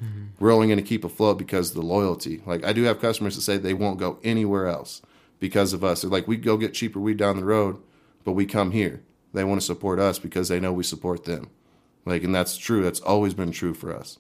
Mm-hmm. 0.03 0.25
We're 0.39 0.51
only 0.51 0.67
going 0.67 0.79
to 0.79 0.83
keep 0.83 1.03
afloat 1.03 1.37
because 1.37 1.69
of 1.69 1.75
the 1.75 1.81
loyalty. 1.81 2.41
Like 2.45 2.65
I 2.65 2.73
do 2.73 2.83
have 2.83 2.99
customers 2.99 3.35
that 3.35 3.41
say 3.41 3.57
they 3.57 3.73
won't 3.73 3.99
go 3.99 4.17
anywhere 4.23 4.67
else 4.67 5.01
because 5.39 5.73
of 5.73 5.83
us. 5.83 6.01
They're 6.01 6.11
like, 6.11 6.27
we 6.27 6.37
go 6.37 6.57
get 6.57 6.73
cheaper 6.73 6.99
weed 6.99 7.17
down 7.17 7.37
the 7.37 7.45
road, 7.45 7.77
but 8.23 8.33
we 8.33 8.45
come 8.45 8.71
here. 8.71 9.01
They 9.33 9.43
want 9.43 9.61
to 9.61 9.65
support 9.65 9.99
us 9.99 10.19
because 10.19 10.47
they 10.47 10.59
know 10.59 10.73
we 10.73 10.83
support 10.83 11.25
them. 11.25 11.49
Like, 12.05 12.23
and 12.23 12.33
that's 12.33 12.57
true. 12.57 12.83
That's 12.83 13.01
always 13.01 13.33
been 13.33 13.51
true 13.51 13.73
for 13.73 13.95
us. 13.95 14.17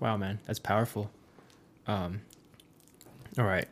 Wow, 0.00 0.16
man, 0.16 0.38
that's 0.46 0.60
powerful. 0.60 1.10
Um, 1.86 2.20
all 3.38 3.44
right. 3.44 3.66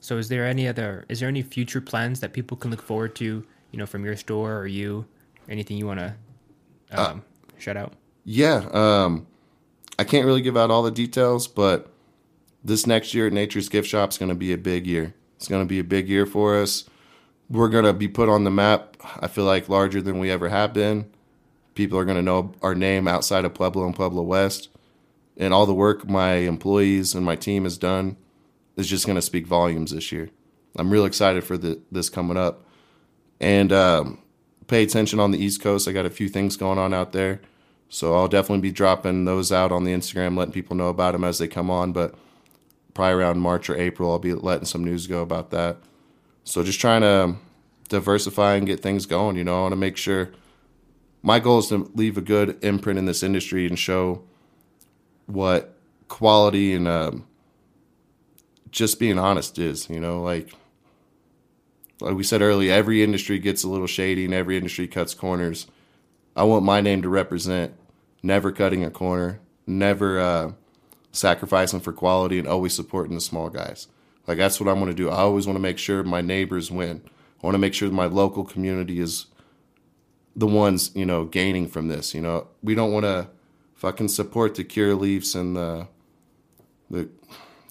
So, 0.00 0.18
is 0.18 0.28
there 0.28 0.46
any 0.46 0.68
other? 0.68 1.04
Is 1.08 1.20
there 1.20 1.28
any 1.28 1.42
future 1.42 1.80
plans 1.80 2.20
that 2.20 2.32
people 2.32 2.56
can 2.56 2.70
look 2.70 2.82
forward 2.82 3.14
to? 3.16 3.44
You 3.70 3.78
know, 3.78 3.86
from 3.86 4.04
your 4.04 4.16
store 4.16 4.56
or 4.56 4.66
you? 4.66 5.06
Anything 5.48 5.76
you 5.78 5.86
want 5.86 6.00
to 6.00 6.14
um, 6.92 7.22
uh, 7.22 7.58
shout 7.58 7.76
out? 7.76 7.94
Yeah. 8.24 8.68
Um, 8.72 9.26
I 9.98 10.04
can't 10.04 10.26
really 10.26 10.42
give 10.42 10.56
out 10.56 10.70
all 10.70 10.82
the 10.82 10.90
details, 10.90 11.48
but 11.48 11.92
this 12.64 12.86
next 12.86 13.14
year 13.14 13.26
at 13.26 13.32
Nature's 13.32 13.68
Gift 13.68 13.88
Shop 13.88 14.10
is 14.10 14.18
going 14.18 14.28
to 14.28 14.34
be 14.34 14.52
a 14.52 14.58
big 14.58 14.86
year. 14.86 15.14
It's 15.40 15.48
going 15.48 15.62
to 15.62 15.68
be 15.68 15.78
a 15.78 15.84
big 15.84 16.06
year 16.06 16.26
for 16.26 16.60
us. 16.60 16.84
We're 17.48 17.70
going 17.70 17.86
to 17.86 17.94
be 17.94 18.08
put 18.08 18.28
on 18.28 18.44
the 18.44 18.50
map, 18.50 18.98
I 19.20 19.26
feel 19.26 19.44
like, 19.44 19.70
larger 19.70 20.02
than 20.02 20.18
we 20.18 20.30
ever 20.30 20.50
have 20.50 20.74
been. 20.74 21.10
People 21.74 21.98
are 21.98 22.04
going 22.04 22.18
to 22.18 22.22
know 22.22 22.52
our 22.60 22.74
name 22.74 23.08
outside 23.08 23.46
of 23.46 23.54
Pueblo 23.54 23.86
and 23.86 23.96
Pueblo 23.96 24.20
West. 24.20 24.68
And 25.38 25.54
all 25.54 25.64
the 25.64 25.72
work 25.72 26.06
my 26.06 26.34
employees 26.34 27.14
and 27.14 27.24
my 27.24 27.36
team 27.36 27.64
has 27.64 27.78
done 27.78 28.18
is 28.76 28.86
just 28.86 29.06
going 29.06 29.16
to 29.16 29.22
speak 29.22 29.46
volumes 29.46 29.92
this 29.92 30.12
year. 30.12 30.28
I'm 30.76 30.90
real 30.90 31.06
excited 31.06 31.42
for 31.42 31.56
the, 31.56 31.80
this 31.90 32.10
coming 32.10 32.36
up. 32.36 32.66
And 33.40 33.72
um, 33.72 34.18
pay 34.66 34.82
attention 34.82 35.20
on 35.20 35.30
the 35.30 35.42
East 35.42 35.62
Coast. 35.62 35.88
I 35.88 35.92
got 35.92 36.04
a 36.04 36.10
few 36.10 36.28
things 36.28 36.58
going 36.58 36.78
on 36.78 36.92
out 36.92 37.12
there. 37.12 37.40
So 37.88 38.14
I'll 38.14 38.28
definitely 38.28 38.60
be 38.60 38.72
dropping 38.72 39.24
those 39.24 39.50
out 39.50 39.72
on 39.72 39.84
the 39.84 39.94
Instagram, 39.94 40.36
letting 40.36 40.52
people 40.52 40.76
know 40.76 40.88
about 40.88 41.12
them 41.12 41.24
as 41.24 41.38
they 41.38 41.48
come 41.48 41.70
on. 41.70 41.92
But 41.92 42.14
probably 43.00 43.14
around 43.14 43.40
March 43.40 43.70
or 43.70 43.76
April, 43.78 44.10
I'll 44.10 44.18
be 44.18 44.34
letting 44.34 44.66
some 44.66 44.84
news 44.84 45.06
go 45.06 45.22
about 45.22 45.52
that. 45.52 45.78
So 46.44 46.62
just 46.62 46.78
trying 46.78 47.00
to 47.00 47.36
diversify 47.88 48.56
and 48.56 48.66
get 48.66 48.80
things 48.80 49.06
going. 49.06 49.36
You 49.36 49.44
know, 49.44 49.56
I 49.56 49.62
want 49.62 49.72
to 49.72 49.76
make 49.76 49.96
sure 49.96 50.28
my 51.22 51.40
goal 51.40 51.60
is 51.60 51.68
to 51.68 51.90
leave 51.94 52.18
a 52.18 52.20
good 52.20 52.62
imprint 52.62 52.98
in 52.98 53.06
this 53.06 53.22
industry 53.22 53.66
and 53.66 53.78
show 53.78 54.22
what 55.24 55.74
quality 56.08 56.74
and 56.74 56.86
um, 56.86 57.26
just 58.70 59.00
being 59.00 59.18
honest 59.18 59.58
is. 59.58 59.88
You 59.88 59.98
know, 59.98 60.20
like 60.20 60.52
like 62.02 62.14
we 62.14 62.22
said 62.22 62.42
earlier, 62.42 62.70
every 62.70 63.02
industry 63.02 63.38
gets 63.38 63.64
a 63.64 63.68
little 63.68 63.86
shady 63.86 64.26
and 64.26 64.34
every 64.34 64.58
industry 64.58 64.86
cuts 64.86 65.14
corners. 65.14 65.66
I 66.36 66.42
want 66.42 66.66
my 66.66 66.82
name 66.82 67.00
to 67.00 67.08
represent 67.08 67.72
never 68.22 68.52
cutting 68.52 68.84
a 68.84 68.90
corner, 68.90 69.40
never 69.66 70.20
uh, 70.20 70.52
sacrificing 71.12 71.80
for 71.80 71.92
quality, 71.92 72.38
and 72.38 72.48
always 72.48 72.74
supporting 72.74 73.14
the 73.14 73.20
small 73.20 73.50
guys. 73.50 73.88
Like 74.26 74.38
that's 74.38 74.60
what 74.60 74.68
I 74.68 74.72
want 74.72 74.88
to 74.88 74.94
do. 74.94 75.10
I 75.10 75.18
always 75.18 75.46
want 75.46 75.56
to 75.56 75.62
make 75.62 75.78
sure 75.78 76.02
my 76.02 76.20
neighbors 76.20 76.70
win. 76.70 77.02
I 77.42 77.46
want 77.46 77.54
to 77.54 77.58
make 77.58 77.74
sure 77.74 77.90
my 77.90 78.06
local 78.06 78.44
community 78.44 79.00
is 79.00 79.26
the 80.36 80.46
ones 80.46 80.90
you 80.94 81.06
know 81.06 81.24
gaining 81.24 81.68
from 81.68 81.88
this. 81.88 82.14
You 82.14 82.20
know, 82.20 82.48
we 82.62 82.74
don't 82.74 82.92
want 82.92 83.04
to 83.04 83.28
fucking 83.74 84.08
support 84.08 84.54
the 84.54 84.64
Curaleafs 84.64 85.34
and 85.34 85.56
the 85.56 85.88
the 86.90 87.08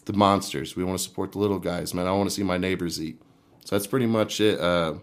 the 0.05 0.13
monsters. 0.13 0.75
We 0.75 0.83
want 0.83 0.97
to 0.97 1.03
support 1.03 1.33
the 1.33 1.39
little 1.39 1.59
guys, 1.59 1.93
man. 1.93 2.07
I 2.07 2.11
want 2.11 2.29
to 2.29 2.35
see 2.35 2.43
my 2.43 2.57
neighbors 2.57 3.01
eat. 3.01 3.21
So 3.65 3.75
that's 3.75 3.87
pretty 3.87 4.07
much 4.07 4.41
it. 4.41 4.59
Uh, 4.59 4.95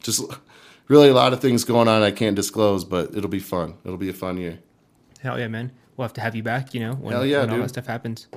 just 0.00 0.22
really 0.88 1.08
a 1.08 1.14
lot 1.14 1.32
of 1.32 1.40
things 1.40 1.64
going 1.64 1.88
on 1.88 2.02
I 2.02 2.12
can't 2.12 2.36
disclose, 2.36 2.84
but 2.84 3.16
it'll 3.16 3.28
be 3.28 3.40
fun. 3.40 3.74
It'll 3.84 3.96
be 3.96 4.08
a 4.08 4.14
fun 4.14 4.38
year. 4.38 4.60
Hell 5.20 5.38
yeah, 5.38 5.48
man. 5.48 5.72
We'll 5.96 6.04
have 6.04 6.12
to 6.14 6.20
have 6.20 6.34
you 6.34 6.42
back, 6.42 6.74
you 6.74 6.80
know, 6.80 6.92
when, 6.94 7.28
yeah, 7.28 7.40
when 7.40 7.50
all 7.50 7.58
that 7.58 7.68
stuff 7.68 7.86
happens. 7.86 8.28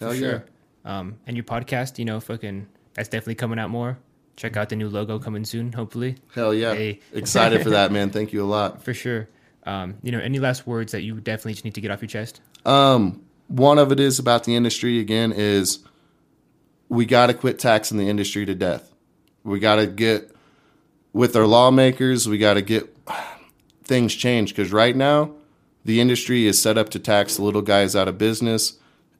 Hell 0.00 0.10
For 0.10 0.14
yeah. 0.14 0.20
sure. 0.20 0.44
Um, 0.84 1.16
and 1.26 1.36
your 1.36 1.44
podcast, 1.44 1.98
you 1.98 2.04
know, 2.04 2.20
fucking, 2.20 2.66
that's 2.94 3.08
definitely 3.08 3.36
coming 3.36 3.58
out 3.58 3.70
more. 3.70 3.98
Check 4.36 4.56
out 4.56 4.68
the 4.68 4.76
new 4.76 4.88
logo 4.88 5.18
coming 5.18 5.44
soon, 5.44 5.72
hopefully. 5.72 6.16
Hell 6.34 6.52
yeah. 6.52 6.74
Hey. 6.74 7.00
Excited 7.12 7.62
for 7.62 7.70
that, 7.70 7.90
man. 7.92 8.10
Thank 8.10 8.32
you 8.32 8.44
a 8.44 8.46
lot. 8.46 8.82
For 8.82 8.92
sure. 8.92 9.28
Um, 9.64 9.96
you 10.02 10.12
know, 10.12 10.20
any 10.20 10.38
last 10.38 10.66
words 10.66 10.92
that 10.92 11.02
you 11.02 11.20
definitely 11.20 11.54
just 11.54 11.64
need 11.64 11.74
to 11.74 11.80
get 11.80 11.90
off 11.90 12.00
your 12.02 12.08
chest? 12.08 12.40
Um, 12.64 13.24
one 13.48 13.78
of 13.78 13.92
it 13.92 14.00
is 14.00 14.18
about 14.18 14.44
the 14.44 14.54
industry 14.54 15.00
again 15.00 15.32
is 15.32 15.80
we 16.88 17.06
got 17.06 17.28
to 17.28 17.34
quit 17.34 17.58
taxing 17.58 17.98
the 17.98 18.08
industry 18.08 18.46
to 18.46 18.54
death. 18.54 18.92
We 19.42 19.58
got 19.58 19.76
to 19.76 19.86
get 19.86 20.30
with 21.12 21.34
our 21.34 21.46
lawmakers, 21.46 22.28
we 22.28 22.38
got 22.38 22.54
to 22.54 22.62
get 22.62 22.94
things 23.84 24.14
changed 24.14 24.54
because 24.54 24.72
right 24.72 24.94
now 24.94 25.32
the 25.86 26.00
industry 26.00 26.46
is 26.46 26.60
set 26.60 26.76
up 26.76 26.88
to 26.90 26.98
tax 26.98 27.36
the 27.36 27.42
little 27.42 27.62
guys 27.62 27.94
out 27.94 28.08
of 28.08 28.18
business 28.18 28.74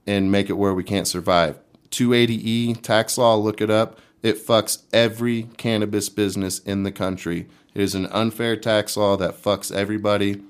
and 0.05 0.33
make 0.33 0.51
it 0.51 0.55
where 0.55 0.75
we 0.75 0.83
can't 0.83 1.07
survive. 1.07 1.57
280E 1.91 2.83
tax 2.83 3.17
law, 3.17 3.37
look 3.37 3.61
it 3.61 3.71
up. 3.71 4.01
It 4.21 4.45
fucks 4.45 4.83
every 4.93 5.45
cannabis 5.57 6.09
business 6.09 6.59
in 6.59 6.83
the 6.83 6.91
country. 6.91 7.47
It 7.73 7.81
is 7.81 7.95
an 7.95 8.07
unfair 8.07 8.57
tax 8.57 8.97
law 8.97 9.17
that 9.17 9.41
fucks 9.41 9.73
everybody. 9.73 10.43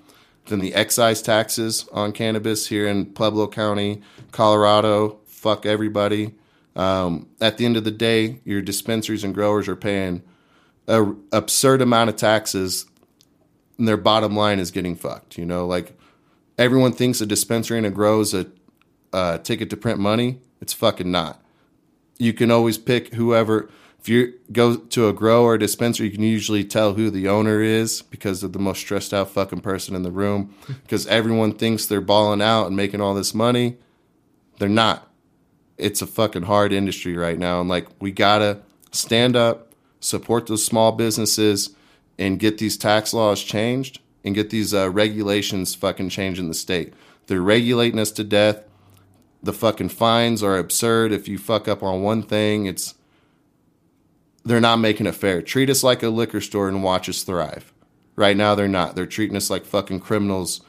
Then 0.47 0.61
the 0.61 0.75
excise 0.75 1.21
taxes 1.21 1.87
on 1.93 2.12
cannabis 2.12 2.69
here 2.69 2.87
in 2.87 3.07
Pueblo 3.07 3.47
County, 3.49 4.01
Colorado, 4.33 5.19
fuck 5.27 5.67
everybody. 5.67 6.35
Um, 6.75 7.29
at 7.43 7.59
the 7.59 7.67
end 7.67 7.77
of 7.77 7.85
the 7.85 7.91
day, 7.91 8.41
your 8.45 8.62
dispensaries 8.62 9.23
and 9.23 9.35
growers 9.35 9.69
are 9.69 9.77
paying 9.77 10.23
an 10.87 11.23
absurd 11.31 11.83
amount 11.83 12.09
of 12.09 12.17
taxes, 12.17 12.87
and 13.77 13.87
their 13.87 13.99
bottom 13.99 14.35
line 14.35 14.59
is 14.59 14.71
getting 14.71 14.97
fucked. 14.97 15.37
You 15.37 15.45
know, 15.45 15.67
like 15.67 15.95
everyone 16.59 16.92
thinks 16.92 17.20
a 17.20 17.26
dispensary 17.26 17.78
and 17.78 17.86
a 17.86 17.90
grow 17.90 18.20
is 18.20 18.34
a, 18.34 18.46
a 19.12 19.40
ticket 19.42 19.70
to 19.70 19.76
print 19.76 19.98
money. 19.98 20.40
It's 20.61 20.72
fucking 20.72 21.11
not. 21.11 21.42
You 22.18 22.32
can 22.32 22.50
always 22.50 22.78
pick 22.78 23.14
whoever. 23.14 23.68
If 24.00 24.09
you 24.09 24.34
go 24.52 24.76
to 24.76 25.09
a 25.09 25.12
grow 25.12 25.44
or 25.44 25.54
a 25.54 25.59
dispensary, 25.59 26.07
you 26.07 26.12
can 26.12 26.22
usually 26.22 26.64
tell 26.64 26.94
who 26.94 27.11
the 27.11 27.28
owner 27.28 27.61
is 27.61 28.02
because 28.02 28.40
they're 28.40 28.48
the 28.48 28.59
most 28.59 28.78
stressed 28.78 29.12
out 29.12 29.30
fucking 29.30 29.61
person 29.61 29.94
in 29.94 30.02
the 30.02 30.11
room. 30.11 30.54
Because 30.82 31.07
everyone 31.09 31.52
thinks 31.52 31.86
they're 31.86 32.00
balling 32.00 32.40
out 32.40 32.68
and 32.68 32.76
making 32.76 33.00
all 33.00 33.14
this 33.14 33.34
money. 33.34 33.76
They're 34.59 34.68
not. 34.68 35.11
It's 35.76 36.00
a 36.00 36.07
fucking 36.07 36.44
hard 36.44 36.72
industry 36.72 37.16
right 37.16 37.38
now. 37.38 37.61
And 37.61 37.68
like, 37.68 37.88
we 38.00 38.12
gotta 38.12 38.61
stand 38.92 39.36
up, 39.36 39.72
support 40.00 40.46
those 40.46 40.64
small 40.64 40.92
businesses, 40.92 41.70
and 42.18 42.38
get 42.38 42.59
these 42.59 42.76
tax 42.78 43.12
laws 43.12 43.42
changed 43.42 44.00
and 44.27 44.35
get 44.35 44.51
these 44.51 44.74
uh, 44.74 44.91
regulations 44.91 45.77
fucking 45.77 46.09
changed 46.09 46.41
in 46.41 46.49
the 46.49 46.55
state. 46.55 46.93
They're 47.29 47.41
regulating 47.41 48.01
us 48.01 48.11
to 48.12 48.24
death. 48.24 48.64
The 49.43 49.53
fucking 49.53 49.91
fines 49.91 50.43
are 50.43 50.59
absurd. 50.59 51.12
If 51.12 51.29
you 51.29 51.39
fuck 51.39 51.68
up 51.68 51.83
on 51.83 52.03
one 52.03 52.22
thing, 52.22 52.66
it's 52.66 52.97
they're 54.45 54.61
not 54.61 54.77
making 54.77 55.07
it 55.07 55.14
fair. 55.14 55.43
Treat 55.43 55.70
us 55.70 55.85
like 55.85 56.03
a 56.03 56.09
liquor 56.09 56.41
store 56.41 56.68
and 56.68 56.83
watch 56.83 57.09
us 57.09 57.22
thrive. 57.22 57.72
Right 58.16 58.37
now, 58.37 58.55
they're 58.55 58.68
not. 58.68 58.97
They're 58.97 59.07
treating 59.07 59.37
us 59.37 59.51
like 59.51 59.64
fucking 59.64 60.01
criminals, 60.01 60.61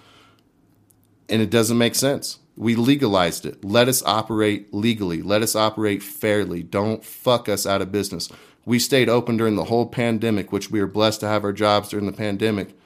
and 1.28 1.42
it 1.42 1.50
doesn't 1.50 1.78
make 1.78 1.96
sense. 1.96 2.40
We 2.56 2.76
legalized 2.76 3.46
it. 3.46 3.64
Let 3.64 3.88
us 3.88 4.04
operate 4.04 4.74
legally. 4.74 5.22
Let 5.22 5.42
us 5.42 5.56
operate 5.56 6.04
fairly. 6.04 6.62
Don't 6.62 7.04
fuck 7.04 7.48
us 7.50 7.66
out 7.66 7.82
of 7.82 7.92
business. 7.92 8.30
We 8.66 8.80
stayed 8.80 9.10
open 9.10 9.38
during 9.38 9.56
the 9.56 9.66
whole 9.66 9.86
pandemic, 9.88 10.52
which 10.52 10.70
we 10.70 10.80
were 10.80 10.88
blessed 10.88 11.22
to 11.22 11.28
have 11.28 11.44
our 11.44 11.54
jobs 11.54 11.90
during 11.90 12.06
the 12.06 12.12
pandemic, 12.12 12.78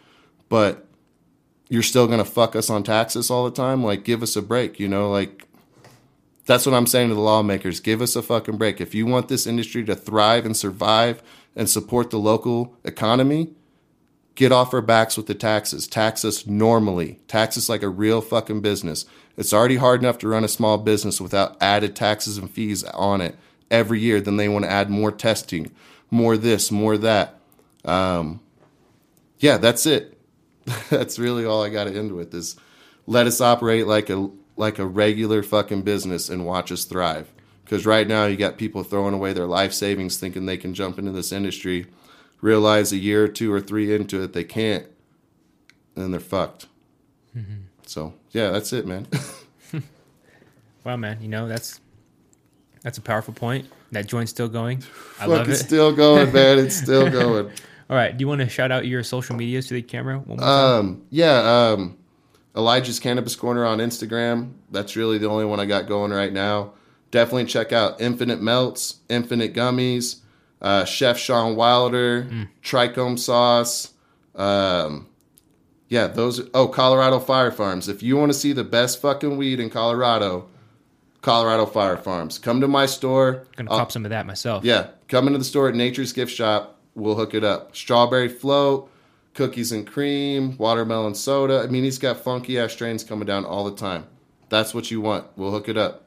but 0.51 0.85
you're 1.69 1.81
still 1.81 2.07
going 2.07 2.19
to 2.19 2.25
fuck 2.25 2.57
us 2.57 2.69
on 2.69 2.83
taxes 2.83 3.31
all 3.31 3.45
the 3.45 3.51
time? 3.51 3.81
Like, 3.81 4.03
give 4.03 4.21
us 4.21 4.35
a 4.35 4.41
break, 4.41 4.81
you 4.81 4.89
know? 4.89 5.09
Like, 5.09 5.47
that's 6.45 6.65
what 6.65 6.75
I'm 6.75 6.85
saying 6.85 7.07
to 7.07 7.15
the 7.15 7.21
lawmakers. 7.21 7.79
Give 7.79 8.01
us 8.01 8.17
a 8.17 8.21
fucking 8.21 8.57
break. 8.57 8.81
If 8.81 8.93
you 8.93 9.05
want 9.05 9.29
this 9.29 9.47
industry 9.47 9.85
to 9.85 9.95
thrive 9.95 10.45
and 10.45 10.55
survive 10.55 11.23
and 11.55 11.69
support 11.69 12.09
the 12.09 12.19
local 12.19 12.75
economy, 12.83 13.53
get 14.35 14.51
off 14.51 14.73
our 14.73 14.81
backs 14.81 15.15
with 15.15 15.27
the 15.27 15.35
taxes. 15.35 15.87
Tax 15.87 16.25
us 16.25 16.45
normally. 16.45 17.21
Tax 17.29 17.57
us 17.57 17.69
like 17.69 17.81
a 17.81 17.87
real 17.87 18.19
fucking 18.19 18.59
business. 18.59 19.05
It's 19.37 19.53
already 19.53 19.77
hard 19.77 20.01
enough 20.01 20.17
to 20.17 20.27
run 20.27 20.43
a 20.43 20.49
small 20.49 20.77
business 20.77 21.21
without 21.21 21.55
added 21.61 21.95
taxes 21.95 22.37
and 22.37 22.51
fees 22.51 22.83
on 22.83 23.21
it 23.21 23.37
every 23.69 24.01
year. 24.01 24.19
Then 24.19 24.35
they 24.35 24.49
want 24.49 24.65
to 24.65 24.71
add 24.71 24.89
more 24.89 25.13
testing, 25.13 25.71
more 26.09 26.35
this, 26.35 26.71
more 26.71 26.97
that. 26.97 27.39
Um, 27.85 28.41
yeah, 29.39 29.55
that's 29.55 29.85
it. 29.85 30.17
that's 30.89 31.19
really 31.19 31.45
all 31.45 31.63
I 31.63 31.69
got 31.69 31.85
to 31.85 31.95
end 31.95 32.11
with 32.13 32.33
is 32.33 32.55
let 33.07 33.27
us 33.27 33.41
operate 33.41 33.87
like 33.87 34.09
a 34.09 34.29
like 34.57 34.79
a 34.79 34.85
regular 34.85 35.41
fucking 35.41 35.81
business 35.81 36.29
and 36.29 36.45
watch 36.45 36.71
us 36.71 36.85
thrive. 36.85 37.31
Because 37.63 37.85
right 37.85 38.07
now 38.07 38.25
you 38.25 38.35
got 38.35 38.57
people 38.57 38.83
throwing 38.83 39.13
away 39.13 39.33
their 39.33 39.47
life 39.47 39.71
savings 39.73 40.17
thinking 40.17 40.45
they 40.45 40.57
can 40.57 40.73
jump 40.73 40.99
into 40.99 41.11
this 41.11 41.31
industry, 41.31 41.87
realize 42.41 42.91
a 42.91 42.97
year 42.97 43.23
or 43.23 43.27
two 43.29 43.51
or 43.51 43.61
three 43.61 43.95
into 43.95 44.21
it 44.21 44.33
they 44.33 44.43
can't, 44.43 44.85
and 45.95 46.13
they're 46.13 46.19
fucked. 46.19 46.67
Mm-hmm. 47.35 47.61
So 47.85 48.13
yeah, 48.31 48.51
that's 48.51 48.73
it, 48.73 48.85
man. 48.85 49.07
Wow, 50.83 50.97
man. 50.97 51.21
You 51.21 51.27
know, 51.27 51.47
that's 51.47 51.79
that's 52.81 52.97
a 52.97 53.01
powerful 53.01 53.33
point. 53.33 53.69
That 53.91 54.07
joint's 54.07 54.31
still 54.31 54.47
going. 54.47 54.83
I 55.19 55.27
love 55.27 55.49
it. 55.49 55.55
still 55.55 55.93
going, 55.93 56.31
man. 56.33 56.59
It's 56.59 56.75
still 56.81 57.09
going. 57.09 57.51
All 57.91 57.97
right. 57.97 58.15
Do 58.15 58.23
you 58.23 58.27
want 58.29 58.39
to 58.39 58.47
shout 58.49 58.71
out 58.71 58.87
your 58.87 59.03
social 59.03 59.35
medias 59.35 59.67
to 59.67 59.73
the 59.73 59.81
camera? 59.81 60.23
Um, 60.39 61.03
yeah, 61.09 61.71
um, 61.73 61.97
Elijah's 62.55 62.99
Cannabis 63.01 63.35
Corner 63.35 63.65
on 63.65 63.79
Instagram. 63.79 64.53
That's 64.71 64.95
really 64.95 65.17
the 65.17 65.27
only 65.27 65.43
one 65.45 65.59
I 65.59 65.65
got 65.65 65.87
going 65.87 66.11
right 66.11 66.31
now. 66.31 66.71
Definitely 67.11 67.45
check 67.45 67.73
out 67.73 67.99
Infinite 67.99 68.41
Melts, 68.41 68.99
Infinite 69.09 69.53
Gummies, 69.53 70.19
uh, 70.61 70.85
Chef 70.85 71.17
Sean 71.17 71.57
Wilder, 71.57 72.27
Trichome 72.63 73.19
Sauce. 73.19 73.91
Um, 74.35 75.09
yeah, 75.89 76.07
those. 76.07 76.47
Oh, 76.53 76.69
Colorado 76.69 77.19
Fire 77.19 77.51
Farms. 77.51 77.89
If 77.89 78.01
you 78.01 78.15
want 78.15 78.31
to 78.31 78.37
see 78.37 78.53
the 78.53 78.63
best 78.63 79.01
fucking 79.01 79.35
weed 79.35 79.59
in 79.59 79.69
Colorado, 79.69 80.47
Colorado 81.21 81.65
Fire 81.65 81.97
Farms. 81.97 82.39
Come 82.39 82.61
to 82.61 82.67
my 82.69 82.85
store. 82.85 83.45
Gonna 83.57 83.69
I'll- 83.69 83.79
cop 83.79 83.91
some 83.91 84.05
of 84.05 84.11
that 84.11 84.25
myself. 84.25 84.63
yeah, 84.63 84.87
come 85.09 85.27
into 85.27 85.39
the 85.39 85.43
store 85.45 85.67
at 85.67 85.75
Nature's 85.75 86.13
Gift 86.13 86.31
Shop. 86.31 86.70
We'll 86.95 87.15
hook 87.15 87.33
it 87.33 87.43
up. 87.43 87.75
Strawberry 87.75 88.27
float, 88.29 88.89
cookies 89.33 89.71
and 89.71 89.87
cream, 89.87 90.57
watermelon 90.57 91.15
soda. 91.15 91.61
I 91.63 91.67
mean, 91.67 91.83
he's 91.83 91.97
got 91.97 92.17
funky 92.17 92.59
ass 92.59 92.73
strains 92.73 93.03
coming 93.03 93.25
down 93.25 93.45
all 93.45 93.63
the 93.65 93.75
time. 93.75 94.05
That's 94.49 94.73
what 94.73 94.91
you 94.91 94.99
want. 95.01 95.27
We'll 95.37 95.51
hook 95.51 95.69
it 95.69 95.77
up. 95.77 96.03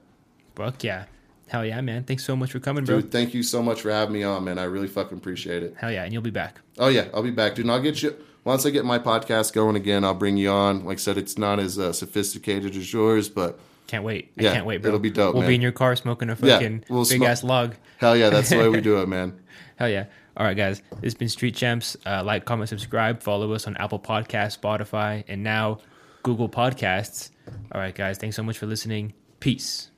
Fuck 0.55 0.85
yeah. 0.85 1.05
Hell 1.49 1.65
yeah, 1.65 1.81
man. 1.81 2.05
Thanks 2.05 2.25
so 2.25 2.37
much 2.37 2.53
for 2.53 2.61
coming, 2.61 2.85
bro. 2.85 3.01
Dude, 3.01 3.11
thank 3.11 3.35
you 3.35 3.43
so 3.43 3.63
much 3.63 3.81
for 3.83 3.91
having 3.91 4.13
me 4.15 4.23
on, 4.23 4.45
man. 4.45 4.59
I 4.59 4.65
really 4.65 4.89
fucking 4.89 5.17
appreciate 5.19 5.63
it. 5.63 5.75
Hell 5.79 5.91
yeah, 5.93 6.05
and 6.05 6.13
you'll 6.13 6.23
be 6.23 6.31
back. 6.31 6.61
Oh 6.79 6.89
yeah, 6.89 7.07
I'll 7.15 7.23
be 7.23 7.31
back, 7.31 7.55
dude. 7.55 7.65
And 7.67 7.73
I'll 7.73 7.81
get 7.83 8.03
you 8.03 8.15
once 8.45 8.65
I 8.67 8.71
get 8.71 8.85
my 8.85 8.99
podcast 8.99 9.53
going 9.53 9.77
again. 9.77 10.05
I'll 10.05 10.15
bring 10.15 10.37
you 10.37 10.51
on. 10.51 10.85
Like 10.85 10.99
I 10.99 11.01
said, 11.01 11.17
it's 11.19 11.39
not 11.39 11.59
as 11.59 11.79
uh, 11.79 11.93
sophisticated 11.93 12.75
as 12.77 12.93
yours, 12.93 13.29
but 13.29 13.59
Can't 13.87 14.05
wait. 14.05 14.33
I 14.39 14.43
Yeah, 14.43 14.53
can't 14.55 14.67
wait, 14.67 14.83
bro. 14.83 14.89
it'll 14.89 15.01
be 15.01 15.11
dope, 15.11 15.35
We'll 15.35 15.43
man. 15.43 15.49
be 15.49 15.55
in 15.57 15.61
your 15.63 15.73
car 15.73 15.95
smoking 15.97 16.29
a 16.31 16.37
Yeah, 16.43 16.55
fucking 16.57 16.85
we'll 16.89 17.05
big 17.05 17.19
smoke- 17.19 17.29
ass 17.29 17.45
lug. 17.45 17.75
hell 17.99 18.17
yeah, 18.17 18.31
that's 18.31 18.49
the 18.51 18.57
way 18.59 18.69
we 18.69 18.81
do 18.83 19.01
it, 19.03 19.09
man. 19.09 19.39
Hell 19.77 19.89
yeah. 19.89 20.05
All 20.37 20.45
right, 20.45 20.57
guys. 20.57 20.83
This 20.91 21.03
has 21.03 21.15
been 21.15 21.29
Street 21.29 21.55
Champs. 21.55 21.97
Uh, 22.05 22.23
like, 22.25 22.45
comment, 22.45 22.69
subscribe. 22.69 23.23
Follow 23.23 23.53
us 23.53 23.67
on 23.67 23.77
Apple 23.77 24.01
Podcasts, 24.01 24.59
Spotify, 24.59 25.25
and 25.29 25.43
now 25.45 25.79
Google 26.23 26.49
Podcasts. 26.49 27.31
All 27.73 27.81
right, 27.81 27.95
guys. 27.95 28.19
Thanks 28.19 28.37
so 28.37 28.43
much 28.43 28.59
for 28.59 28.67
listening. 28.67 29.13
Peace. 29.41 29.91